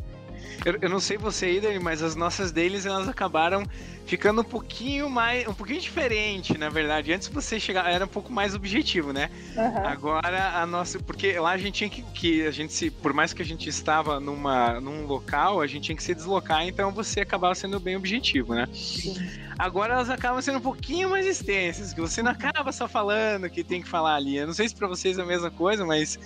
Eu, 0.63 0.77
eu 0.81 0.89
não 0.89 0.99
sei 0.99 1.17
você 1.17 1.45
aí, 1.45 1.59
Dani, 1.59 1.79
mas 1.79 2.01
as 2.01 2.15
nossas 2.15 2.51
deles 2.51 2.85
elas 2.85 3.07
acabaram 3.07 3.63
ficando 4.05 4.41
um 4.41 4.43
pouquinho 4.43 5.09
mais. 5.09 5.47
um 5.47 5.53
pouquinho 5.53 5.81
diferente, 5.81 6.57
na 6.57 6.69
verdade. 6.69 7.11
Antes 7.11 7.27
você 7.27 7.59
chegar, 7.59 7.89
era 7.91 8.05
um 8.05 8.09
pouco 8.09 8.31
mais 8.31 8.55
objetivo, 8.55 9.11
né? 9.11 9.29
Uhum. 9.55 9.87
Agora 9.87 10.59
a 10.59 10.65
nossa. 10.65 10.99
Porque 10.99 11.37
lá 11.39 11.51
a 11.51 11.57
gente 11.57 11.73
tinha 11.73 11.89
que, 11.89 12.01
que. 12.01 12.45
A 12.45 12.51
gente 12.51 12.73
se. 12.73 12.89
Por 12.89 13.13
mais 13.13 13.33
que 13.33 13.41
a 13.41 13.45
gente 13.45 13.67
estava 13.67 14.19
numa, 14.19 14.79
num 14.79 15.05
local, 15.05 15.61
a 15.61 15.67
gente 15.67 15.85
tinha 15.85 15.95
que 15.95 16.03
se 16.03 16.13
deslocar, 16.13 16.65
então 16.65 16.91
você 16.91 17.21
acabava 17.21 17.55
sendo 17.55 17.79
bem 17.79 17.95
objetivo, 17.95 18.53
né? 18.53 18.67
Sim. 18.73 19.15
Agora 19.57 19.93
elas 19.93 20.09
acabam 20.09 20.41
sendo 20.41 20.57
um 20.57 20.61
pouquinho 20.61 21.09
mais 21.09 21.25
extensas, 21.25 21.93
que 21.93 22.01
você 22.01 22.21
não 22.21 22.31
acaba 22.31 22.71
só 22.71 22.87
falando 22.87 23.49
que 23.49 23.63
tem 23.63 23.81
que 23.81 23.87
falar 23.87 24.15
ali. 24.15 24.37
Eu 24.37 24.47
não 24.47 24.53
sei 24.53 24.67
se 24.67 24.75
para 24.75 24.87
vocês 24.87 25.17
é 25.17 25.21
a 25.21 25.25
mesma 25.25 25.49
coisa, 25.49 25.85
mas 25.85 26.19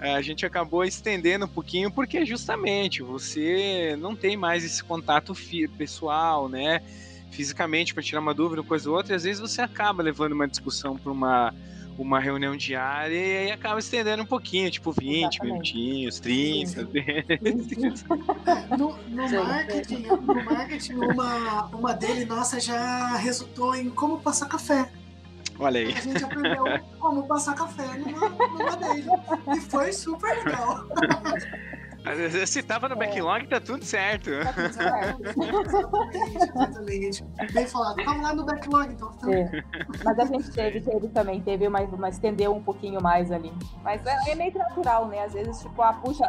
a 0.00 0.20
gente 0.20 0.46
acabou 0.46 0.84
estendendo 0.84 1.44
um 1.44 1.48
pouquinho, 1.48 1.90
porque 1.90 2.24
justamente 2.24 3.02
você 3.02 3.96
não 3.98 4.14
tem 4.14 4.36
mais 4.36 4.64
esse 4.64 4.82
contato 4.82 5.34
pessoal, 5.76 6.48
né? 6.48 6.80
Fisicamente, 7.30 7.92
para 7.92 8.02
tirar 8.02 8.20
uma 8.20 8.34
dúvida, 8.34 8.62
uma 8.62 8.66
coisa 8.66 8.88
ou 8.88 8.96
outra, 8.96 9.12
e 9.12 9.16
às 9.16 9.24
vezes 9.24 9.40
você 9.40 9.60
acaba 9.60 10.02
levando 10.02 10.32
uma 10.32 10.48
discussão 10.48 10.96
para 10.96 11.12
uma 11.12 11.54
uma 11.98 12.20
reunião 12.20 12.56
diária 12.56 13.12
e 13.12 13.36
aí 13.38 13.50
acaba 13.50 13.80
estendendo 13.80 14.22
um 14.22 14.26
pouquinho, 14.26 14.70
tipo 14.70 14.92
20 14.92 15.34
Exatamente. 15.34 15.42
minutinhos, 15.42 16.20
30 16.20 16.84
vezes. 16.84 18.04
no, 18.78 18.96
no 19.08 19.44
marketing, 19.44 20.06
no 20.06 20.44
marketing 20.44 20.92
uma, 20.92 21.64
uma 21.66 21.92
dele, 21.92 22.24
nossa, 22.24 22.60
já 22.60 23.16
resultou 23.16 23.74
em 23.74 23.90
como 23.90 24.20
passar 24.20 24.46
café. 24.46 24.88
Olha 25.58 25.80
aí. 25.80 25.92
A 25.92 26.00
gente 26.00 26.24
aprendeu 26.24 26.64
como 26.98 27.26
passar 27.26 27.54
café 27.54 27.86
numa, 27.98 28.28
numa 28.28 28.76
dele. 28.76 29.08
E 29.56 29.60
foi 29.60 29.92
super 29.92 30.36
legal. 30.44 30.86
Se 32.46 32.62
tava 32.62 32.88
no 32.88 32.94
é. 32.94 32.98
backlog, 32.98 33.46
tá 33.46 33.60
tudo 33.60 33.84
certo. 33.84 34.30
Tá 34.42 34.52
tudo 34.52 34.72
certo. 34.72 35.22
exatamente, 36.36 37.24
Bem 37.52 37.66
falado. 37.66 37.96
Tava 38.04 38.22
lá 38.22 38.34
no 38.34 38.44
backlog, 38.44 38.92
então. 38.92 39.12
Tá 39.12 39.32
é. 39.32 39.64
Mas 40.04 40.18
a 40.18 40.24
gente 40.24 40.50
teve, 40.50 40.80
teve 40.80 41.08
também, 41.08 41.40
teve 41.40 41.68
mais, 41.68 41.90
mas 41.90 42.14
estendeu 42.14 42.54
um 42.54 42.62
pouquinho 42.62 43.02
mais 43.02 43.32
ali. 43.32 43.52
Mas 43.82 44.04
é, 44.06 44.30
é 44.30 44.34
meio 44.34 44.56
natural, 44.56 45.06
né? 45.08 45.24
Às 45.24 45.32
vezes, 45.32 45.60
tipo, 45.60 45.80
a 45.82 45.92
puxa. 45.92 46.24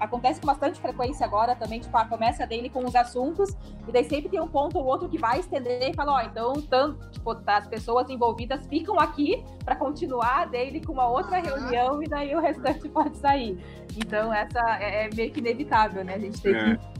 Acontece 0.00 0.40
com 0.40 0.46
bastante 0.46 0.80
frequência 0.80 1.24
agora 1.24 1.54
também, 1.54 1.80
tipo, 1.80 1.96
a 1.96 2.04
começa 2.04 2.46
dele 2.46 2.68
com 2.68 2.84
os 2.84 2.94
assuntos, 2.94 3.56
e 3.86 3.92
daí 3.92 4.04
sempre 4.04 4.28
tem 4.28 4.40
um 4.40 4.48
ponto 4.48 4.78
ou 4.78 4.84
outro 4.84 5.08
que 5.08 5.18
vai 5.18 5.40
estender 5.40 5.90
e 5.90 5.94
fala, 5.94 6.12
ó, 6.12 6.20
então, 6.20 6.52
tanto, 6.62 7.10
tipo, 7.10 7.36
as 7.46 7.66
pessoas 7.66 8.08
envolvidas 8.10 8.66
ficam 8.66 8.98
aqui 8.98 9.44
para 9.64 9.76
continuar 9.76 10.48
dele 10.48 10.84
com 10.84 10.92
uma 10.92 11.08
outra 11.08 11.38
reunião, 11.38 12.02
e 12.02 12.06
daí 12.06 12.34
o 12.34 12.40
restante 12.40 12.88
pode 12.90 13.16
sair. 13.18 13.58
Então, 13.96 14.32
essa 14.32 14.60
é, 14.80 15.06
é 15.06 15.08
meio 15.14 15.30
que 15.30 15.40
inevitável, 15.40 16.04
né? 16.04 16.14
A 16.14 16.18
gente 16.18 16.40
tem 16.40 16.54
é. 16.54 16.76
que. 16.76 16.92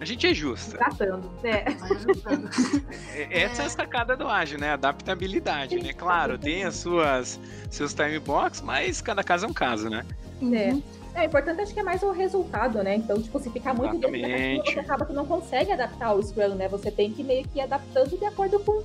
A 0.00 0.04
gente 0.04 0.26
é 0.26 0.34
justa. 0.34 0.76
Tratando, 0.76 1.30
é. 1.44 1.64
é. 3.14 3.42
Essa 3.44 3.62
é 3.62 3.66
a 3.66 3.68
sacada 3.68 4.16
do 4.16 4.28
ágil, 4.28 4.58
né? 4.58 4.72
Adaptabilidade, 4.72 5.76
né? 5.80 5.92
Claro, 5.92 6.36
tem 6.36 6.64
as 6.64 6.76
suas 6.76 7.40
seus 7.70 7.94
time 7.94 8.18
box, 8.18 8.60
mas 8.62 9.00
cada 9.00 9.22
caso 9.22 9.46
é 9.46 9.48
um 9.48 9.52
caso, 9.52 9.88
né? 9.88 10.04
É. 10.42 10.72
Uhum. 10.72 10.82
É, 11.14 11.24
importante 11.26 11.60
acho 11.60 11.72
que 11.72 11.78
é 11.78 11.82
mais 11.82 12.02
o 12.02 12.10
resultado, 12.10 12.82
né? 12.82 12.96
Então, 12.96 13.22
tipo, 13.22 13.38
se 13.38 13.48
ficar 13.48 13.72
muito 13.72 13.98
dentro 13.98 14.20
da 14.20 14.72
você 14.72 14.80
acaba 14.80 15.06
que 15.06 15.12
não 15.12 15.24
consegue 15.24 15.70
adaptar 15.70 16.12
o 16.12 16.20
Scrum, 16.20 16.56
né? 16.56 16.68
Você 16.68 16.90
tem 16.90 17.12
que 17.12 17.22
meio 17.22 17.46
que 17.46 17.58
ir 17.60 17.62
adaptando 17.62 18.18
de 18.18 18.24
acordo 18.24 18.58
com, 18.58 18.82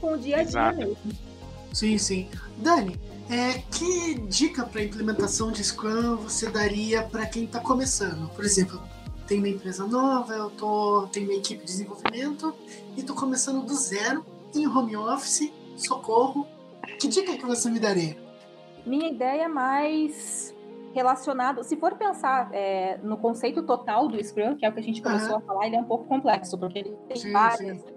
com 0.00 0.12
o 0.12 0.18
dia 0.18 0.36
a 0.36 0.38
dia 0.38 0.48
Exato. 0.50 0.78
mesmo. 0.78 0.96
Sim, 1.72 1.98
sim. 1.98 2.28
Dani, 2.58 2.96
é, 3.30 3.62
que 3.70 4.14
dica 4.28 4.64
para 4.66 4.82
implementação 4.82 5.50
de 5.50 5.62
Scrum 5.62 6.16
você 6.16 6.50
daria 6.50 7.02
para 7.02 7.26
quem 7.26 7.44
está 7.44 7.60
começando? 7.60 8.28
Por 8.34 8.44
exemplo, 8.44 8.80
tem 9.26 9.38
uma 9.38 9.48
empresa 9.48 9.86
nova, 9.86 10.34
eu 10.34 10.50
tô, 10.50 11.08
tenho 11.12 11.26
uma 11.26 11.34
equipe 11.34 11.60
de 11.60 11.66
desenvolvimento 11.66 12.54
e 12.96 13.00
estou 13.00 13.16
começando 13.16 13.64
do 13.64 13.74
zero 13.74 14.24
em 14.54 14.66
home 14.66 14.96
office, 14.96 15.52
socorro. 15.76 16.46
Que 17.00 17.08
dica 17.08 17.36
que 17.36 17.46
você 17.46 17.70
me 17.70 17.80
daria? 17.80 18.16
Minha 18.84 19.08
ideia 19.08 19.44
é 19.44 19.48
mais 19.48 20.54
relacionado, 20.92 21.64
se 21.64 21.76
for 21.76 21.96
pensar 21.96 22.50
é, 22.52 22.98
no 23.02 23.16
conceito 23.16 23.62
total 23.64 24.06
do 24.06 24.22
Scrum, 24.22 24.56
que 24.56 24.64
é 24.64 24.68
o 24.68 24.72
que 24.72 24.78
a 24.78 24.82
gente 24.82 25.02
começou 25.02 25.30
uhum. 25.30 25.38
a 25.38 25.40
falar, 25.40 25.66
ele 25.66 25.76
é 25.76 25.80
um 25.80 25.84
pouco 25.84 26.04
complexo, 26.04 26.56
porque 26.56 26.78
ele 26.78 26.96
tem 27.08 27.16
sim, 27.16 27.32
várias 27.32 27.78
sim 27.78 27.93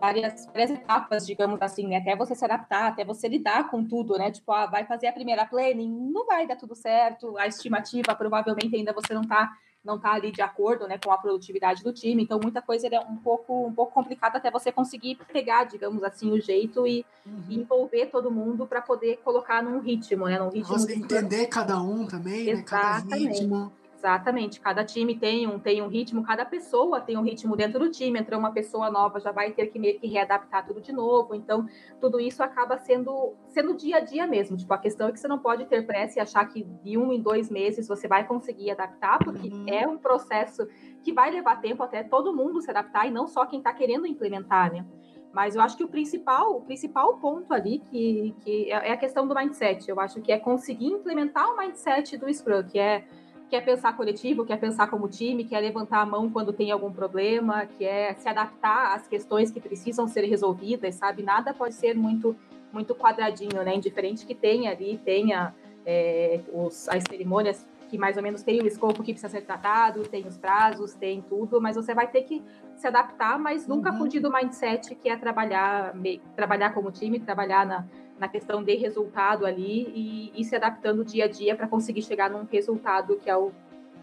várias, 0.00 0.46
várias 0.46 0.70
etapas, 0.70 1.26
digamos 1.26 1.60
assim, 1.60 1.86
né? 1.86 1.98
Até 1.98 2.16
você 2.16 2.34
se 2.34 2.44
adaptar, 2.44 2.88
até 2.88 3.04
você 3.04 3.28
lidar 3.28 3.68
com 3.70 3.84
tudo, 3.84 4.16
né? 4.16 4.30
Tipo, 4.30 4.50
ah, 4.52 4.66
vai 4.66 4.84
fazer 4.86 5.06
a 5.06 5.12
primeira 5.12 5.46
planning, 5.46 6.10
não 6.10 6.26
vai 6.26 6.46
dar 6.46 6.56
tudo 6.56 6.74
certo, 6.74 7.36
a 7.36 7.46
estimativa 7.46 8.14
provavelmente 8.14 8.74
ainda 8.74 8.92
você 8.92 9.12
não 9.12 9.22
está 9.22 9.52
não 9.82 9.98
tá 9.98 10.12
ali 10.12 10.30
de 10.30 10.42
acordo, 10.42 10.86
né, 10.86 10.98
com 11.02 11.10
a 11.10 11.16
produtividade 11.16 11.82
do 11.82 11.90
time. 11.90 12.22
Então, 12.22 12.38
muita 12.42 12.60
coisa 12.60 12.86
é 12.86 13.00
um 13.00 13.16
pouco 13.16 13.66
um 13.66 13.72
pouco 13.72 13.92
complicada 13.92 14.36
até 14.36 14.50
você 14.50 14.70
conseguir 14.70 15.18
pegar, 15.32 15.64
digamos 15.64 16.02
assim, 16.02 16.30
o 16.30 16.40
jeito 16.40 16.86
e, 16.86 17.04
uhum. 17.24 17.44
e 17.48 17.60
envolver 17.60 18.06
todo 18.06 18.30
mundo 18.30 18.66
para 18.66 18.82
poder 18.82 19.20
colocar 19.24 19.62
num 19.62 19.80
ritmo, 19.80 20.26
né, 20.26 20.38
num 20.38 20.50
ritmo. 20.50 20.78
Você 20.78 20.94
entender 20.94 21.46
cada 21.46 21.80
um 21.80 22.06
também, 22.06 22.50
Exatamente. 22.50 22.58
né, 22.58 22.64
cada 22.64 23.16
ritmo. 23.16 23.72
Exatamente, 24.00 24.58
cada 24.62 24.82
time 24.82 25.14
tem 25.14 25.46
um, 25.46 25.58
tem 25.58 25.82
um 25.82 25.86
ritmo, 25.86 26.22
cada 26.22 26.42
pessoa 26.42 27.02
tem 27.02 27.18
um 27.18 27.22
ritmo 27.22 27.54
dentro 27.54 27.78
do 27.78 27.90
time. 27.90 28.18
Entrou 28.18 28.40
uma 28.40 28.50
pessoa 28.50 28.90
nova, 28.90 29.20
já 29.20 29.30
vai 29.30 29.52
ter 29.52 29.66
que 29.66 29.78
meio 29.78 30.00
que 30.00 30.06
readaptar 30.06 30.66
tudo 30.66 30.80
de 30.80 30.90
novo. 30.90 31.34
Então, 31.34 31.68
tudo 32.00 32.18
isso 32.18 32.42
acaba 32.42 32.78
sendo 32.78 33.34
sendo 33.48 33.74
dia 33.74 33.98
a 33.98 34.00
dia 34.00 34.26
mesmo. 34.26 34.56
Tipo, 34.56 34.72
a 34.72 34.78
questão 34.78 35.08
é 35.08 35.12
que 35.12 35.20
você 35.20 35.28
não 35.28 35.38
pode 35.38 35.66
ter 35.66 35.86
pressa 35.86 36.18
e 36.18 36.22
achar 36.22 36.46
que 36.46 36.64
de 36.82 36.96
um 36.96 37.12
em 37.12 37.20
dois 37.20 37.50
meses 37.50 37.86
você 37.86 38.08
vai 38.08 38.26
conseguir 38.26 38.70
adaptar, 38.70 39.18
porque 39.18 39.48
uhum. 39.48 39.66
é 39.68 39.86
um 39.86 39.98
processo 39.98 40.66
que 41.02 41.12
vai 41.12 41.30
levar 41.30 41.60
tempo 41.60 41.82
até 41.82 42.02
todo 42.02 42.34
mundo 42.34 42.62
se 42.62 42.70
adaptar 42.70 43.06
e 43.06 43.10
não 43.10 43.26
só 43.26 43.44
quem 43.44 43.58
está 43.58 43.74
querendo 43.74 44.06
implementar, 44.06 44.72
né? 44.72 44.86
Mas 45.30 45.54
eu 45.54 45.60
acho 45.60 45.76
que 45.76 45.84
o 45.84 45.88
principal, 45.88 46.56
o 46.56 46.62
principal 46.62 47.18
ponto 47.18 47.52
ali 47.52 47.80
que, 47.90 48.34
que 48.40 48.72
é, 48.72 48.88
é 48.88 48.92
a 48.92 48.96
questão 48.96 49.28
do 49.28 49.34
mindset. 49.34 49.88
Eu 49.90 50.00
acho 50.00 50.22
que 50.22 50.32
é 50.32 50.38
conseguir 50.38 50.86
implementar 50.86 51.52
o 51.52 51.58
mindset 51.58 52.16
do 52.16 52.32
Scrum, 52.32 52.64
que 52.64 52.78
é 52.78 53.04
quer 53.50 53.64
pensar 53.64 53.96
coletivo, 53.96 54.46
quer 54.46 54.56
pensar 54.58 54.88
como 54.88 55.08
time, 55.08 55.44
quer 55.44 55.60
levantar 55.60 56.00
a 56.00 56.06
mão 56.06 56.30
quando 56.30 56.52
tem 56.52 56.70
algum 56.70 56.92
problema, 56.92 57.66
quer 57.66 58.14
se 58.14 58.28
adaptar 58.28 58.94
às 58.94 59.08
questões 59.08 59.50
que 59.50 59.60
precisam 59.60 60.06
ser 60.06 60.24
resolvidas, 60.24 60.94
sabe? 60.94 61.22
Nada 61.22 61.52
pode 61.52 61.74
ser 61.74 61.94
muito 61.94 62.36
muito 62.72 62.94
quadradinho, 62.94 63.64
né? 63.64 63.74
Indiferente 63.74 64.24
que 64.24 64.32
tenha 64.32 64.70
ali, 64.70 64.96
tenha 65.04 65.52
é, 65.84 66.40
os, 66.52 66.88
as 66.88 67.02
cerimônias 67.02 67.66
que 67.88 67.98
mais 67.98 68.16
ou 68.16 68.22
menos 68.22 68.44
tem 68.44 68.62
o 68.62 68.66
escopo 68.68 69.02
que 69.02 69.12
precisa 69.12 69.28
ser 69.28 69.40
tratado, 69.40 70.02
tem 70.04 70.24
os 70.24 70.38
prazos, 70.38 70.94
tem 70.94 71.20
tudo, 71.20 71.60
mas 71.60 71.74
você 71.74 71.92
vai 71.92 72.06
ter 72.06 72.22
que 72.22 72.40
se 72.76 72.86
adaptar, 72.86 73.36
mas 73.36 73.66
nunca 73.66 73.90
uhum. 73.90 73.98
fugir 73.98 74.20
do 74.20 74.32
mindset 74.32 74.94
que 74.94 75.08
é 75.08 75.16
trabalhar, 75.16 75.92
trabalhar 76.36 76.72
como 76.72 76.92
time, 76.92 77.18
trabalhar 77.18 77.66
na, 77.66 77.84
na 78.20 78.28
questão 78.28 78.62
de 78.62 78.76
resultado 78.76 79.46
ali 79.46 79.90
e, 79.94 80.32
e 80.40 80.44
se 80.44 80.54
adaptando 80.54 81.02
dia 81.02 81.24
a 81.24 81.28
dia 81.28 81.56
para 81.56 81.66
conseguir 81.66 82.02
chegar 82.02 82.30
num 82.30 82.44
resultado 82.44 83.16
que 83.16 83.30
é 83.30 83.36
o 83.36 83.50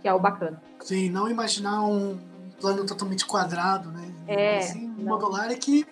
que 0.02 0.08
é 0.08 0.14
o 0.14 0.20
bacana. 0.20 0.62
Sim, 0.80 1.10
não 1.10 1.30
imaginar 1.30 1.84
um 1.84 2.20
plano 2.60 2.86
totalmente 2.86 3.26
quadrado, 3.26 3.90
né? 3.92 4.14
É, 4.28 4.58
assim, 4.58 4.88
modular 4.88 5.52
é 5.52 5.56
que 5.56 5.86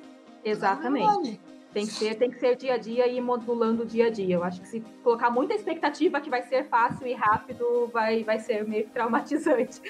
exatamente. 0.44 1.40
Tem 1.74 1.86
que 1.86 1.92
ser, 1.92 2.16
tem 2.16 2.32
que 2.32 2.40
ser 2.40 2.56
dia 2.56 2.76
a 2.76 2.78
dia 2.78 3.06
e 3.06 3.20
modulando 3.20 3.86
dia 3.86 4.08
a 4.08 4.10
dia. 4.10 4.36
Eu 4.36 4.44
acho 4.44 4.62
que 4.62 4.68
se 4.68 4.80
colocar 5.04 5.30
muita 5.30 5.54
expectativa 5.54 6.22
que 6.22 6.30
vai 6.30 6.42
ser 6.44 6.70
fácil 6.70 7.06
e 7.06 7.14
rápido, 7.14 7.90
vai, 7.92 8.24
vai 8.24 8.40
ser 8.40 8.66
meio 8.66 8.88
traumatizante. 8.90 9.82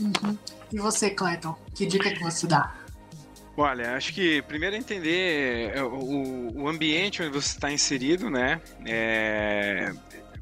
Uhum. 0.00 0.38
E 0.72 0.78
você, 0.78 1.10
Clayton, 1.10 1.56
que 1.74 1.86
dica 1.86 2.08
que 2.10 2.22
você 2.22 2.46
dá? 2.46 2.72
Olha, 3.56 3.96
acho 3.96 4.12
que 4.12 4.42
primeiro 4.42 4.76
entender 4.76 5.72
é, 5.74 5.82
o, 5.82 6.52
o 6.54 6.68
ambiente 6.68 7.22
onde 7.22 7.32
você 7.32 7.54
está 7.54 7.72
inserido, 7.72 8.28
né? 8.28 8.60
É, 8.84 9.94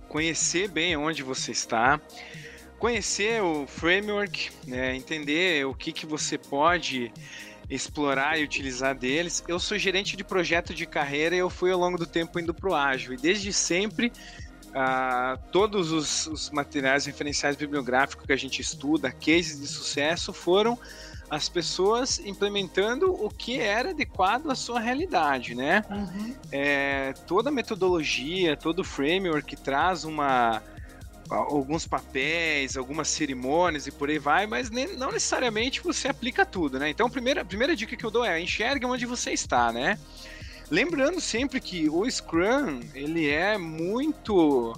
conhecer 0.08 0.68
bem 0.68 0.96
onde 0.96 1.22
você 1.22 1.52
está, 1.52 2.00
conhecer 2.78 3.40
o 3.40 3.66
framework, 3.68 4.50
né? 4.66 4.96
entender 4.96 5.64
o 5.64 5.74
que, 5.74 5.92
que 5.92 6.04
você 6.04 6.36
pode 6.36 7.12
explorar 7.70 8.38
e 8.38 8.44
utilizar 8.44 8.96
deles. 8.96 9.44
Eu 9.46 9.60
sou 9.60 9.78
gerente 9.78 10.16
de 10.16 10.24
projeto 10.24 10.74
de 10.74 10.84
carreira 10.84 11.36
e 11.36 11.38
eu 11.38 11.48
fui 11.48 11.70
ao 11.70 11.78
longo 11.78 11.96
do 11.96 12.06
tempo 12.06 12.38
indo 12.38 12.52
para 12.52 12.68
o 12.68 12.74
ágil. 12.74 13.14
E 13.14 13.16
desde 13.16 13.52
sempre, 13.52 14.12
uh, 14.68 15.38
todos 15.50 15.92
os, 15.92 16.26
os 16.26 16.50
materiais 16.50 17.06
referenciais 17.06 17.56
bibliográficos 17.56 18.26
que 18.26 18.32
a 18.32 18.36
gente 18.36 18.60
estuda, 18.60 19.12
cases 19.12 19.60
de 19.60 19.66
sucesso, 19.66 20.32
foram 20.32 20.78
as 21.30 21.48
pessoas 21.48 22.18
implementando 22.18 23.12
o 23.12 23.28
que 23.28 23.58
era 23.58 23.90
adequado 23.90 24.50
à 24.50 24.54
sua 24.54 24.80
realidade, 24.80 25.54
né? 25.54 25.84
Uhum. 25.90 26.34
É, 26.52 27.12
toda 27.26 27.50
metodologia, 27.50 28.56
todo 28.56 28.84
framework 28.84 29.56
traz 29.56 30.04
uma 30.04 30.62
alguns 31.30 31.86
papéis, 31.86 32.76
algumas 32.76 33.08
cerimônias 33.08 33.86
e 33.86 33.90
por 33.90 34.10
aí 34.10 34.18
vai, 34.18 34.46
mas 34.46 34.70
nem, 34.70 34.94
não 34.96 35.10
necessariamente 35.10 35.80
você 35.80 36.08
aplica 36.08 36.44
tudo, 36.44 36.78
né? 36.78 36.90
Então, 36.90 37.06
a 37.06 37.10
primeira, 37.10 37.40
a 37.40 37.44
primeira 37.44 37.74
dica 37.74 37.96
que 37.96 38.04
eu 38.04 38.10
dou 38.10 38.24
é 38.24 38.40
enxergue 38.40 38.84
onde 38.84 39.06
você 39.06 39.32
está, 39.32 39.72
né? 39.72 39.98
Lembrando 40.70 41.20
sempre 41.20 41.60
que 41.60 41.88
o 41.88 42.08
Scrum, 42.10 42.80
ele 42.94 43.28
é 43.28 43.58
muito 43.58 44.74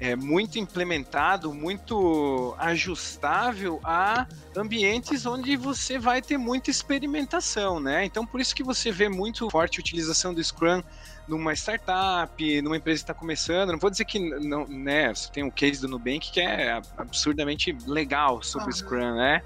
é, 0.00 0.14
muito 0.14 0.58
implementado, 0.58 1.52
muito 1.52 2.54
ajustável 2.58 3.80
a 3.82 4.26
ambientes 4.56 5.26
onde 5.26 5.56
você 5.56 5.98
vai 5.98 6.22
ter 6.22 6.38
muita 6.38 6.70
experimentação, 6.70 7.80
né? 7.80 8.04
Então, 8.04 8.24
por 8.26 8.40
isso 8.40 8.54
que 8.54 8.62
você 8.62 8.90
vê 8.92 9.08
muito 9.08 9.48
forte 9.50 9.80
utilização 9.80 10.32
do 10.32 10.42
Scrum 10.42 10.82
numa 11.26 11.52
startup, 11.52 12.62
numa 12.62 12.76
empresa 12.76 12.98
que 12.98 13.04
está 13.04 13.14
começando. 13.14 13.70
Não 13.70 13.78
vou 13.78 13.90
dizer 13.90 14.04
que 14.04 14.18
não, 14.18 14.66
né? 14.66 15.14
Você 15.14 15.30
tem 15.30 15.44
o 15.44 15.52
case 15.52 15.80
do 15.80 15.88
Nubank 15.88 16.30
que 16.32 16.40
é 16.40 16.80
absurdamente 16.96 17.76
legal 17.86 18.42
sobre 18.42 18.70
o 18.70 18.72
Scrum, 18.72 19.14
né? 19.14 19.42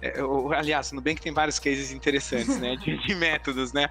É, 0.00 0.14
aliás, 0.56 0.90
no 0.90 0.96
Nubank 0.96 1.20
tem 1.20 1.32
vários 1.32 1.58
cases 1.58 1.92
interessantes, 1.92 2.58
né? 2.58 2.76
De, 2.76 2.98
de 3.06 3.14
métodos, 3.14 3.72
né? 3.72 3.88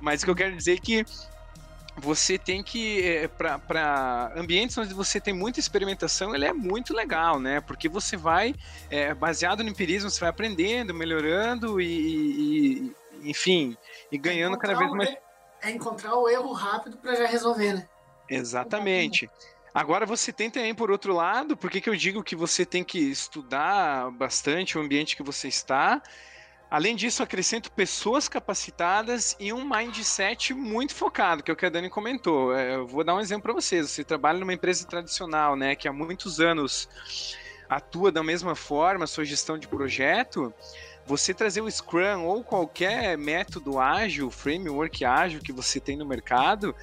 Mas 0.00 0.22
o 0.22 0.24
que 0.26 0.30
eu 0.30 0.36
quero 0.36 0.54
dizer 0.54 0.74
é 0.74 0.76
que 0.76 1.04
você 1.96 2.36
tem 2.36 2.62
que 2.62 3.02
é, 3.02 3.28
para 3.28 4.32
ambientes 4.36 4.76
onde 4.76 4.92
você 4.92 5.20
tem 5.20 5.32
muita 5.32 5.60
experimentação 5.60 6.34
ele 6.34 6.44
é 6.44 6.52
muito 6.52 6.92
legal 6.92 7.38
né? 7.38 7.60
Porque 7.60 7.88
você 7.88 8.16
vai 8.16 8.54
é, 8.90 9.14
baseado 9.14 9.62
no 9.62 9.70
empirismo 9.70 10.10
você 10.10 10.20
vai 10.20 10.28
aprendendo 10.28 10.92
melhorando 10.92 11.80
e, 11.80 12.92
e 13.22 13.30
enfim 13.30 13.76
e 14.10 14.18
ganhando 14.18 14.58
cada 14.58 14.74
vez 14.74 14.90
mais 14.90 15.16
é 15.62 15.70
encontrar 15.70 16.14
o 16.16 16.28
erro 16.28 16.52
rápido 16.52 16.96
para 16.96 17.14
já 17.14 17.26
resolver 17.26 17.74
né? 17.74 17.88
Exatamente. 18.28 19.28
Agora 19.74 20.06
você 20.06 20.32
tem 20.32 20.50
também, 20.50 20.74
por 20.74 20.90
outro 20.90 21.12
lado, 21.12 21.56
por 21.56 21.70
que 21.70 21.88
eu 21.88 21.96
digo 21.96 22.22
que 22.22 22.36
você 22.36 22.64
tem 22.64 22.84
que 22.84 22.98
estudar 22.98 24.10
bastante 24.12 24.78
o 24.78 24.80
ambiente 24.80 25.16
que 25.16 25.22
você 25.22 25.48
está, 25.48 26.00
Além 26.70 26.96
disso, 26.96 27.22
acrescento 27.22 27.70
pessoas 27.70 28.28
capacitadas 28.28 29.36
e 29.38 29.52
um 29.52 29.64
mindset 29.68 30.52
muito 30.52 30.94
focado, 30.94 31.42
que 31.42 31.50
é 31.50 31.54
o 31.54 31.56
que 31.56 31.66
a 31.66 31.70
Dani 31.70 31.88
comentou. 31.88 32.54
É, 32.54 32.74
eu 32.74 32.86
vou 32.86 33.04
dar 33.04 33.14
um 33.14 33.20
exemplo 33.20 33.44
para 33.44 33.52
vocês. 33.52 33.90
Você 33.90 34.02
trabalha 34.02 34.38
numa 34.38 34.52
empresa 34.52 34.86
tradicional, 34.86 35.54
né, 35.54 35.76
que 35.76 35.86
há 35.86 35.92
muitos 35.92 36.40
anos 36.40 36.88
atua 37.68 38.10
da 38.10 38.22
mesma 38.22 38.54
forma, 38.54 39.06
sua 39.06 39.24
gestão 39.24 39.58
de 39.58 39.68
projeto, 39.68 40.52
você 41.06 41.34
trazer 41.34 41.60
o 41.60 41.70
Scrum 41.70 42.24
ou 42.24 42.42
qualquer 42.42 43.16
método 43.16 43.78
ágil, 43.78 44.30
framework 44.30 45.04
ágil 45.04 45.40
que 45.40 45.52
você 45.52 45.78
tem 45.78 45.96
no 45.96 46.06
mercado, 46.06 46.74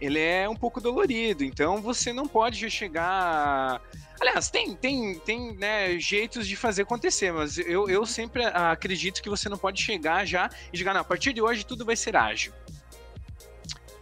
ele 0.00 0.18
é 0.18 0.48
um 0.48 0.56
pouco 0.56 0.80
dolorido. 0.80 1.44
Então 1.44 1.80
você 1.82 2.12
não 2.12 2.26
pode 2.26 2.58
já 2.60 2.68
chegar 2.68 3.80
Aliás, 4.20 4.50
tem, 4.50 4.74
tem, 4.74 5.18
tem 5.20 5.54
né, 5.56 5.98
jeitos 5.98 6.46
de 6.48 6.56
fazer 6.56 6.82
acontecer, 6.82 7.32
mas 7.32 7.56
eu, 7.56 7.88
eu 7.88 8.04
sempre 8.04 8.44
acredito 8.44 9.22
que 9.22 9.30
você 9.30 9.48
não 9.48 9.56
pode 9.56 9.80
chegar 9.80 10.26
já 10.26 10.50
e 10.72 10.76
dizer, 10.76 10.92
não, 10.92 11.00
a 11.00 11.04
partir 11.04 11.32
de 11.32 11.40
hoje 11.40 11.64
tudo 11.64 11.84
vai 11.84 11.94
ser 11.94 12.16
ágil. 12.16 12.52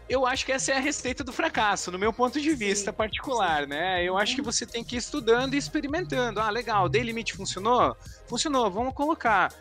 Eu 0.08 0.24
acho 0.24 0.46
que 0.46 0.52
essa 0.52 0.72
é 0.72 0.76
a 0.76 0.80
receita 0.80 1.24
do 1.24 1.32
fracasso, 1.32 1.90
no 1.90 1.98
meu 1.98 2.12
ponto 2.12 2.40
de 2.40 2.54
vista 2.54 2.92
sim, 2.92 2.96
particular, 2.96 3.64
sim. 3.64 3.70
né? 3.70 4.04
Eu 4.04 4.16
acho 4.16 4.36
que 4.36 4.42
você 4.42 4.64
tem 4.64 4.82
que 4.84 4.94
ir 4.94 4.98
estudando 4.98 5.54
e 5.54 5.58
experimentando. 5.58 6.40
Ah, 6.40 6.48
legal, 6.48 6.88
day 6.88 7.02
limit 7.02 7.34
funcionou? 7.34 7.96
Funcionou, 8.26 8.70
vamos 8.70 8.94
colocar. 8.94 9.52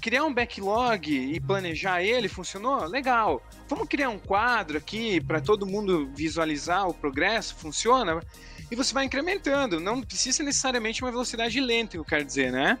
Criar 0.00 0.24
um 0.24 0.32
backlog 0.32 1.12
e 1.12 1.40
planejar 1.40 2.02
ele 2.02 2.28
funcionou? 2.28 2.84
Legal. 2.86 3.42
Vamos 3.68 3.88
criar 3.88 4.08
um 4.08 4.18
quadro 4.18 4.78
aqui 4.78 5.20
para 5.20 5.40
todo 5.40 5.66
mundo 5.66 6.10
visualizar 6.14 6.88
o 6.88 6.94
progresso? 6.94 7.54
Funciona? 7.56 8.20
e 8.70 8.76
você 8.76 8.92
vai 8.92 9.04
incrementando. 9.04 9.80
Não 9.80 10.02
precisa 10.02 10.42
necessariamente 10.42 11.02
uma 11.02 11.10
velocidade 11.10 11.60
lenta, 11.60 11.96
eu 11.96 12.04
quero 12.04 12.24
dizer, 12.24 12.52
né? 12.52 12.78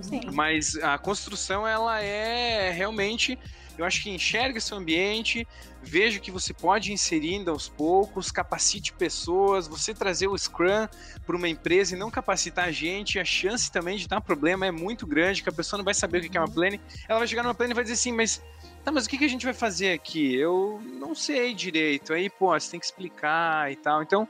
Sim. 0.00 0.20
Mas 0.32 0.76
a 0.76 0.96
construção, 0.98 1.66
ela 1.66 2.00
é 2.00 2.70
realmente. 2.70 3.38
Eu 3.76 3.84
acho 3.84 4.02
que 4.02 4.10
enxerga 4.10 4.60
seu 4.60 4.76
ambiente, 4.76 5.46
veja 5.82 6.20
que 6.20 6.30
você 6.30 6.54
pode 6.54 6.92
inserindo 6.92 7.50
aos 7.50 7.68
poucos, 7.68 8.30
capacite 8.30 8.92
pessoas, 8.92 9.66
você 9.66 9.92
trazer 9.92 10.28
o 10.28 10.38
Scrum 10.38 10.86
para 11.26 11.36
uma 11.36 11.48
empresa 11.48 11.94
e 11.94 11.98
não 11.98 12.10
capacitar 12.10 12.66
a 12.66 12.70
gente, 12.70 13.18
a 13.18 13.24
chance 13.24 13.70
também 13.70 13.96
de 13.96 14.06
dar 14.06 14.18
um 14.18 14.22
problema 14.22 14.64
é 14.64 14.70
muito 14.70 15.06
grande, 15.06 15.42
que 15.42 15.48
a 15.48 15.52
pessoa 15.52 15.78
não 15.78 15.84
vai 15.84 15.94
saber 15.94 16.18
o 16.18 16.30
que 16.30 16.36
é 16.36 16.40
uma 16.40 16.46
uhum. 16.46 16.54
plane. 16.54 16.80
Ela 17.08 17.18
vai 17.18 17.28
chegar 17.28 17.42
numa 17.42 17.54
plane 17.54 17.72
e 17.72 17.74
vai 17.74 17.84
dizer 17.84 17.94
assim, 17.94 18.12
mas 18.12 18.42
tá, 18.84 18.92
mas 18.92 19.06
o 19.06 19.08
que, 19.08 19.24
a 19.24 19.28
gente 19.28 19.44
vai 19.44 19.54
fazer 19.54 19.92
aqui? 19.92 20.34
Eu 20.34 20.80
não 20.84 21.14
sei 21.14 21.54
direito. 21.54 22.12
Aí, 22.12 22.30
pô, 22.30 22.52
você 22.58 22.70
tem 22.70 22.80
que 22.80 22.86
explicar 22.86 23.70
e 23.70 23.76
tal. 23.76 24.02
Então, 24.02 24.28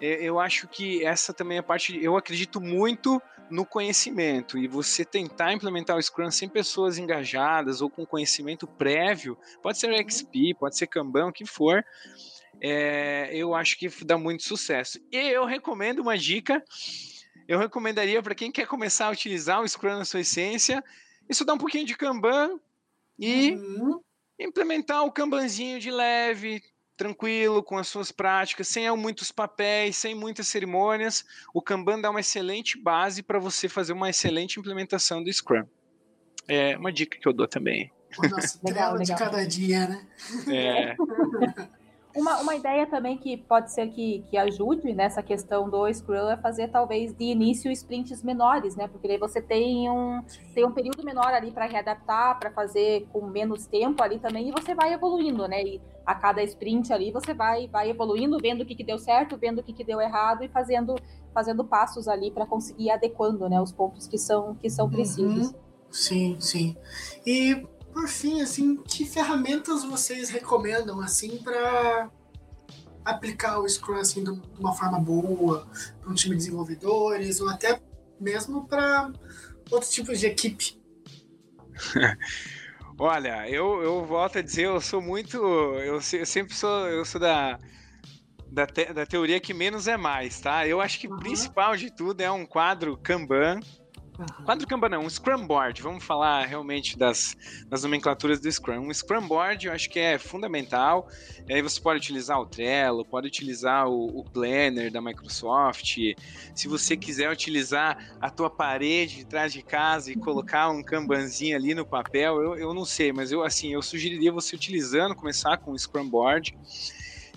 é, 0.00 0.22
eu 0.22 0.38
acho 0.38 0.68
que 0.68 1.04
essa 1.04 1.32
também 1.32 1.58
é 1.58 1.62
parte. 1.62 1.98
Eu 2.02 2.16
acredito 2.16 2.60
muito 2.60 3.20
no 3.52 3.66
conhecimento 3.66 4.56
e 4.56 4.66
você 4.66 5.04
tentar 5.04 5.52
implementar 5.52 5.96
o 5.96 6.02
Scrum 6.02 6.30
sem 6.30 6.48
pessoas 6.48 6.96
engajadas 6.96 7.82
ou 7.82 7.90
com 7.90 8.06
conhecimento 8.06 8.66
prévio, 8.66 9.36
pode 9.62 9.78
ser 9.78 9.90
uhum. 9.90 10.08
XP, 10.08 10.54
pode 10.58 10.76
ser 10.76 10.86
Kanban, 10.86 11.26
o 11.26 11.32
que 11.32 11.44
for, 11.44 11.84
é, 12.60 13.30
eu 13.32 13.54
acho 13.54 13.78
que 13.78 13.88
dá 14.04 14.16
muito 14.16 14.42
sucesso. 14.42 14.98
E 15.12 15.16
eu 15.16 15.44
recomendo 15.44 16.00
uma 16.00 16.16
dica, 16.16 16.64
eu 17.46 17.58
recomendaria 17.58 18.22
para 18.22 18.34
quem 18.34 18.50
quer 18.50 18.66
começar 18.66 19.06
a 19.06 19.10
utilizar 19.10 19.60
o 19.60 19.68
Scrum 19.68 19.98
na 19.98 20.04
sua 20.06 20.20
essência, 20.20 20.82
estudar 21.28 21.52
um 21.52 21.58
pouquinho 21.58 21.84
de 21.84 21.96
Kanban 21.96 22.58
e 23.18 23.52
uhum. 23.52 24.00
implementar 24.38 25.04
o 25.04 25.12
Kanbanzinho 25.12 25.78
de 25.78 25.90
leve, 25.90 26.62
tranquilo, 27.02 27.62
com 27.62 27.76
as 27.76 27.88
suas 27.88 28.12
práticas, 28.12 28.68
sem 28.68 28.88
muitos 28.96 29.32
papéis, 29.32 29.96
sem 29.96 30.14
muitas 30.14 30.46
cerimônias. 30.46 31.24
O 31.52 31.60
Kanban 31.60 32.00
dá 32.00 32.10
uma 32.10 32.20
excelente 32.20 32.78
base 32.78 33.22
para 33.22 33.40
você 33.40 33.68
fazer 33.68 33.92
uma 33.92 34.08
excelente 34.08 34.60
implementação 34.60 35.22
do 35.22 35.32
Scrum. 35.32 35.64
É 36.46 36.76
uma 36.76 36.92
dica 36.92 37.18
que 37.18 37.26
eu 37.26 37.32
dou 37.32 37.48
também. 37.48 37.90
O 38.18 38.28
nosso 38.28 38.60
legal, 38.64 38.92
legal. 38.92 39.04
de 39.04 39.14
cada 39.16 39.44
dia, 39.44 39.88
né? 39.88 40.06
É. 40.48 40.96
Uma, 42.14 42.40
uma 42.40 42.54
ideia 42.54 42.86
também 42.86 43.16
que 43.16 43.38
pode 43.38 43.72
ser 43.72 43.88
que, 43.88 44.22
que 44.28 44.36
ajude 44.36 44.92
nessa 44.92 45.22
questão 45.22 45.68
do 45.70 45.90
Scrum 45.92 46.28
é 46.28 46.36
fazer 46.36 46.68
talvez 46.68 47.14
de 47.14 47.24
início 47.24 47.70
sprints 47.72 48.22
menores, 48.22 48.76
né? 48.76 48.86
Porque 48.86 49.08
daí 49.08 49.16
você 49.16 49.40
tem 49.40 49.88
um, 49.88 50.22
tem 50.54 50.64
um 50.64 50.72
período 50.72 51.02
menor 51.02 51.32
ali 51.32 51.50
para 51.50 51.64
readaptar, 51.64 52.38
para 52.38 52.50
fazer 52.50 53.06
com 53.12 53.26
menos 53.26 53.66
tempo 53.66 54.02
ali 54.02 54.18
também, 54.18 54.48
e 54.48 54.52
você 54.52 54.74
vai 54.74 54.92
evoluindo, 54.92 55.48
né? 55.48 55.62
E 55.62 55.80
a 56.04 56.14
cada 56.14 56.42
sprint 56.42 56.92
ali 56.92 57.10
você 57.10 57.32
vai, 57.32 57.66
vai 57.68 57.88
evoluindo, 57.88 58.38
vendo 58.38 58.60
o 58.62 58.66
que, 58.66 58.74
que 58.74 58.84
deu 58.84 58.98
certo, 58.98 59.38
vendo 59.38 59.60
o 59.60 59.62
que, 59.62 59.72
que 59.72 59.84
deu 59.84 60.00
errado 60.00 60.44
e 60.44 60.48
fazendo, 60.48 60.94
fazendo 61.32 61.64
passos 61.64 62.08
ali 62.08 62.30
para 62.30 62.44
conseguir 62.44 62.90
adequando 62.90 63.48
né, 63.48 63.60
os 63.60 63.72
pontos 63.72 64.06
que 64.06 64.18
são, 64.18 64.54
que 64.56 64.68
são 64.68 64.90
precisos. 64.90 65.48
Uhum. 65.48 65.62
Sim, 65.90 66.36
sim. 66.40 66.76
E 67.26 67.66
por 67.92 68.08
fim, 68.08 68.40
assim, 68.40 68.76
que 68.76 69.04
ferramentas 69.04 69.84
vocês 69.84 70.30
recomendam 70.30 71.00
assim 71.00 71.38
para 71.38 72.10
aplicar 73.04 73.58
o 73.58 73.68
Scrum 73.68 73.96
assim, 73.96 74.24
de 74.24 74.30
uma 74.58 74.72
forma 74.74 74.98
boa 74.98 75.68
para 76.00 76.10
um 76.10 76.14
time 76.14 76.36
de 76.36 76.44
desenvolvedores 76.44 77.40
ou 77.40 77.48
até 77.48 77.80
mesmo 78.20 78.66
para 78.66 79.12
outros 79.70 79.90
tipos 79.90 80.18
de 80.18 80.26
equipe? 80.26 80.80
Olha, 82.98 83.48
eu, 83.48 83.82
eu 83.82 84.04
volto 84.04 84.38
a 84.38 84.42
dizer, 84.42 84.66
eu 84.66 84.80
sou 84.80 85.00
muito. 85.00 85.36
Eu, 85.36 85.94
eu 85.94 86.00
sempre 86.00 86.54
sou. 86.54 86.86
Eu 86.88 87.04
sou 87.04 87.20
da, 87.20 87.58
da, 88.48 88.66
te, 88.66 88.92
da 88.92 89.06
teoria 89.06 89.40
que 89.40 89.54
menos 89.54 89.88
é 89.88 89.96
mais, 89.96 90.40
tá? 90.40 90.66
Eu 90.66 90.80
acho 90.80 91.00
que 91.00 91.08
o 91.08 91.12
uhum. 91.12 91.18
principal 91.18 91.76
de 91.76 91.90
tudo 91.90 92.20
é 92.20 92.30
um 92.30 92.46
quadro 92.46 92.96
Kanban. 92.96 93.60
Quadro 94.44 94.66
Kanban 94.66 94.88
não, 94.88 95.04
um 95.04 95.10
Scrum 95.10 95.46
Board. 95.46 95.80
Vamos 95.82 96.04
falar 96.04 96.44
realmente 96.46 96.98
das, 96.98 97.36
das 97.68 97.82
nomenclaturas 97.82 98.40
do 98.40 98.50
Scrum. 98.50 98.88
Um 98.88 98.94
Scrum 98.94 99.26
Board 99.26 99.66
eu 99.66 99.72
acho 99.72 99.88
que 99.88 99.98
é 99.98 100.18
fundamental. 100.18 101.08
E 101.48 101.54
aí 101.54 101.62
você 101.62 101.80
pode 101.80 101.98
utilizar 101.98 102.40
o 102.40 102.46
Trello, 102.46 103.04
pode 103.04 103.26
utilizar 103.26 103.88
o, 103.88 104.20
o 104.20 104.24
Planner 104.24 104.90
da 104.90 105.00
Microsoft. 105.00 105.96
Se 106.54 106.68
você 106.68 106.96
quiser 106.96 107.30
utilizar 107.30 108.16
a 108.20 108.30
tua 108.30 108.50
parede 108.50 109.16
de 109.16 109.26
trás 109.26 109.52
de 109.52 109.62
casa 109.62 110.10
e 110.10 110.16
colocar 110.16 110.70
um 110.70 110.82
Kanbanzinho 110.82 111.56
ali 111.56 111.74
no 111.74 111.84
papel, 111.84 112.40
eu, 112.42 112.56
eu 112.56 112.74
não 112.74 112.84
sei, 112.84 113.12
mas 113.12 113.32
eu 113.32 113.42
assim, 113.42 113.72
eu 113.72 113.82
sugeriria 113.82 114.32
você 114.32 114.54
utilizando, 114.54 115.14
começar 115.14 115.56
com 115.58 115.72
o 115.72 115.78
Scrum 115.78 116.08
Board. 116.08 116.56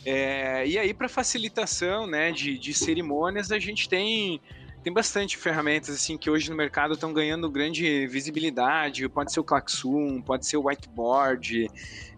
É, 0.05 0.67
e 0.67 0.77
aí, 0.77 0.93
para 0.93 1.09
facilitação 1.09 2.05
né, 2.05 2.31
de, 2.31 2.59
de 2.59 2.73
cerimônias, 2.75 3.51
a 3.51 3.57
gente 3.57 3.89
tem 3.89 4.39
tem 4.85 4.93
bastante 4.93 5.35
ferramentas 5.35 5.95
assim 5.95 6.15
que 6.15 6.29
hoje 6.29 6.47
no 6.47 6.55
mercado 6.55 6.93
estão 6.93 7.11
ganhando 7.11 7.49
grande 7.49 8.05
visibilidade. 8.05 9.09
Pode 9.09 9.33
ser 9.33 9.39
o 9.39 9.43
Klaxoon, 9.43 10.21
pode 10.21 10.45
ser 10.45 10.57
o 10.57 10.67
Whiteboard. 10.67 11.67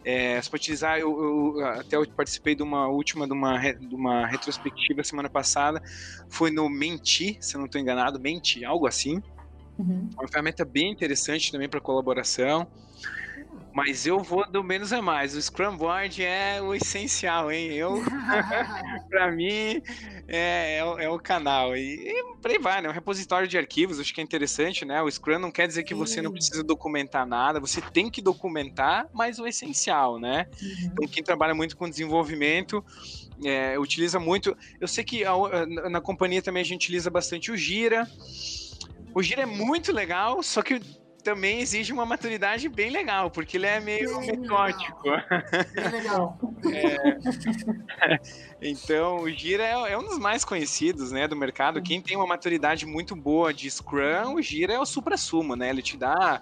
É, 0.03 0.41
você 0.41 0.49
pode 0.49 0.63
utilizar. 0.63 0.99
Eu, 0.99 1.55
eu, 1.57 1.65
até 1.65 1.95
eu 1.95 2.05
participei 2.09 2.55
de 2.55 2.63
uma 2.63 2.89
última, 2.89 3.25
de 3.25 3.31
uma, 3.31 3.71
de 3.71 3.95
uma 3.95 4.27
retrospectiva 4.27 5.01
semana 5.01 5.29
passada. 5.29 5.81
Foi 6.27 6.51
no 6.51 6.67
Menti, 6.67 7.37
se 7.39 7.55
eu 7.55 7.59
não 7.59 7.67
estou 7.67 7.79
enganado, 7.79 8.19
Menti, 8.19 8.65
algo 8.65 8.85
assim. 8.85 9.23
Uhum. 9.79 10.09
Uma 10.19 10.27
ferramenta 10.27 10.65
bem 10.65 10.91
interessante 10.91 11.49
também 11.53 11.69
para 11.69 11.79
colaboração. 11.79 12.67
Mas 13.73 14.05
eu 14.05 14.19
vou 14.19 14.49
do 14.51 14.63
menos 14.63 14.91
a 14.91 15.01
mais. 15.01 15.35
O 15.35 15.41
Scrum 15.41 15.77
Board 15.77 16.23
é 16.23 16.61
o 16.61 16.73
essencial, 16.73 17.51
hein? 17.51 17.71
Eu, 17.73 18.01
para 19.07 19.31
mim, 19.31 19.81
é, 20.27 20.79
é, 20.79 21.03
é, 21.05 21.09
o 21.09 21.17
canal. 21.19 21.75
E, 21.75 22.09
e 22.09 22.23
por 22.41 22.51
aí 22.51 22.57
vai, 22.59 22.81
né? 22.81 22.89
O 22.89 22.91
repositório 22.91 23.47
de 23.47 23.57
arquivos, 23.57 23.99
acho 23.99 24.13
que 24.13 24.19
é 24.19 24.23
interessante, 24.23 24.83
né? 24.83 25.01
O 25.01 25.09
Scrum 25.09 25.39
não 25.39 25.51
quer 25.51 25.67
dizer 25.67 25.83
que 25.83 25.93
você 25.93 26.21
não 26.21 26.31
precisa 26.31 26.63
documentar 26.63 27.25
nada, 27.25 27.59
você 27.59 27.81
tem 27.81 28.09
que 28.09 28.21
documentar, 28.21 29.07
mas 29.13 29.39
o 29.39 29.47
essencial, 29.47 30.19
né? 30.19 30.47
Uhum. 30.61 30.89
Então, 30.91 31.07
quem 31.07 31.23
trabalha 31.23 31.55
muito 31.55 31.77
com 31.77 31.89
desenvolvimento. 31.89 32.83
É, 33.45 33.77
utiliza 33.77 34.19
muito. 34.19 34.57
Eu 34.81 34.87
sei 34.87 35.03
que 35.03 35.23
a, 35.23 35.33
na 35.89 36.01
companhia 36.01 36.41
também 36.41 36.61
a 36.61 36.65
gente 36.65 36.85
utiliza 36.85 37.09
bastante 37.09 37.51
o 37.51 37.55
Gira. 37.55 38.09
O 39.13 39.21
Gira 39.21 39.43
é 39.43 39.45
muito 39.45 39.91
legal, 39.91 40.41
só 40.41 40.61
que 40.63 40.81
também 41.27 41.59
exige 41.59 41.91
uma 41.91 42.05
maturidade 42.05 42.69
bem 42.69 42.89
legal, 42.89 43.29
porque 43.29 43.57
ele 43.57 43.65
é 43.65 43.81
meio 43.81 44.17
bem 44.17 44.37
metódico. 44.37 45.03
Bem 45.73 45.89
legal. 45.91 46.39
é. 46.71 48.19
Então, 48.61 49.17
o 49.23 49.29
Gira 49.29 49.61
é, 49.61 49.91
é, 49.91 49.97
um 49.97 50.03
dos 50.03 50.17
mais 50.17 50.45
conhecidos, 50.45 51.11
né, 51.11 51.27
do 51.27 51.35
mercado. 51.35 51.81
Quem 51.81 52.01
tem 52.01 52.15
uma 52.15 52.25
maturidade 52.25 52.85
muito 52.85 53.13
boa 53.13 53.53
de 53.53 53.69
Scrum, 53.69 54.35
o 54.35 54.41
Gira 54.41 54.71
é 54.71 54.79
o 54.79 54.85
supra-sumo, 54.85 55.53
né? 55.53 55.69
Ele 55.69 55.81
te 55.81 55.97
dá 55.97 56.41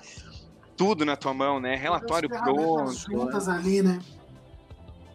tudo 0.78 1.04
na 1.04 1.16
tua 1.16 1.34
mão, 1.34 1.60
né? 1.60 1.76
Relatório 1.76 2.30
pronto. 2.30 2.94
Juntas 2.94 3.50
ali, 3.50 3.82
né? 3.82 3.98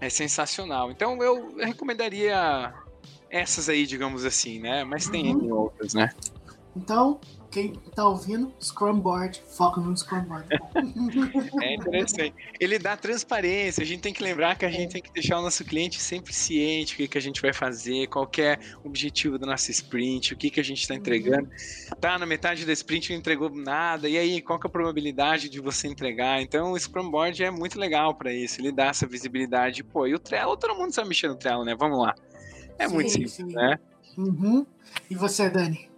É 0.01 0.11
sensacional. 0.11 0.91
Então 0.91 1.23
eu 1.23 1.55
recomendaria 1.59 2.75
essas 3.31 3.69
aí, 3.69 3.87
digamos 3.87 4.25
assim, 4.25 4.59
né? 4.59 4.83
Mas 4.83 5.09
tem 5.09 5.33
uhum. 5.33 5.55
outras, 5.55 5.95
né? 5.95 6.11
Então, 6.77 7.21
quem 7.51 7.73
tá 7.95 8.07
ouvindo, 8.07 8.53
Scrum 8.61 9.01
Board, 9.01 9.43
foca 9.49 9.81
no 9.81 9.97
Scrum 9.97 10.23
Board. 10.23 10.47
é 11.61 11.75
interessante. 11.75 12.35
Ele 12.61 12.79
dá 12.79 12.97
transparência, 12.97 13.83
a 13.83 13.87
gente 13.87 14.01
tem 14.01 14.13
que 14.13 14.23
lembrar 14.23 14.57
que 14.57 14.65
a 14.65 14.71
gente 14.71 14.93
tem 14.93 15.03
que 15.03 15.13
deixar 15.13 15.39
o 15.39 15.43
nosso 15.43 15.65
cliente 15.65 16.01
sempre 16.01 16.33
ciente 16.33 16.95
do 16.95 16.97
que, 16.99 17.09
que 17.09 17.19
a 17.19 17.21
gente 17.21 17.43
vai 17.43 17.53
fazer, 17.53 18.07
qual 18.07 18.31
é 18.39 18.59
o 18.85 18.89
objetivo 18.89 19.39
do 19.39 19.47
nosso 19.47 19.71
sprint, 19.71 20.33
o 20.33 20.37
que, 20.37 20.49
que 20.49 20.61
a 20.61 20.65
gente 20.65 20.81
está 20.81 20.95
entregando. 20.95 21.51
Tá 22.01 22.19
na 22.19 22.25
metade 22.25 22.65
da 22.65 22.73
sprint 22.73 23.11
não 23.11 23.19
entregou 23.19 23.51
nada, 23.51 24.09
e 24.09 24.17
aí, 24.17 24.41
qual 24.41 24.59
que 24.59 24.67
é 24.67 24.69
a 24.69 24.71
probabilidade 24.71 25.49
de 25.49 25.61
você 25.61 25.89
entregar? 25.89 26.41
Então, 26.41 26.73
o 26.73 26.79
Scrum 26.79 27.11
Board 27.11 27.43
é 27.43 27.51
muito 27.51 27.79
legal 27.79 28.15
para 28.15 28.33
isso, 28.33 28.61
ele 28.61 28.71
dá 28.71 28.87
essa 28.87 29.07
visibilidade. 29.07 29.83
Pô, 29.83 30.07
e 30.07 30.15
o 30.15 30.19
Trello, 30.19 30.57
todo 30.57 30.77
mundo 30.77 30.93
sabe 30.93 31.09
mexer 31.09 31.29
no 31.29 31.37
Trello, 31.37 31.65
né? 31.65 31.75
Vamos 31.75 31.99
lá. 31.99 32.15
É 32.79 32.87
sim, 32.87 32.95
muito 32.95 33.11
simples, 33.11 33.33
sim. 33.33 33.45
né? 33.47 33.79
Uhum. 34.17 34.65
E 35.11 35.15
você, 35.15 35.51
Dani? 35.51 35.90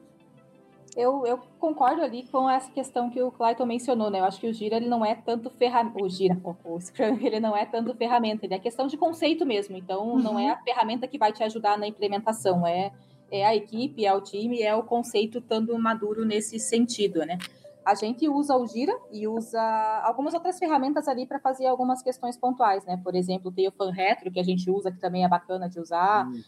Eu, 0.94 1.24
eu, 1.26 1.38
concordo 1.58 2.02
ali 2.02 2.24
com 2.30 2.48
essa 2.48 2.70
questão 2.70 3.08
que 3.08 3.22
o 3.22 3.30
Clayton 3.30 3.64
mencionou, 3.64 4.10
né? 4.10 4.20
Eu 4.20 4.24
acho 4.24 4.38
que 4.38 4.46
o 4.46 4.52
Gira 4.52 4.76
ele 4.76 4.88
não 4.88 5.04
é 5.04 5.14
tanto 5.14 5.48
ferramenta. 5.48 6.04
O 6.04 6.08
Gira, 6.08 6.38
o 6.64 6.78
Scrum, 6.78 7.18
ele 7.20 7.40
não 7.40 7.56
é 7.56 7.64
tanto 7.64 7.94
ferramenta, 7.94 8.44
ele 8.44 8.54
é 8.54 8.58
questão 8.58 8.86
de 8.86 8.96
conceito 8.98 9.46
mesmo. 9.46 9.76
Então, 9.76 10.10
uhum. 10.10 10.18
não 10.18 10.38
é 10.38 10.50
a 10.50 10.56
ferramenta 10.58 11.08
que 11.08 11.16
vai 11.16 11.32
te 11.32 11.42
ajudar 11.42 11.78
na 11.78 11.86
implementação, 11.86 12.66
é, 12.66 12.92
é 13.30 13.46
a 13.46 13.56
equipe, 13.56 14.04
é 14.04 14.12
o 14.12 14.20
time, 14.20 14.60
é 14.60 14.74
o 14.74 14.82
conceito 14.82 15.38
estando 15.38 15.76
maduro 15.78 16.26
nesse 16.26 16.58
sentido, 16.58 17.20
né? 17.24 17.38
A 17.84 17.94
gente 17.94 18.28
usa 18.28 18.56
o 18.56 18.66
Gira 18.66 18.96
e 19.10 19.26
usa 19.26 19.60
algumas 20.04 20.34
outras 20.34 20.58
ferramentas 20.58 21.08
ali 21.08 21.26
para 21.26 21.40
fazer 21.40 21.66
algumas 21.66 22.02
questões 22.02 22.36
pontuais, 22.36 22.84
né? 22.84 23.00
Por 23.02 23.14
exemplo, 23.14 23.50
tem 23.50 23.66
o 23.66 23.72
Fan 23.72 23.90
Retro, 23.90 24.30
que 24.30 24.38
a 24.38 24.44
gente 24.44 24.70
usa, 24.70 24.92
que 24.92 25.00
também 25.00 25.24
é 25.24 25.28
bacana 25.28 25.68
de 25.68 25.80
usar. 25.80 26.26
Uhum. 26.28 26.42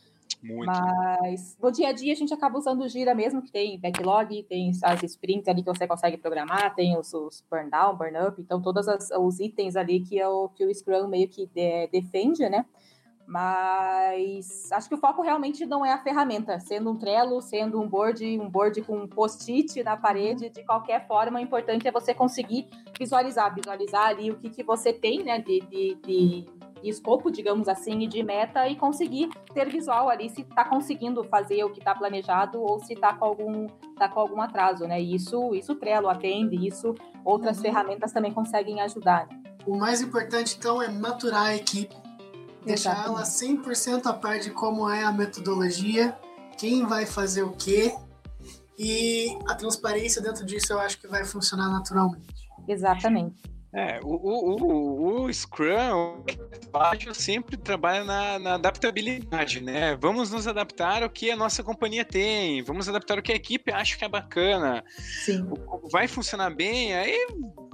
Muito. 0.45 0.67
Mas 0.67 1.57
no 1.59 1.73
dia 1.73 1.89
a 1.89 1.93
dia 1.93 2.13
a 2.13 2.17
gente 2.17 2.35
acaba 2.35 2.59
usando 2.59 2.83
o 2.83 2.89
Gira 2.89 3.15
mesmo, 3.15 3.41
que 3.41 3.51
tem 3.51 3.81
backlog, 3.81 4.43
tem 4.43 4.71
as 4.83 5.03
sprints 5.03 5.49
ali 5.49 5.63
que 5.63 5.69
você 5.69 5.87
consegue 5.87 6.19
programar, 6.19 6.75
tem 6.75 6.99
os, 6.99 7.15
os 7.15 7.43
burn 7.51 7.71
down, 7.71 7.97
burn 7.97 8.19
up, 8.29 8.41
então 8.41 8.61
todos 8.61 8.87
as, 8.87 9.11
os 9.11 9.41
itens 9.41 9.75
ali 9.75 10.01
que, 10.01 10.21
é 10.21 10.29
o, 10.29 10.51
que 10.51 10.67
o 10.67 10.75
Scrum 10.75 11.09
meio 11.09 11.29
que 11.29 11.47
de, 11.47 11.87
defende, 11.87 12.47
né? 12.47 12.67
Mas 13.27 14.71
acho 14.71 14.87
que 14.87 14.95
o 14.95 14.99
foco 14.99 15.23
realmente 15.23 15.65
não 15.65 15.83
é 15.83 15.95
a 15.95 16.03
ferramenta, 16.03 16.61
sendo 16.61 16.91
um 16.91 16.97
Trello, 16.99 17.41
sendo 17.41 17.81
um 17.81 17.89
board, 17.89 18.39
um 18.39 18.51
board 18.51 18.83
com 18.83 18.99
um 18.99 19.09
post-it 19.09 19.83
na 19.83 19.97
parede, 19.97 20.51
de 20.51 20.63
qualquer 20.63 21.07
forma, 21.07 21.39
o 21.39 21.43
importante 21.43 21.89
é 21.89 21.91
você 21.91 22.13
conseguir 22.13 22.69
visualizar, 22.99 23.55
visualizar 23.55 24.09
ali 24.09 24.31
o 24.31 24.37
que, 24.37 24.51
que 24.51 24.63
você 24.63 24.93
tem, 24.93 25.25
né, 25.25 25.39
de, 25.39 25.61
de, 25.61 25.95
de 26.05 26.45
escopo, 26.89 27.31
digamos 27.31 27.69
assim, 27.69 28.01
e 28.01 28.07
de 28.07 28.23
meta 28.23 28.69
e 28.69 28.77
conseguir 28.77 29.29
ter 29.53 29.69
visual 29.69 30.09
ali 30.09 30.29
se 30.29 30.43
está 30.43 30.65
conseguindo 30.65 31.25
fazer 31.25 31.65
o 31.65 31.71
que 31.71 31.79
está 31.79 31.95
planejado 31.95 32.61
ou 32.61 32.79
se 32.81 32.95
está 32.95 33.15
com 33.15 33.25
algum 33.25 33.67
tá 33.99 34.09
com 34.09 34.21
algum 34.21 34.41
atraso, 34.41 34.87
né? 34.87 35.01
E 35.01 35.15
isso 35.15 35.55
isso 35.55 35.75
Trello 35.75 36.09
atende, 36.09 36.67
isso 36.67 36.95
outras 37.25 37.57
uhum. 37.57 37.63
ferramentas 37.63 38.13
também 38.13 38.33
conseguem 38.33 38.81
ajudar. 38.81 39.29
O 39.67 39.77
mais 39.77 40.01
importante 40.01 40.57
então 40.59 40.83
é 40.83 40.89
maturar 40.89 41.47
a 41.47 41.57
equipe, 41.57 41.95
deixar 42.65 43.07
ela 43.07 43.23
100% 43.23 44.07
a 44.07 44.13
par 44.13 44.39
de 44.39 44.51
como 44.51 44.89
é 44.91 45.03
a 45.05 45.13
metodologia, 45.13 46.17
quem 46.59 46.85
vai 46.85 47.07
fazer 47.07 47.43
o 47.43 47.53
quê 47.53 47.95
e 48.79 49.39
a 49.47 49.55
transparência 49.55 50.21
dentro 50.21 50.45
disso 50.45 50.73
eu 50.73 50.81
acho 50.81 51.01
que 51.01 51.07
vai 51.07 51.25
funcionar 51.25 51.71
naturalmente. 51.71 52.35
Exatamente. 52.69 53.54
É, 53.75 53.99
o, 54.05 54.15
o, 54.15 54.63
o, 54.63 55.25
o 55.25 55.35
Scrum, 55.35 56.23
o 56.23 57.15
sempre 57.15 57.57
trabalha 57.57 58.05
na, 58.05 58.39
na, 58.39 58.55
adaptabilidade, 58.55 59.61
né? 59.61 59.97
Vamos 60.01 60.31
nos 60.31 60.47
adaptar 60.47 61.03
ao 61.03 61.11
que 61.11 61.29
a 61.29 61.37
nossa 61.37 61.61
companhia 61.61 62.05
tem, 62.05 62.63
vamos 62.63 62.89
adaptar 62.89 63.19
ao 63.19 63.23
que 63.23 63.33
a 63.33 63.35
equipe 63.35 63.73
acha 63.73 63.97
que 63.97 64.05
é 64.05 64.09
bacana. 64.09 64.85
Sim. 65.25 65.45
Vai 65.91 66.07
funcionar 66.07 66.51
bem, 66.51 66.95
aí 66.95 67.27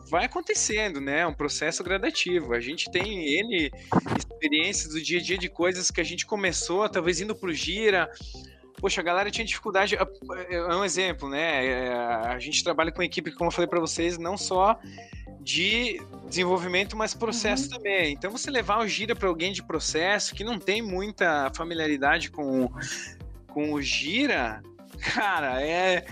vai 0.08 0.24
acontecendo, 0.24 1.02
né? 1.02 1.20
É 1.20 1.26
um 1.26 1.34
processo 1.34 1.84
gradativo. 1.84 2.54
A 2.54 2.60
gente 2.60 2.90
tem 2.90 3.38
N 3.38 3.70
experiências 4.18 4.94
do 4.94 5.02
dia 5.02 5.18
a 5.18 5.22
dia 5.22 5.36
de 5.36 5.50
coisas 5.50 5.90
que 5.90 6.00
a 6.00 6.04
gente 6.04 6.24
começou, 6.24 6.88
talvez 6.88 7.20
indo 7.20 7.34
pro 7.34 7.52
Gira, 7.52 8.10
poxa, 8.81 9.01
a 9.01 9.05
galera 9.05 9.31
tinha 9.31 9.45
dificuldade. 9.45 9.97
É 9.97 10.75
um 10.75 10.85
exemplo, 10.85 11.29
né? 11.29 11.66
É, 11.66 11.93
a 11.93 12.38
gente 12.38 12.64
trabalha 12.64 12.90
com 12.90 13.03
equipe, 13.03 13.33
como 13.33 13.49
eu 13.49 13.53
falei 13.53 13.69
para 13.69 13.81
vocês, 13.81 14.19
não 14.19 14.37
só 14.37 14.79
de 15.40 16.01
desenvolvimento, 16.29 16.97
mas 16.97 17.14
processo 17.14 17.64
uhum. 17.64 17.77
também. 17.77 18.12
Então, 18.12 18.31
você 18.31 18.51
levar 18.51 18.79
o 18.79 18.88
Gira 18.88 19.14
para 19.16 19.29
alguém 19.29 19.53
de 19.53 19.62
processo 19.62 20.35
que 20.35 20.45
não 20.45 20.59
tem 20.59 20.83
muita 20.83 21.51
familiaridade 21.55 22.31
com, 22.31 22.71
com 23.49 23.73
o 23.73 23.83
Gira, 23.83 24.62
cara, 25.14 25.62
é, 25.62 26.05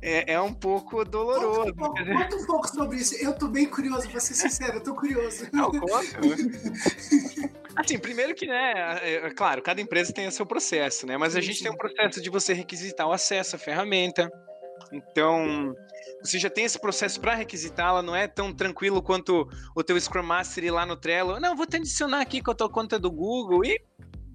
é, 0.00 0.32
é 0.32 0.40
um 0.40 0.52
pouco 0.52 1.04
doloroso. 1.04 1.74
Conta 1.74 2.02
um, 2.02 2.42
um 2.42 2.46
pouco 2.46 2.68
sobre 2.68 2.96
isso. 2.96 3.14
Eu 3.16 3.34
tô 3.34 3.48
bem 3.48 3.66
curioso, 3.66 4.08
vou 4.10 4.20
ser 4.20 4.34
sincero, 4.34 4.74
eu 4.74 4.82
tô 4.82 4.94
curioso. 4.94 5.46
Não, 5.52 5.70
conta. 5.70 6.20
Assim, 7.76 7.98
primeiro 7.98 8.34
que, 8.34 8.46
né, 8.46 8.98
é, 9.02 9.14
é, 9.26 9.30
claro, 9.30 9.60
cada 9.62 9.80
empresa 9.80 10.12
tem 10.12 10.26
o 10.26 10.32
seu 10.32 10.46
processo, 10.46 11.06
né? 11.06 11.16
Mas 11.16 11.34
a 11.34 11.40
gente 11.40 11.62
tem 11.62 11.70
um 11.70 11.76
processo 11.76 12.20
de 12.20 12.30
você 12.30 12.52
requisitar 12.52 13.06
o 13.06 13.12
acesso 13.12 13.56
à 13.56 13.58
ferramenta. 13.58 14.30
Então, 14.92 15.74
você 16.22 16.38
já 16.38 16.48
tem 16.48 16.64
esse 16.64 16.78
processo 16.78 17.20
para 17.20 17.34
requisitá-la, 17.34 18.02
não 18.02 18.14
é 18.14 18.28
tão 18.28 18.52
tranquilo 18.52 19.02
quanto 19.02 19.48
o 19.74 19.82
teu 19.82 20.00
Scrum 20.00 20.22
Master 20.22 20.64
ir 20.64 20.70
lá 20.70 20.86
no 20.86 20.96
Trello. 20.96 21.40
Não, 21.40 21.56
vou 21.56 21.66
te 21.66 21.76
adicionar 21.76 22.20
aqui 22.20 22.40
com 22.40 22.50
a 22.50 22.54
tua 22.54 22.68
conta 22.68 22.98
do 22.98 23.10
Google 23.10 23.64
e 23.64 23.80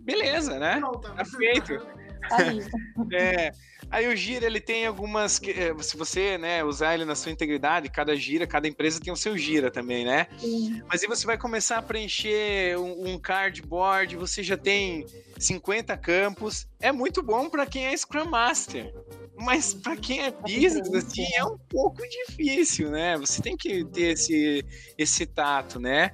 beleza, 0.03 0.59
né? 0.59 0.81
Tá 1.15 1.25
feito. 1.25 1.73
É, 3.13 3.51
aí 3.89 4.07
o 4.07 4.15
Gira, 4.15 4.45
ele 4.45 4.59
tem 4.59 4.85
algumas. 4.85 5.39
É, 5.43 5.73
se 5.81 5.97
você 5.97 6.37
né, 6.37 6.63
usar 6.63 6.93
ele 6.93 7.05
na 7.05 7.15
sua 7.15 7.31
integridade, 7.31 7.89
cada 7.89 8.15
gira, 8.15 8.45
cada 8.47 8.67
empresa 8.67 8.99
tem 8.99 9.11
o 9.11 9.15
seu 9.15 9.37
gira 9.37 9.71
também, 9.71 10.05
né? 10.05 10.27
Sim. 10.37 10.81
Mas 10.87 11.01
aí 11.01 11.07
você 11.07 11.25
vai 11.25 11.37
começar 11.37 11.77
a 11.77 11.81
preencher 11.81 12.77
um, 12.77 13.13
um 13.13 13.19
cardboard, 13.19 14.15
você 14.15 14.43
já 14.43 14.57
tem 14.57 15.05
50 15.37 15.95
campos. 15.97 16.67
É 16.79 16.91
muito 16.91 17.21
bom 17.23 17.49
para 17.49 17.65
quem 17.65 17.87
é 17.87 17.97
Scrum 17.97 18.25
Master. 18.25 18.93
Mas 19.35 19.73
para 19.73 19.95
quem 19.95 20.21
é 20.21 20.31
business, 20.31 20.93
assim, 20.93 21.25
é 21.35 21.43
um 21.45 21.57
pouco 21.57 22.01
difícil, 22.07 22.91
né? 22.91 23.17
Você 23.17 23.41
tem 23.41 23.55
que 23.55 23.85
ter 23.85 24.13
esse, 24.13 24.65
esse 24.97 25.25
tato, 25.25 25.79
né? 25.79 26.13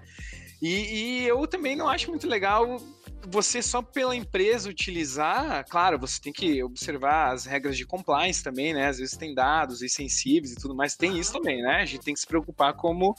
E, 0.61 0.69
e 0.69 1.27
eu 1.27 1.45
também 1.47 1.75
não 1.75 1.88
acho 1.89 2.09
muito 2.09 2.27
legal 2.27 2.79
você 3.27 3.61
só 3.61 3.81
pela 3.81 4.15
empresa 4.15 4.69
utilizar, 4.69 5.65
claro, 5.69 5.99
você 5.99 6.19
tem 6.21 6.33
que 6.33 6.63
observar 6.63 7.33
as 7.33 7.45
regras 7.45 7.77
de 7.77 7.85
compliance 7.85 8.43
também, 8.43 8.73
né? 8.73 8.88
Às 8.88 8.97
vezes 8.97 9.17
tem 9.17 9.33
dados 9.33 9.81
e 9.81 9.89
sensíveis 9.89 10.53
e 10.53 10.55
tudo 10.55 10.75
mais, 10.75 10.95
tem 10.95 11.19
isso 11.19 11.33
também, 11.33 11.61
né? 11.61 11.81
A 11.81 11.85
gente 11.85 12.03
tem 12.03 12.13
que 12.13 12.19
se 12.19 12.27
preocupar 12.27 12.73
como, 12.73 13.15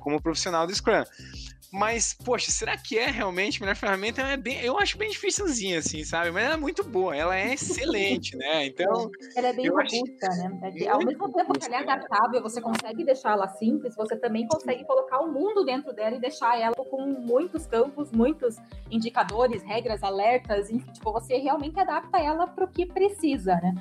como 0.00 0.20
profissional 0.20 0.66
do 0.66 0.74
Scrum. 0.74 1.04
Mas, 1.72 2.12
poxa, 2.12 2.50
será 2.50 2.76
que 2.76 2.98
é 2.98 3.06
realmente 3.06 3.58
a 3.58 3.60
melhor 3.60 3.76
ferramenta? 3.76 4.22
É 4.22 4.36
bem, 4.36 4.60
eu 4.60 4.76
acho 4.76 4.98
bem 4.98 5.08
dificilzinha, 5.08 5.78
assim, 5.78 6.02
sabe? 6.02 6.32
Mas 6.32 6.44
ela 6.44 6.54
é 6.54 6.56
muito 6.56 6.82
boa, 6.82 7.16
ela 7.16 7.36
é 7.36 7.54
excelente, 7.54 8.36
né? 8.36 8.66
Então. 8.66 9.08
Ela 9.36 9.48
é 9.48 9.52
bem 9.52 9.68
robusta, 9.68 10.26
acho... 10.28 10.48
né? 10.48 10.72
É 10.80 10.88
ao 10.88 10.98
mesmo 10.98 11.32
tempo 11.32 11.52
que 11.52 11.66
ela 11.66 11.76
é 11.76 11.78
adaptável, 11.82 12.42
você 12.42 12.60
consegue 12.60 13.04
deixá-la 13.04 13.48
simples, 13.50 13.94
você 13.94 14.16
também 14.16 14.48
consegue 14.48 14.84
colocar 14.84 15.20
o 15.20 15.32
mundo 15.32 15.64
dentro 15.64 15.92
dela 15.92 16.16
e 16.16 16.20
deixar 16.20 16.58
ela 16.58 16.74
com 16.74 17.06
muitos 17.06 17.66
campos, 17.66 18.10
muitos 18.10 18.56
indicadores, 18.90 19.62
regras, 19.62 20.02
alertas, 20.02 20.70
enfim, 20.70 20.90
tipo, 20.90 21.12
você 21.12 21.36
realmente 21.36 21.78
adapta 21.78 22.18
ela 22.18 22.48
para 22.48 22.64
o 22.64 22.68
que 22.68 22.84
precisa, 22.84 23.54
né? 23.54 23.74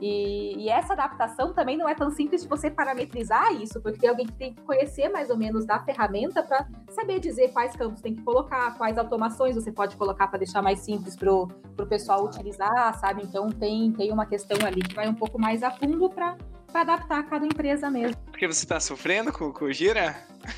E, 0.00 0.54
e, 0.58 0.68
essa 0.68 0.92
adaptação 0.92 1.52
também 1.54 1.76
não 1.76 1.88
é 1.88 1.94
tão 1.94 2.10
simples 2.10 2.42
de 2.42 2.48
você 2.48 2.70
parametrizar 2.70 3.52
isso, 3.54 3.80
porque 3.80 3.98
tem 3.98 4.10
alguém 4.10 4.26
que 4.26 4.32
tem 4.32 4.52
que 4.54 4.60
conhecer 4.62 5.08
mais 5.08 5.30
ou 5.30 5.36
menos 5.36 5.64
da 5.64 5.78
ferramenta 5.78 6.42
para 6.42 6.68
saber 6.90 7.18
dizer 7.18 7.52
quais 7.52 7.74
campos 7.74 8.00
tem 8.00 8.14
que 8.14 8.22
colocar, 8.22 8.76
quais 8.76 8.98
automações 8.98 9.54
você 9.54 9.72
pode 9.72 9.96
colocar 9.96 10.28
para 10.28 10.38
deixar 10.38 10.60
mais 10.60 10.80
simples 10.80 11.16
para 11.16 11.32
o 11.32 11.48
pessoal 11.88 12.24
utilizar, 12.24 12.98
sabe? 12.98 13.22
Então 13.24 13.48
tem, 13.48 13.90
tem 13.92 14.12
uma 14.12 14.26
questão 14.26 14.58
ali 14.66 14.82
que 14.82 14.94
vai 14.94 15.08
um 15.08 15.14
pouco 15.14 15.40
mais 15.40 15.62
a 15.62 15.70
fundo 15.70 16.10
para 16.10 16.36
para 16.76 16.94
adaptar 16.94 17.20
a 17.20 17.22
cada 17.22 17.46
empresa 17.46 17.90
mesmo. 17.90 18.16
Porque 18.26 18.46
você 18.46 18.64
está 18.64 18.78
sofrendo 18.78 19.32
com, 19.32 19.50
com 19.50 19.64
o 19.64 19.72
Gira? 19.72 20.14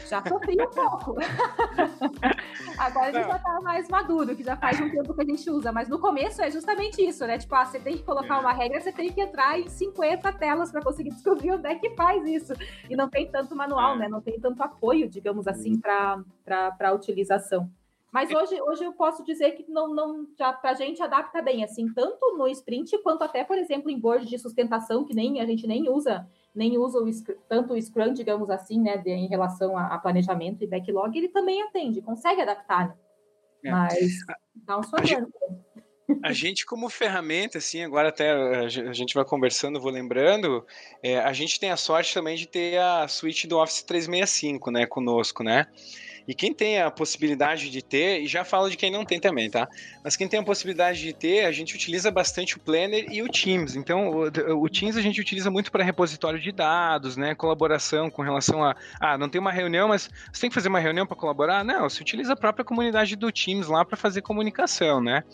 Já 0.08 0.20
sofri 0.26 0.56
um 0.60 0.68
pouco. 0.68 1.14
Agora 2.76 3.08
ele 3.08 3.22
já 3.22 3.36
está 3.36 3.60
mais 3.60 3.88
maduro, 3.88 4.34
que 4.34 4.42
já 4.42 4.56
faz 4.56 4.80
um 4.80 4.90
tempo 4.90 5.14
que 5.14 5.22
a 5.22 5.24
gente 5.24 5.48
usa. 5.48 5.70
Mas 5.70 5.88
no 5.88 6.00
começo 6.00 6.42
é 6.42 6.50
justamente 6.50 7.00
isso, 7.00 7.24
né? 7.24 7.38
Tipo, 7.38 7.54
ah, 7.54 7.64
você 7.64 7.78
tem 7.78 7.96
que 7.96 8.02
colocar 8.02 8.40
uma 8.40 8.52
regra, 8.52 8.80
você 8.80 8.90
tem 8.90 9.12
que 9.12 9.20
entrar 9.20 9.60
em 9.60 9.68
50 9.68 10.32
telas 10.32 10.72
para 10.72 10.82
conseguir 10.82 11.10
descobrir 11.10 11.52
onde 11.52 11.68
é 11.68 11.76
que 11.76 11.90
faz 11.90 12.26
isso. 12.26 12.52
E 12.90 12.96
não 12.96 13.08
tem 13.08 13.30
tanto 13.30 13.54
manual, 13.54 13.96
né? 13.96 14.08
Não 14.08 14.20
tem 14.20 14.40
tanto 14.40 14.60
apoio, 14.60 15.08
digamos 15.08 15.46
assim, 15.46 15.78
para 15.78 16.24
a 16.80 16.92
utilização. 16.92 17.70
Mas 18.12 18.30
hoje, 18.30 18.60
hoje 18.62 18.84
eu 18.84 18.92
posso 18.92 19.22
dizer 19.22 19.52
que 19.52 19.70
não, 19.70 19.94
não 19.94 20.26
para 20.36 20.70
a 20.70 20.74
gente 20.74 21.02
adapta 21.02 21.42
bem, 21.42 21.62
assim, 21.62 21.92
tanto 21.92 22.36
no 22.38 22.48
sprint 22.48 22.96
quanto 23.02 23.22
até, 23.22 23.44
por 23.44 23.58
exemplo, 23.58 23.90
em 23.90 23.98
board 23.98 24.26
de 24.26 24.38
sustentação, 24.38 25.04
que 25.04 25.14
nem 25.14 25.40
a 25.40 25.46
gente 25.46 25.66
nem 25.66 25.90
usa, 25.90 26.26
nem 26.54 26.78
usa 26.78 26.98
o, 26.98 27.10
tanto 27.48 27.74
o 27.74 27.82
Scrum, 27.82 28.14
digamos 28.14 28.48
assim, 28.48 28.80
né, 28.80 28.96
de, 28.96 29.10
em 29.10 29.28
relação 29.28 29.76
a, 29.76 29.94
a, 29.94 29.98
planejamento 29.98 30.64
e 30.64 30.66
backlog, 30.66 31.16
ele 31.16 31.28
também 31.28 31.62
atende, 31.62 32.00
consegue 32.00 32.40
adaptar. 32.40 32.88
Né? 32.88 32.96
É. 33.64 33.70
Mas 33.70 34.18
dá 34.54 34.78
um 34.78 34.82
sobrando. 34.82 35.30
A 36.22 36.32
gente, 36.32 36.64
como 36.64 36.88
ferramenta, 36.88 37.58
assim, 37.58 37.82
agora 37.82 38.08
até 38.08 38.32
a 38.32 38.68
gente 38.68 39.14
vai 39.14 39.26
conversando, 39.26 39.78
vou 39.78 39.92
lembrando, 39.92 40.66
é, 41.02 41.18
a 41.18 41.34
gente 41.34 41.60
tem 41.60 41.70
a 41.70 41.76
sorte 41.76 42.14
também 42.14 42.34
de 42.34 42.48
ter 42.48 42.78
a 42.78 43.06
suíte 43.06 43.46
do 43.46 43.58
Office 43.58 43.82
365, 43.82 44.70
né, 44.70 44.86
conosco, 44.86 45.44
né? 45.44 45.66
E 46.28 46.34
quem 46.34 46.52
tem 46.52 46.78
a 46.78 46.90
possibilidade 46.90 47.70
de 47.70 47.80
ter, 47.80 48.20
e 48.20 48.26
já 48.26 48.44
falo 48.44 48.68
de 48.68 48.76
quem 48.76 48.90
não 48.90 49.02
tem 49.02 49.18
também, 49.18 49.48
tá? 49.48 49.66
Mas 50.04 50.14
quem 50.14 50.28
tem 50.28 50.38
a 50.38 50.42
possibilidade 50.42 51.00
de 51.00 51.14
ter, 51.14 51.46
a 51.46 51.50
gente 51.50 51.74
utiliza 51.74 52.10
bastante 52.10 52.58
o 52.58 52.60
Planner 52.60 53.06
e 53.10 53.22
o 53.22 53.28
Teams. 53.28 53.74
Então, 53.74 54.10
o, 54.10 54.62
o 54.62 54.68
Teams 54.68 54.98
a 54.98 55.00
gente 55.00 55.18
utiliza 55.18 55.50
muito 55.50 55.72
para 55.72 55.82
repositório 55.82 56.38
de 56.38 56.52
dados, 56.52 57.16
né? 57.16 57.34
Colaboração 57.34 58.10
com 58.10 58.20
relação 58.20 58.62
a. 58.62 58.76
Ah, 59.00 59.16
não 59.16 59.30
tem 59.30 59.40
uma 59.40 59.50
reunião, 59.50 59.88
mas 59.88 60.10
você 60.30 60.42
tem 60.42 60.50
que 60.50 60.54
fazer 60.54 60.68
uma 60.68 60.80
reunião 60.80 61.06
para 61.06 61.16
colaborar? 61.16 61.64
Não, 61.64 61.88
você 61.88 62.02
utiliza 62.02 62.34
a 62.34 62.36
própria 62.36 62.62
comunidade 62.62 63.16
do 63.16 63.32
Teams 63.32 63.66
lá 63.66 63.82
para 63.82 63.96
fazer 63.96 64.20
comunicação, 64.20 65.00
né? 65.00 65.24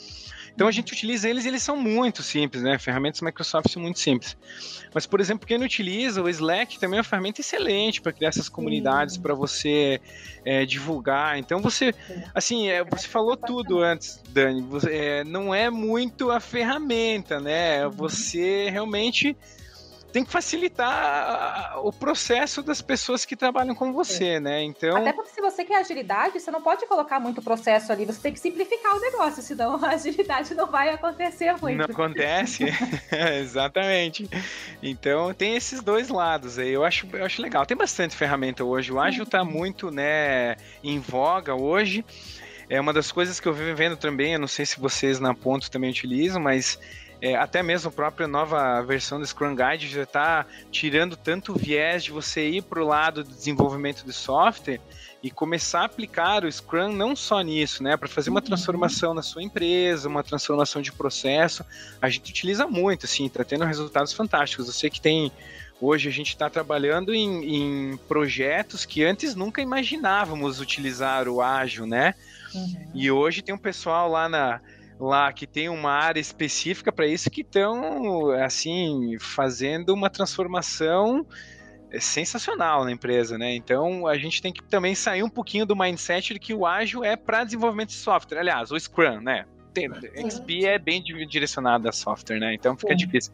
Então 0.54 0.68
a 0.68 0.70
gente 0.70 0.92
utiliza 0.92 1.28
eles 1.28 1.44
e 1.44 1.48
eles 1.48 1.62
são 1.62 1.76
muito 1.76 2.22
simples, 2.22 2.62
né? 2.62 2.78
Ferramentas 2.78 3.20
Microsoft 3.20 3.68
são 3.70 3.82
muito 3.82 3.98
simples. 3.98 4.36
Mas, 4.94 5.04
por 5.04 5.20
exemplo, 5.20 5.46
quem 5.46 5.58
não 5.58 5.66
utiliza, 5.66 6.22
o 6.22 6.28
Slack 6.28 6.78
também 6.78 6.98
é 6.98 7.00
uma 7.00 7.04
ferramenta 7.04 7.40
excelente 7.40 8.00
para 8.00 8.12
criar 8.12 8.28
essas 8.28 8.48
comunidades, 8.48 9.16
para 9.16 9.34
você 9.34 10.00
é, 10.44 10.64
divulgar. 10.64 11.36
Então 11.38 11.60
você, 11.60 11.92
assim, 12.32 12.68
é, 12.68 12.84
você 12.84 13.08
falou 13.08 13.36
tudo 13.36 13.80
antes, 13.80 14.22
Dani. 14.30 14.62
Você, 14.62 14.90
é, 14.94 15.24
não 15.24 15.52
é 15.52 15.68
muito 15.70 16.30
a 16.30 16.38
ferramenta, 16.38 17.40
né? 17.40 17.84
Uhum. 17.84 17.92
Você 17.92 18.70
realmente 18.70 19.36
tem 20.14 20.24
que 20.24 20.30
facilitar 20.30 21.76
o 21.84 21.92
processo 21.92 22.62
das 22.62 22.80
pessoas 22.80 23.24
que 23.24 23.34
trabalham 23.34 23.74
com 23.74 23.92
você, 23.92 24.34
é. 24.34 24.40
né? 24.40 24.62
Então. 24.62 24.96
Até 24.96 25.12
porque 25.12 25.32
se 25.32 25.40
você 25.40 25.64
quer 25.64 25.78
agilidade, 25.78 26.38
você 26.38 26.52
não 26.52 26.62
pode 26.62 26.86
colocar 26.86 27.18
muito 27.18 27.42
processo 27.42 27.90
ali, 27.90 28.04
você 28.04 28.20
tem 28.20 28.32
que 28.32 28.38
simplificar 28.38 28.94
o 28.94 29.00
negócio, 29.00 29.42
senão 29.42 29.74
a 29.84 29.88
agilidade 29.88 30.54
não 30.54 30.68
vai 30.68 30.90
acontecer 30.90 31.56
muito. 31.60 31.78
Não 31.78 31.86
acontece, 31.86 32.62
exatamente. 33.40 34.30
Então 34.80 35.34
tem 35.34 35.56
esses 35.56 35.82
dois 35.82 36.08
lados 36.10 36.60
aí. 36.60 36.70
Eu 36.70 36.84
acho, 36.84 37.08
eu 37.12 37.24
acho 37.24 37.42
legal. 37.42 37.66
Tem 37.66 37.76
bastante 37.76 38.14
ferramenta 38.14 38.62
hoje. 38.62 38.92
O 38.92 39.00
ágil 39.00 39.24
está 39.24 39.44
muito, 39.44 39.90
né, 39.90 40.54
em 40.84 41.00
voga 41.00 41.56
hoje. 41.56 42.04
É 42.70 42.80
uma 42.80 42.92
das 42.92 43.10
coisas 43.10 43.40
que 43.40 43.48
eu 43.48 43.52
venho 43.52 43.74
vendo 43.74 43.96
também. 43.96 44.34
Eu 44.34 44.38
não 44.38 44.46
sei 44.46 44.64
se 44.64 44.78
vocês 44.78 45.18
na 45.18 45.34
ponto 45.34 45.68
também 45.68 45.90
utilizam, 45.90 46.40
mas 46.40 46.78
é, 47.24 47.36
até 47.36 47.62
mesmo 47.62 47.88
a 47.88 47.92
própria 47.92 48.28
nova 48.28 48.82
versão 48.82 49.18
do 49.18 49.26
Scrum 49.26 49.56
Guide 49.56 49.88
já 49.88 50.02
está 50.02 50.44
tirando 50.70 51.16
tanto 51.16 51.54
viés 51.54 52.04
de 52.04 52.12
você 52.12 52.46
ir 52.46 52.62
para 52.62 52.82
o 52.82 52.86
lado 52.86 53.24
do 53.24 53.30
desenvolvimento 53.30 54.04
de 54.04 54.12
software 54.12 54.78
e 55.22 55.30
começar 55.30 55.80
a 55.80 55.84
aplicar 55.86 56.44
o 56.44 56.52
Scrum 56.52 56.92
não 56.92 57.16
só 57.16 57.40
nisso, 57.40 57.82
né, 57.82 57.96
para 57.96 58.08
fazer 58.08 58.28
uma 58.28 58.40
uhum. 58.40 58.44
transformação 58.44 59.14
na 59.14 59.22
sua 59.22 59.42
empresa, 59.42 60.06
uma 60.06 60.22
transformação 60.22 60.82
de 60.82 60.92
processo. 60.92 61.64
A 62.02 62.10
gente 62.10 62.30
utiliza 62.30 62.66
muito, 62.66 63.06
assim, 63.06 63.24
está 63.24 63.42
tendo 63.42 63.64
resultados 63.64 64.12
fantásticos. 64.12 64.66
Eu 64.66 64.74
sei 64.74 64.90
que 64.90 65.00
tem 65.00 65.32
Hoje 65.80 66.08
a 66.08 66.12
gente 66.12 66.28
está 66.28 66.48
trabalhando 66.48 67.12
em, 67.12 67.56
em, 67.92 67.96
projetos 68.08 68.84
que 68.84 69.02
antes 69.02 69.34
nunca 69.34 69.60
imaginávamos 69.60 70.60
utilizar 70.60 71.28
o 71.28 71.42
ágil, 71.42 71.84
né? 71.84 72.14
Uhum. 72.54 72.86
E 72.94 73.10
hoje 73.10 73.42
tem 73.42 73.52
um 73.52 73.58
pessoal 73.58 74.08
lá 74.08 74.28
na, 74.28 74.60
lá 74.98 75.32
que 75.32 75.46
tem 75.46 75.68
uma 75.68 75.90
área 75.90 76.20
específica 76.20 76.92
para 76.92 77.06
isso 77.06 77.30
que 77.30 77.40
estão 77.40 78.30
assim 78.30 79.16
fazendo 79.18 79.92
uma 79.92 80.08
transformação 80.08 81.26
é, 81.90 82.00
sensacional 82.00 82.84
na 82.84 82.92
empresa, 82.92 83.36
né? 83.38 83.54
Então 83.54 84.06
a 84.06 84.16
gente 84.16 84.40
tem 84.40 84.52
que 84.52 84.62
também 84.62 84.94
sair 84.94 85.22
um 85.22 85.30
pouquinho 85.30 85.66
do 85.66 85.76
mindset 85.76 86.34
de 86.34 86.40
que 86.40 86.54
o 86.54 86.66
ágil 86.66 87.04
é 87.04 87.16
para 87.16 87.44
desenvolvimento 87.44 87.90
de 87.90 87.96
software. 87.96 88.38
Aliás, 88.38 88.70
o 88.70 88.78
Scrum, 88.78 89.20
né? 89.20 89.46
Tem, 89.72 89.90
XP 90.30 90.66
é 90.66 90.78
bem 90.78 91.02
direcionado 91.02 91.88
a 91.88 91.92
software, 91.92 92.38
né? 92.38 92.54
Então 92.54 92.76
fica 92.76 92.92
Sim. 92.92 93.06
difícil. 93.06 93.32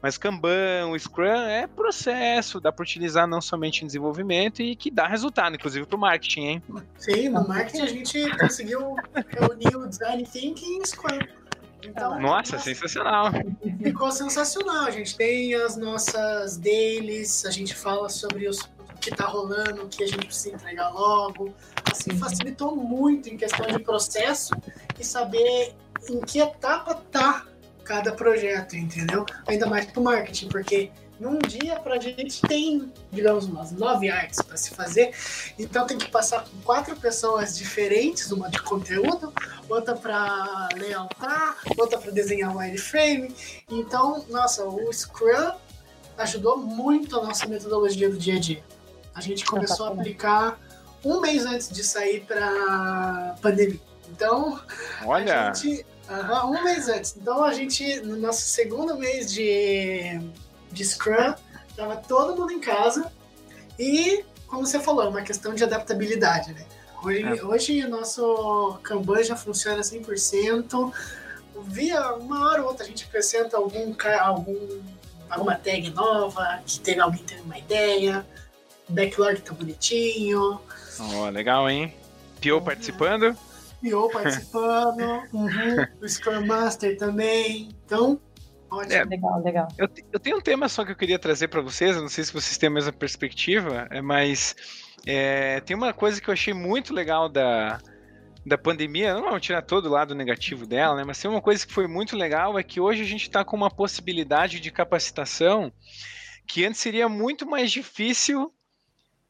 Mas 0.00 0.16
Kanban, 0.16 0.90
o 0.90 0.98
Scrum 0.98 1.24
é 1.24 1.66
processo, 1.66 2.60
dá 2.60 2.70
para 2.70 2.82
utilizar 2.82 3.26
não 3.26 3.40
somente 3.40 3.82
em 3.82 3.86
desenvolvimento 3.86 4.62
e 4.62 4.76
que 4.76 4.90
dá 4.90 5.06
resultado, 5.06 5.56
inclusive 5.56 5.86
para 5.86 5.96
o 5.96 6.00
marketing, 6.00 6.40
hein? 6.40 6.62
Sim, 6.96 7.28
no 7.30 7.46
marketing 7.46 7.82
a 7.82 7.86
gente 7.86 8.38
conseguiu 8.38 8.94
reunir 9.28 9.76
o 9.76 9.88
design 9.88 10.24
thinking 10.24 10.82
e 10.82 10.86
Scrum. 10.86 11.18
Então, 11.82 12.20
Nossa, 12.20 12.52
nossa, 12.52 12.58
sensacional. 12.58 13.30
Ficou 13.82 14.10
sensacional. 14.10 14.86
A 14.86 14.90
gente 14.90 15.16
tem 15.16 15.54
as 15.54 15.76
nossas 15.76 16.56
dailies, 16.56 17.44
a 17.44 17.50
gente 17.50 17.74
fala 17.74 18.08
sobre 18.08 18.48
os, 18.48 18.60
o 18.60 18.98
que 19.00 19.10
está 19.10 19.26
rolando, 19.26 19.84
o 19.84 19.88
que 19.88 20.02
a 20.02 20.06
gente 20.06 20.26
precisa 20.26 20.54
entregar 20.56 20.90
logo. 20.90 21.54
Assim, 21.90 22.16
facilitou 22.18 22.74
muito 22.74 23.28
em 23.28 23.36
questão 23.36 23.66
de 23.66 23.78
processo 23.78 24.52
e 24.98 25.04
saber 25.04 25.74
em 26.10 26.20
que 26.20 26.40
etapa 26.40 26.94
tá 27.10 27.46
cada 27.88 28.12
projeto, 28.12 28.76
entendeu? 28.76 29.24
Ainda 29.46 29.64
mais 29.64 29.86
para 29.86 29.98
o 29.98 30.04
marketing, 30.04 30.48
porque 30.48 30.92
num 31.18 31.38
dia 31.38 31.80
para 31.80 31.94
a 31.94 31.98
gente 31.98 32.42
tem, 32.42 32.92
digamos, 33.10 33.46
umas 33.46 33.72
nove 33.72 34.10
artes 34.10 34.42
para 34.42 34.58
se 34.58 34.70
fazer, 34.74 35.12
então 35.58 35.86
tem 35.86 35.96
que 35.96 36.10
passar 36.10 36.44
com 36.44 36.60
quatro 36.60 36.94
pessoas 36.96 37.56
diferentes, 37.56 38.30
uma 38.30 38.50
de 38.50 38.60
conteúdo, 38.60 39.32
outra 39.70 39.96
para 39.96 40.68
layoutar, 40.78 41.56
outra 41.78 41.98
para 41.98 42.12
desenhar 42.12 42.54
wireframe. 42.54 43.34
Então, 43.70 44.22
nossa, 44.28 44.64
o 44.64 44.92
Scrum 44.92 45.52
ajudou 46.18 46.58
muito 46.58 47.18
a 47.18 47.24
nossa 47.24 47.46
metodologia 47.46 48.10
do 48.10 48.18
dia 48.18 48.36
a 48.36 48.38
dia. 48.38 48.62
A 49.14 49.22
gente 49.22 49.46
começou 49.46 49.86
a 49.86 49.92
aplicar 49.92 50.60
um 51.02 51.20
mês 51.22 51.46
antes 51.46 51.70
de 51.70 51.82
sair 51.82 52.20
para 52.20 53.34
pandemia. 53.40 53.80
Então, 54.10 54.60
Olha. 55.04 55.48
a 55.48 55.54
gente 55.54 55.86
Uhum, 56.08 56.56
um 56.56 56.64
mês 56.64 56.88
antes. 56.88 57.14
Então 57.16 57.44
a 57.44 57.52
gente, 57.52 58.00
no 58.00 58.16
nosso 58.16 58.42
segundo 58.42 58.96
mês 58.96 59.32
de, 59.32 60.20
de 60.72 60.84
Scrum, 60.84 61.34
tava 61.76 61.96
todo 61.96 62.38
mundo 62.38 62.52
em 62.52 62.60
casa 62.60 63.12
e, 63.78 64.24
como 64.46 64.66
você 64.66 64.80
falou, 64.80 65.04
é 65.04 65.08
uma 65.08 65.22
questão 65.22 65.54
de 65.54 65.62
adaptabilidade, 65.62 66.52
né? 66.54 66.64
Hoje, 67.02 67.22
é. 67.22 67.44
hoje 67.44 67.84
o 67.84 67.88
nosso 67.88 68.78
Kanban 68.82 69.22
já 69.22 69.36
funciona 69.36 69.80
100%. 69.80 70.92
Via 71.64 72.14
uma 72.14 72.48
hora 72.48 72.62
ou 72.62 72.68
outra 72.68 72.84
a 72.84 72.88
gente 72.88 73.04
acrescenta 73.04 73.56
algum, 73.56 73.94
algum, 74.20 74.80
alguma 75.28 75.54
tag 75.56 75.90
nova, 75.90 76.60
que 76.64 76.80
teve, 76.80 77.00
alguém 77.00 77.22
teve 77.22 77.42
uma 77.42 77.58
ideia, 77.58 78.26
o 78.88 78.92
backlog 78.92 79.40
tá 79.40 79.52
bonitinho. 79.52 80.60
Oh, 80.98 81.28
legal, 81.30 81.68
hein? 81.68 81.94
Pio 82.40 82.56
uhum. 82.56 82.64
participando? 82.64 83.36
Pio 83.80 84.10
participando, 84.10 85.22
uhum, 85.32 85.86
o 86.02 86.08
Scrum 86.08 86.46
Master 86.46 86.96
também. 86.96 87.68
Então, 87.84 88.20
ótimo. 88.70 88.92
É, 88.92 89.04
legal, 89.04 89.42
legal. 89.42 89.68
Eu, 89.78 89.88
eu 90.12 90.18
tenho 90.18 90.38
um 90.38 90.40
tema 90.40 90.68
só 90.68 90.84
que 90.84 90.92
eu 90.92 90.96
queria 90.96 91.18
trazer 91.18 91.48
para 91.48 91.60
vocês, 91.60 91.96
eu 91.96 92.02
não 92.02 92.08
sei 92.08 92.24
se 92.24 92.32
vocês 92.32 92.56
têm 92.58 92.68
a 92.68 92.72
mesma 92.72 92.92
perspectiva, 92.92 93.86
é, 93.90 94.00
mas 94.00 94.54
é, 95.06 95.60
tem 95.60 95.76
uma 95.76 95.92
coisa 95.92 96.20
que 96.20 96.28
eu 96.28 96.34
achei 96.34 96.52
muito 96.52 96.92
legal 96.92 97.28
da, 97.28 97.78
da 98.44 98.58
pandemia, 98.58 99.14
não 99.14 99.22
vamos 99.22 99.42
tirar 99.42 99.62
todo 99.62 99.86
o 99.86 99.92
lado 99.92 100.14
negativo 100.14 100.66
dela, 100.66 100.96
né? 100.96 101.04
Mas 101.04 101.20
tem 101.20 101.30
uma 101.30 101.42
coisa 101.42 101.66
que 101.66 101.72
foi 101.72 101.86
muito 101.86 102.16
legal 102.16 102.58
é 102.58 102.62
que 102.62 102.80
hoje 102.80 103.02
a 103.02 103.06
gente 103.06 103.22
está 103.22 103.44
com 103.44 103.56
uma 103.56 103.70
possibilidade 103.70 104.60
de 104.60 104.70
capacitação 104.70 105.72
que 106.46 106.64
antes 106.64 106.80
seria 106.80 107.08
muito 107.08 107.46
mais 107.46 107.70
difícil 107.70 108.52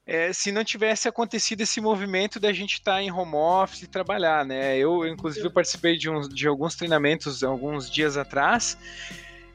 é, 0.09 0.33
se 0.33 0.51
não 0.51 0.65
tivesse 0.65 1.07
acontecido 1.07 1.61
esse 1.61 1.83
movimento 1.83 2.41
da 2.41 2.51
gente 2.51 2.75
estar 2.75 2.95
tá 2.95 3.03
em 3.03 3.13
home 3.13 3.35
office 3.35 3.83
e 3.83 3.87
trabalhar, 3.87 4.43
né? 4.43 4.79
Eu, 4.79 5.07
inclusive, 5.07 5.51
participei 5.51 5.99
de, 5.99 6.09
uns, 6.09 6.31
de 6.31 6.49
alguns 6.49 6.75
treinamentos 6.75 7.45
alguns 7.45 7.91
dias 7.91 8.17
atrás 8.17 8.79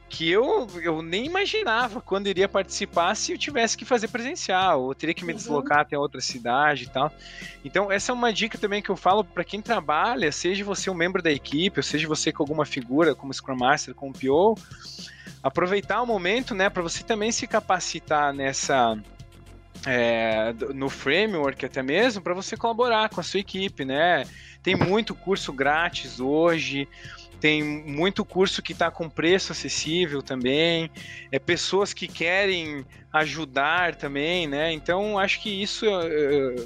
que 0.08 0.30
eu, 0.30 0.68
eu 0.80 1.02
nem 1.02 1.26
imaginava 1.26 2.00
quando 2.00 2.28
iria 2.28 2.48
participar 2.48 3.16
se 3.16 3.32
eu 3.32 3.38
tivesse 3.38 3.76
que 3.76 3.84
fazer 3.84 4.06
presencial, 4.06 4.84
ou 4.84 4.94
teria 4.94 5.12
que 5.12 5.24
me 5.24 5.32
uhum. 5.32 5.36
deslocar 5.36 5.80
até 5.80 5.98
outra 5.98 6.20
cidade 6.20 6.84
e 6.84 6.88
tal. 6.88 7.12
Então, 7.64 7.90
essa 7.90 8.12
é 8.12 8.14
uma 8.14 8.32
dica 8.32 8.56
também 8.56 8.80
que 8.80 8.90
eu 8.90 8.96
falo 8.96 9.24
para 9.24 9.42
quem 9.42 9.60
trabalha, 9.60 10.30
seja 10.30 10.64
você 10.64 10.88
um 10.88 10.94
membro 10.94 11.20
da 11.20 11.32
equipe, 11.32 11.80
ou 11.80 11.82
seja 11.82 12.06
você 12.06 12.30
com 12.30 12.44
alguma 12.44 12.64
figura, 12.64 13.12
como 13.12 13.34
Scrum 13.34 13.56
Master, 13.56 13.92
como 13.92 14.12
PO, 14.12 14.56
aproveitar 15.42 16.00
o 16.00 16.06
momento, 16.06 16.54
né, 16.54 16.70
para 16.70 16.82
você 16.82 17.02
também 17.02 17.32
se 17.32 17.48
capacitar 17.48 18.32
nessa 18.32 18.96
é, 19.86 20.54
no 20.74 20.88
framework 20.88 21.64
até 21.64 21.82
mesmo 21.82 22.22
para 22.22 22.34
você 22.34 22.56
colaborar 22.56 23.08
com 23.10 23.20
a 23.20 23.24
sua 23.24 23.40
equipe, 23.40 23.84
né? 23.84 24.24
Tem 24.62 24.74
muito 24.74 25.14
curso 25.14 25.52
grátis 25.52 26.20
hoje, 26.20 26.88
tem 27.40 27.62
muito 27.62 28.24
curso 28.24 28.62
que 28.62 28.72
está 28.72 28.90
com 28.90 29.08
preço 29.08 29.52
acessível 29.52 30.22
também, 30.22 30.90
é 31.30 31.38
pessoas 31.38 31.92
que 31.92 32.08
querem 32.08 32.86
ajudar 33.12 33.94
também, 33.94 34.46
né? 34.46 34.72
Então 34.72 35.18
acho 35.18 35.42
que 35.42 35.62
isso, 35.62 35.84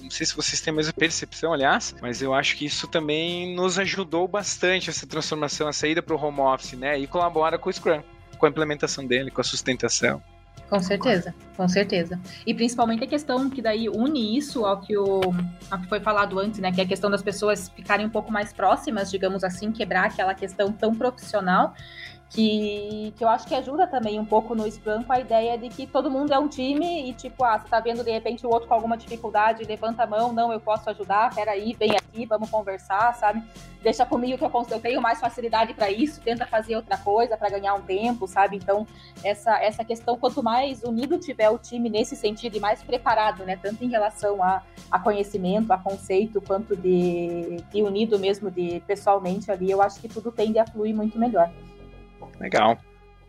não 0.01 0.11
sei 0.11 0.25
se 0.25 0.37
vocês 0.37 0.61
têm 0.61 0.73
a 0.73 0.77
mesma 0.77 0.93
percepção, 0.93 1.53
aliás, 1.53 1.95
mas 2.01 2.23
eu 2.23 2.33
acho 2.33 2.57
que 2.57 2.65
isso 2.65 2.87
também 2.87 3.55
nos 3.55 3.79
ajudou 3.79 4.29
bastante 4.29 4.89
essa 4.89 5.07
transformação, 5.07 5.67
a 5.67 5.73
saída 5.73 6.01
para 6.01 6.15
o 6.15 6.23
home 6.25 6.41
office, 6.41 6.75
né? 6.75 6.97
E 6.97 7.09
colabora 7.09 7.59
com 7.59 7.69
o 7.69 7.73
Scrum, 7.73 8.03
com 8.39 8.47
a 8.47 8.49
implementação 8.49 9.05
dele, 9.05 9.33
com 9.33 9.41
a 9.41 9.45
sustentação. 9.45 10.23
Com 10.69 10.81
certeza, 10.81 11.35
com 11.57 11.69
certeza. 11.69 12.21
E 12.47 12.55
principalmente 12.55 13.05
a 13.05 13.07
questão 13.07 13.49
que 13.49 13.63
daí 13.63 13.89
une 13.89 14.37
isso 14.37 14.65
ao 14.65 14.81
que, 14.81 14.97
o, 14.97 15.21
ao 15.71 15.79
que 15.79 15.89
foi 15.89 16.01
falado 16.01 16.39
antes, 16.39 16.61
né? 16.61 16.73
Que 16.73 16.81
é 16.81 16.85
a 16.85 16.87
questão 16.87 17.11
das 17.11 17.23
pessoas 17.23 17.69
ficarem 17.69 18.07
um 18.07 18.11
pouco 18.11 18.33
mais 18.33 18.53
próximas, 18.53 19.11
digamos 19.11 19.45
assim, 19.45 19.73
quebrar 19.73 20.07
aquela 20.07 20.35
questão 20.35 20.73
tão 20.73 20.95
profissional 20.95 21.75
que, 22.31 23.13
que 23.17 23.25
eu 23.25 23.29
acho 23.29 23.47
que 23.47 23.55
ajuda 23.55 23.87
também 23.87 24.21
um 24.21 24.25
pouco 24.25 24.55
no 24.55 24.71
Scrum 24.71 25.03
com 25.03 25.13
a 25.13 25.21
ideia 25.21 25.57
de 25.57 25.69
que 25.71 25.87
todo 25.87 26.11
mundo 26.11 26.33
é 26.33 26.39
um 26.39 26.47
time 26.47 27.09
e, 27.09 27.15
tipo, 27.15 27.43
ah, 27.43 27.59
você 27.59 27.69
tá 27.69 27.81
vendo 27.81 28.05
de 28.05 28.11
repente 28.11 28.47
o 28.47 28.51
outro 28.51 28.69
com 28.69 28.75
alguma 28.75 28.99
dificuldade, 28.99 29.65
levanta 29.65 30.03
a 30.03 30.07
mão, 30.07 30.33
não, 30.33 30.53
eu 30.53 30.61
posso 30.61 30.91
ajudar, 30.91 31.35
peraí, 31.35 31.75
vem 31.79 31.93
aqui, 31.97 32.27
vamos 32.27 32.51
conversar, 32.51 33.15
sabe? 33.15 33.43
Deixa 33.83 34.05
comigo 34.05 34.37
que 34.37 34.45
eu, 34.45 34.67
eu 34.71 34.81
tenho 34.81 35.01
mais 35.01 35.21
facilidade 35.21 35.73
para 35.73 35.91
isso, 35.91 36.21
tenta 36.21 36.45
fazer 36.45 36.77
outra 36.77 36.99
coisa 36.99 37.37
para 37.37 37.49
ganhar 37.49 37.75
um 37.75 37.81
tempo, 37.81 38.27
sabe? 38.27 38.57
Então, 38.57 38.87
essa, 39.25 39.59
essa 39.63 39.83
questão, 39.83 40.19
quanto 40.19 40.43
mais 40.43 40.83
unido 40.83 41.17
tiver 41.19 41.49
o 41.49 41.57
time 41.57 41.89
nesse 41.89 42.15
sentido 42.15 42.57
e 42.57 42.61
mais 42.61 42.83
preparado, 42.83 43.45
né, 43.45 43.57
tanto 43.57 43.83
em 43.83 43.89
relação 43.89 44.43
a, 44.43 44.63
a 44.91 44.99
conhecimento, 44.99 45.73
a 45.73 45.79
conceito, 45.79 46.43
quanto 46.43 46.77
de, 46.77 47.57
de 47.73 47.83
unido 47.83 48.19
mesmo 48.19 48.51
de 48.51 48.83
pessoalmente 48.87 49.51
ali, 49.51 49.71
eu 49.71 49.81
acho 49.81 49.99
que 49.99 50.09
tudo 50.09 50.31
tende 50.31 50.59
a 50.59 50.67
fluir 50.67 50.95
muito 50.95 51.19
melhor. 51.19 51.51
Legal. 52.41 52.79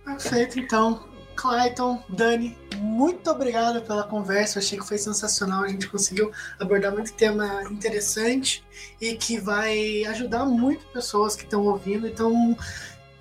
Perfeito, 0.05 0.59
então. 0.59 1.07
Clayton, 1.35 2.03
Dani, 2.09 2.57
muito 2.75 3.31
obrigado 3.31 3.81
pela 3.83 4.03
conversa. 4.03 4.57
Eu 4.57 4.61
achei 4.61 4.77
que 4.77 4.85
foi 4.85 4.97
sensacional. 4.97 5.63
A 5.63 5.69
gente 5.69 5.87
conseguiu 5.87 6.33
abordar 6.59 6.91
muito 6.91 7.13
tema 7.13 7.63
interessante 7.71 8.61
e 8.99 9.15
que 9.15 9.39
vai 9.39 10.03
ajudar 10.05 10.43
muito 10.43 10.85
pessoas 10.87 11.37
que 11.37 11.45
estão 11.45 11.65
ouvindo 11.65 12.07
e 12.07 12.09
estão 12.09 12.57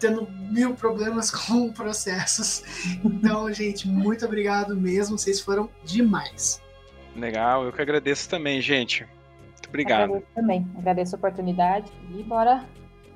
tendo 0.01 0.29
mil 0.51 0.75
problemas 0.75 1.31
com 1.47 1.73
processos. 1.73 2.65
Então, 3.05 3.53
gente, 3.53 3.87
muito 3.87 4.25
obrigado 4.25 4.75
mesmo. 4.75 5.17
Vocês 5.17 5.41
foram 5.41 5.71
demais. 5.85 6.61
Legal, 7.15 7.65
eu 7.65 7.73
que 7.73 7.81
agradeço 7.81 8.29
também, 8.29 8.61
gente. 8.61 9.07
Muito 9.43 9.69
obrigado. 9.69 10.03
Agradeço 10.05 10.33
também. 10.35 10.71
Agradeço 10.77 11.15
a 11.15 11.19
oportunidade 11.19 11.93
e 12.17 12.23
bora 12.25 12.65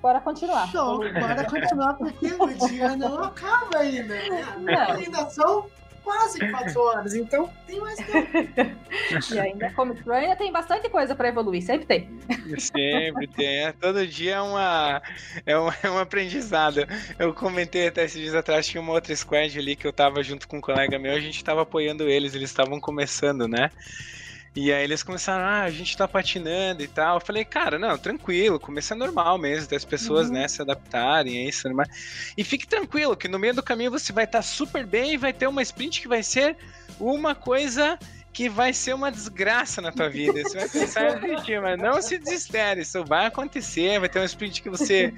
Bora 0.03 0.20
continuar. 0.20 0.68
Show, 0.68 0.98
bora 0.98 1.44
continuar 1.44 1.94
porque 1.94 2.26
o 2.26 2.68
dia 2.68 2.96
não 2.96 3.22
acaba 3.22 3.78
ainda. 3.78 4.14
Né? 4.14 4.57
Não. 4.59 4.96
Ainda 4.96 5.30
são 5.30 5.70
quase 6.03 6.50
quatro 6.50 6.80
horas, 6.80 7.14
então 7.14 7.48
tem 7.68 7.78
mais 7.80 7.96
tempo. 7.98 8.28
e 9.32 9.38
ainda, 9.38 9.70
como 9.70 9.94
ainda 10.11 10.34
tem 10.34 10.50
bastante 10.50 10.88
coisa 10.88 11.14
para 11.14 11.28
evoluir, 11.28 11.62
sempre 11.62 11.86
tem. 11.86 12.11
Sempre 12.59 13.28
tem, 13.28 13.64
é, 13.66 13.72
todo 13.72 14.05
dia 14.05 14.34
é 14.34 14.40
uma, 14.40 15.03
é 15.46 15.57
uma, 15.57 15.74
é 15.84 15.90
um 15.90 15.98
aprendizado. 15.98 16.84
Eu 17.16 17.32
comentei 17.32 17.86
até 17.86 18.05
esses 18.05 18.20
dias 18.20 18.34
atrás, 18.34 18.66
tinha 18.66 18.80
uma 18.80 18.92
outra 18.92 19.14
squad 19.14 19.57
ali 19.57 19.76
que 19.76 19.86
eu 19.86 19.92
tava 19.92 20.20
junto 20.22 20.48
com 20.48 20.59
um 20.59 20.61
colega 20.61 20.98
meu, 20.98 21.12
a 21.12 21.20
gente 21.20 21.44
tava 21.44 21.62
apoiando 21.62 22.09
eles, 22.09 22.34
eles 22.34 22.50
estavam 22.50 22.80
começando, 22.80 23.46
né? 23.46 23.70
E 24.55 24.70
aí 24.70 24.84
eles 24.84 25.03
começaram, 25.03 25.44
ah, 25.44 25.62
a 25.62 25.70
gente 25.70 25.96
tá 25.96 26.07
patinando 26.07 26.82
e 26.82 26.88
tal. 26.88 27.16
Eu 27.16 27.20
falei, 27.20 27.44
cara, 27.44 27.78
não, 27.78 27.96
tranquilo, 27.96 28.61
começa 28.61 28.94
normal 28.94 29.38
mesmo, 29.38 29.70
das 29.70 29.84
pessoas, 29.84 30.28
uhum. 30.28 30.34
né, 30.34 30.48
se 30.48 30.61
adaptarem, 30.61 31.38
é 31.38 31.48
isso, 31.48 31.66
normal. 31.66 31.86
E 32.36 32.44
fique 32.44 32.66
tranquilo, 32.66 33.16
que 33.16 33.28
no 33.28 33.38
meio 33.38 33.55
do 33.55 33.62
caminho 33.62 33.90
você 33.90 34.12
vai 34.12 34.24
estar 34.24 34.38
tá 34.38 34.42
super 34.42 34.84
bem 34.84 35.14
e 35.14 35.16
vai 35.16 35.32
ter 35.32 35.46
uma 35.46 35.62
sprint 35.62 36.03
que 36.03 36.09
vai 36.09 36.22
ser 36.22 36.57
uma 37.00 37.34
coisa 37.34 37.98
que 38.33 38.49
vai 38.49 38.72
ser 38.72 38.95
uma 38.95 39.12
desgraça 39.12 39.83
na 39.83 39.93
tua 39.93 40.09
vida. 40.09 40.43
Você 40.43 40.59
vai 40.59 40.68
pensar 40.68 41.16
em 41.18 41.20
desistir, 41.20 41.61
mas 41.61 41.78
não 41.78 42.01
se 42.01 42.18
desespere, 42.18 42.80
isso 42.80 43.05
vai 43.05 43.26
acontecer, 43.26 44.01
vai 44.01 44.09
ter 44.09 44.20
um 44.20 44.24
sprint 44.24 44.62
que 44.62 44.70
você 44.70 45.12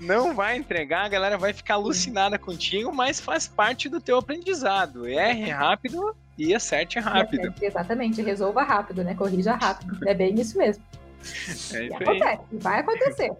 não 0.00 0.34
vai 0.34 0.56
entregar, 0.56 1.04
a 1.04 1.08
galera 1.08 1.38
vai 1.38 1.52
ficar 1.52 1.74
alucinada 1.74 2.38
contigo, 2.38 2.92
mas 2.92 3.20
faz 3.20 3.46
parte 3.46 3.88
do 3.88 4.00
teu 4.00 4.18
aprendizado. 4.18 5.06
Erre 5.06 5.50
rápido 5.50 6.14
e 6.36 6.54
acerte 6.54 6.98
rápido. 6.98 7.54
Exatamente, 7.62 8.20
resolva 8.20 8.62
rápido, 8.62 9.04
né? 9.04 9.14
Corrija 9.14 9.54
rápido. 9.54 9.96
É 10.06 10.14
bem 10.14 10.34
isso 10.34 10.58
mesmo. 10.58 10.82
É 11.72 11.84
isso 11.86 11.94
acontece, 11.94 12.42
vai 12.52 12.80
acontecer. 12.80 13.32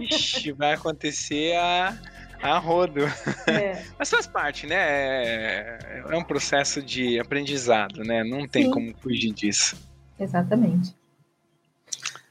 Ixi, 0.00 0.52
vai 0.52 0.74
acontecer 0.74 1.56
a, 1.56 1.96
a 2.42 2.58
rodo. 2.58 3.02
É. 3.46 3.82
Mas 3.98 4.10
faz 4.10 4.26
parte, 4.26 4.66
né? 4.66 4.76
É, 4.76 6.04
é, 6.08 6.16
um 6.16 6.24
processo 6.24 6.82
de 6.82 7.18
aprendizado, 7.18 8.02
né? 8.02 8.24
Não 8.24 8.46
tem 8.46 8.64
Sim. 8.64 8.70
como 8.70 8.94
fugir 8.98 9.32
disso. 9.32 9.76
Exatamente. 10.18 10.94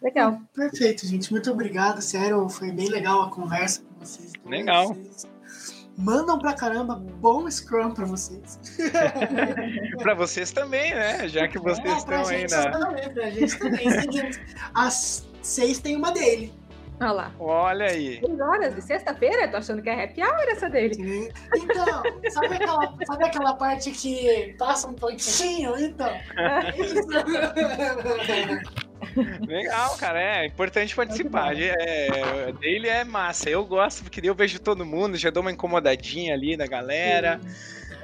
Legal. 0.02 0.40
Perfeito, 0.54 1.06
gente. 1.08 1.32
Muito 1.32 1.52
obrigado. 1.52 2.02
Sério, 2.02 2.48
foi 2.50 2.72
bem 2.72 2.90
legal 2.90 3.24
a 3.24 3.30
conversa 3.30 3.82
com 3.82 4.06
vocês. 4.06 4.34
Legal. 4.46 4.90
Vocês 4.90 5.28
mandam 5.98 6.38
pra 6.38 6.54
caramba. 6.54 6.96
Bom 6.96 7.50
Scrum 7.50 7.92
pra 7.92 8.06
vocês. 8.06 8.60
pra 9.98 10.14
vocês 10.14 10.52
também, 10.52 10.94
né? 10.94 11.28
Já 11.28 11.48
que 11.48 11.58
vocês 11.58 11.88
é, 11.88 11.98
estão 11.98 12.28
aí 12.28 12.48
na. 12.48 12.72
Também, 12.72 13.14
pra 13.14 13.30
gente 13.30 13.58
também. 13.58 13.88
Às 14.74 15.28
seis 15.42 15.80
tem 15.80 15.96
uma 15.96 16.12
dele. 16.12 16.54
Olha 17.00 17.12
lá. 17.12 17.32
Olha 17.40 17.86
aí. 17.88 18.20
6 18.20 18.40
horas 18.40 18.76
de 18.76 18.82
sexta-feira? 18.82 19.48
Tô 19.48 19.58
achando 19.58 19.82
que 19.82 19.90
é 19.90 20.04
happy 20.04 20.22
hour 20.22 20.46
essa 20.50 20.70
dele. 20.70 21.32
Então, 21.56 22.04
sabe 22.32 22.56
aquela, 22.56 22.94
sabe 23.06 23.26
aquela 23.26 23.54
parte 23.54 23.92
que 23.92 24.56
passa 24.58 24.88
um 24.88 24.94
pouquinho? 24.94 25.78
Então. 25.78 26.08
Legal, 29.48 29.98
cara. 29.98 30.22
É 30.22 30.46
importante 30.46 30.96
participar. 30.96 31.56
É, 31.60 32.52
dele 32.54 32.88
é 32.88 33.04
massa. 33.04 33.50
Eu 33.50 33.66
gosto 33.66 34.04
porque 34.04 34.22
eu 34.24 34.36
vejo 34.36 34.60
todo 34.60 34.86
mundo, 34.86 35.18
já 35.18 35.30
dou 35.30 35.42
uma 35.42 35.52
incomodadinha 35.52 36.34
ali 36.34 36.56
na 36.56 36.66
galera. 36.66 37.40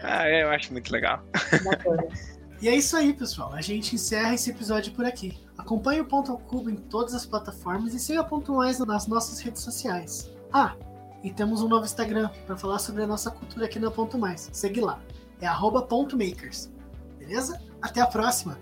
Ah, 0.04 0.28
é, 0.28 0.44
eu 0.44 0.50
acho 0.50 0.72
muito 0.72 0.92
legal. 0.92 1.24
E 2.62 2.70
é 2.70 2.76
isso 2.76 2.96
aí, 2.96 3.14
pessoal. 3.14 3.54
A 3.54 3.62
gente 3.62 3.96
encerra 3.96 4.36
esse 4.36 4.52
episódio 4.52 4.94
por 4.94 5.06
aqui. 5.06 5.38
Acompanhe 5.62 6.02
o 6.02 6.06
Ponto 6.06 6.32
ao 6.32 6.40
Cubo 6.40 6.72
em 6.72 6.76
todas 6.76 7.14
as 7.14 7.24
plataformas 7.24 7.94
e 7.94 8.00
siga 8.00 8.24
Ponto 8.24 8.56
Mais 8.56 8.80
nas 8.80 9.06
nossas 9.06 9.40
redes 9.40 9.62
sociais. 9.62 10.32
Ah, 10.52 10.76
e 11.24 11.32
temos 11.32 11.62
um 11.62 11.68
novo 11.68 11.86
Instagram 11.86 12.32
para 12.48 12.58
falar 12.58 12.80
sobre 12.80 13.04
a 13.04 13.08
nossa 13.08 13.30
cultura 13.30 13.68
aqui 13.68 13.78
no 13.78 13.92
Ponto 13.92 14.18
Mais. 14.18 14.50
Segue 14.52 14.82
lá. 14.82 15.00
É 15.40 15.46
arroba 15.46 15.84
ponto 15.84 16.18
makers. 16.18 16.72
Beleza? 17.20 17.62
Até 17.80 18.02
a 18.02 18.08
próxima! 18.08 18.58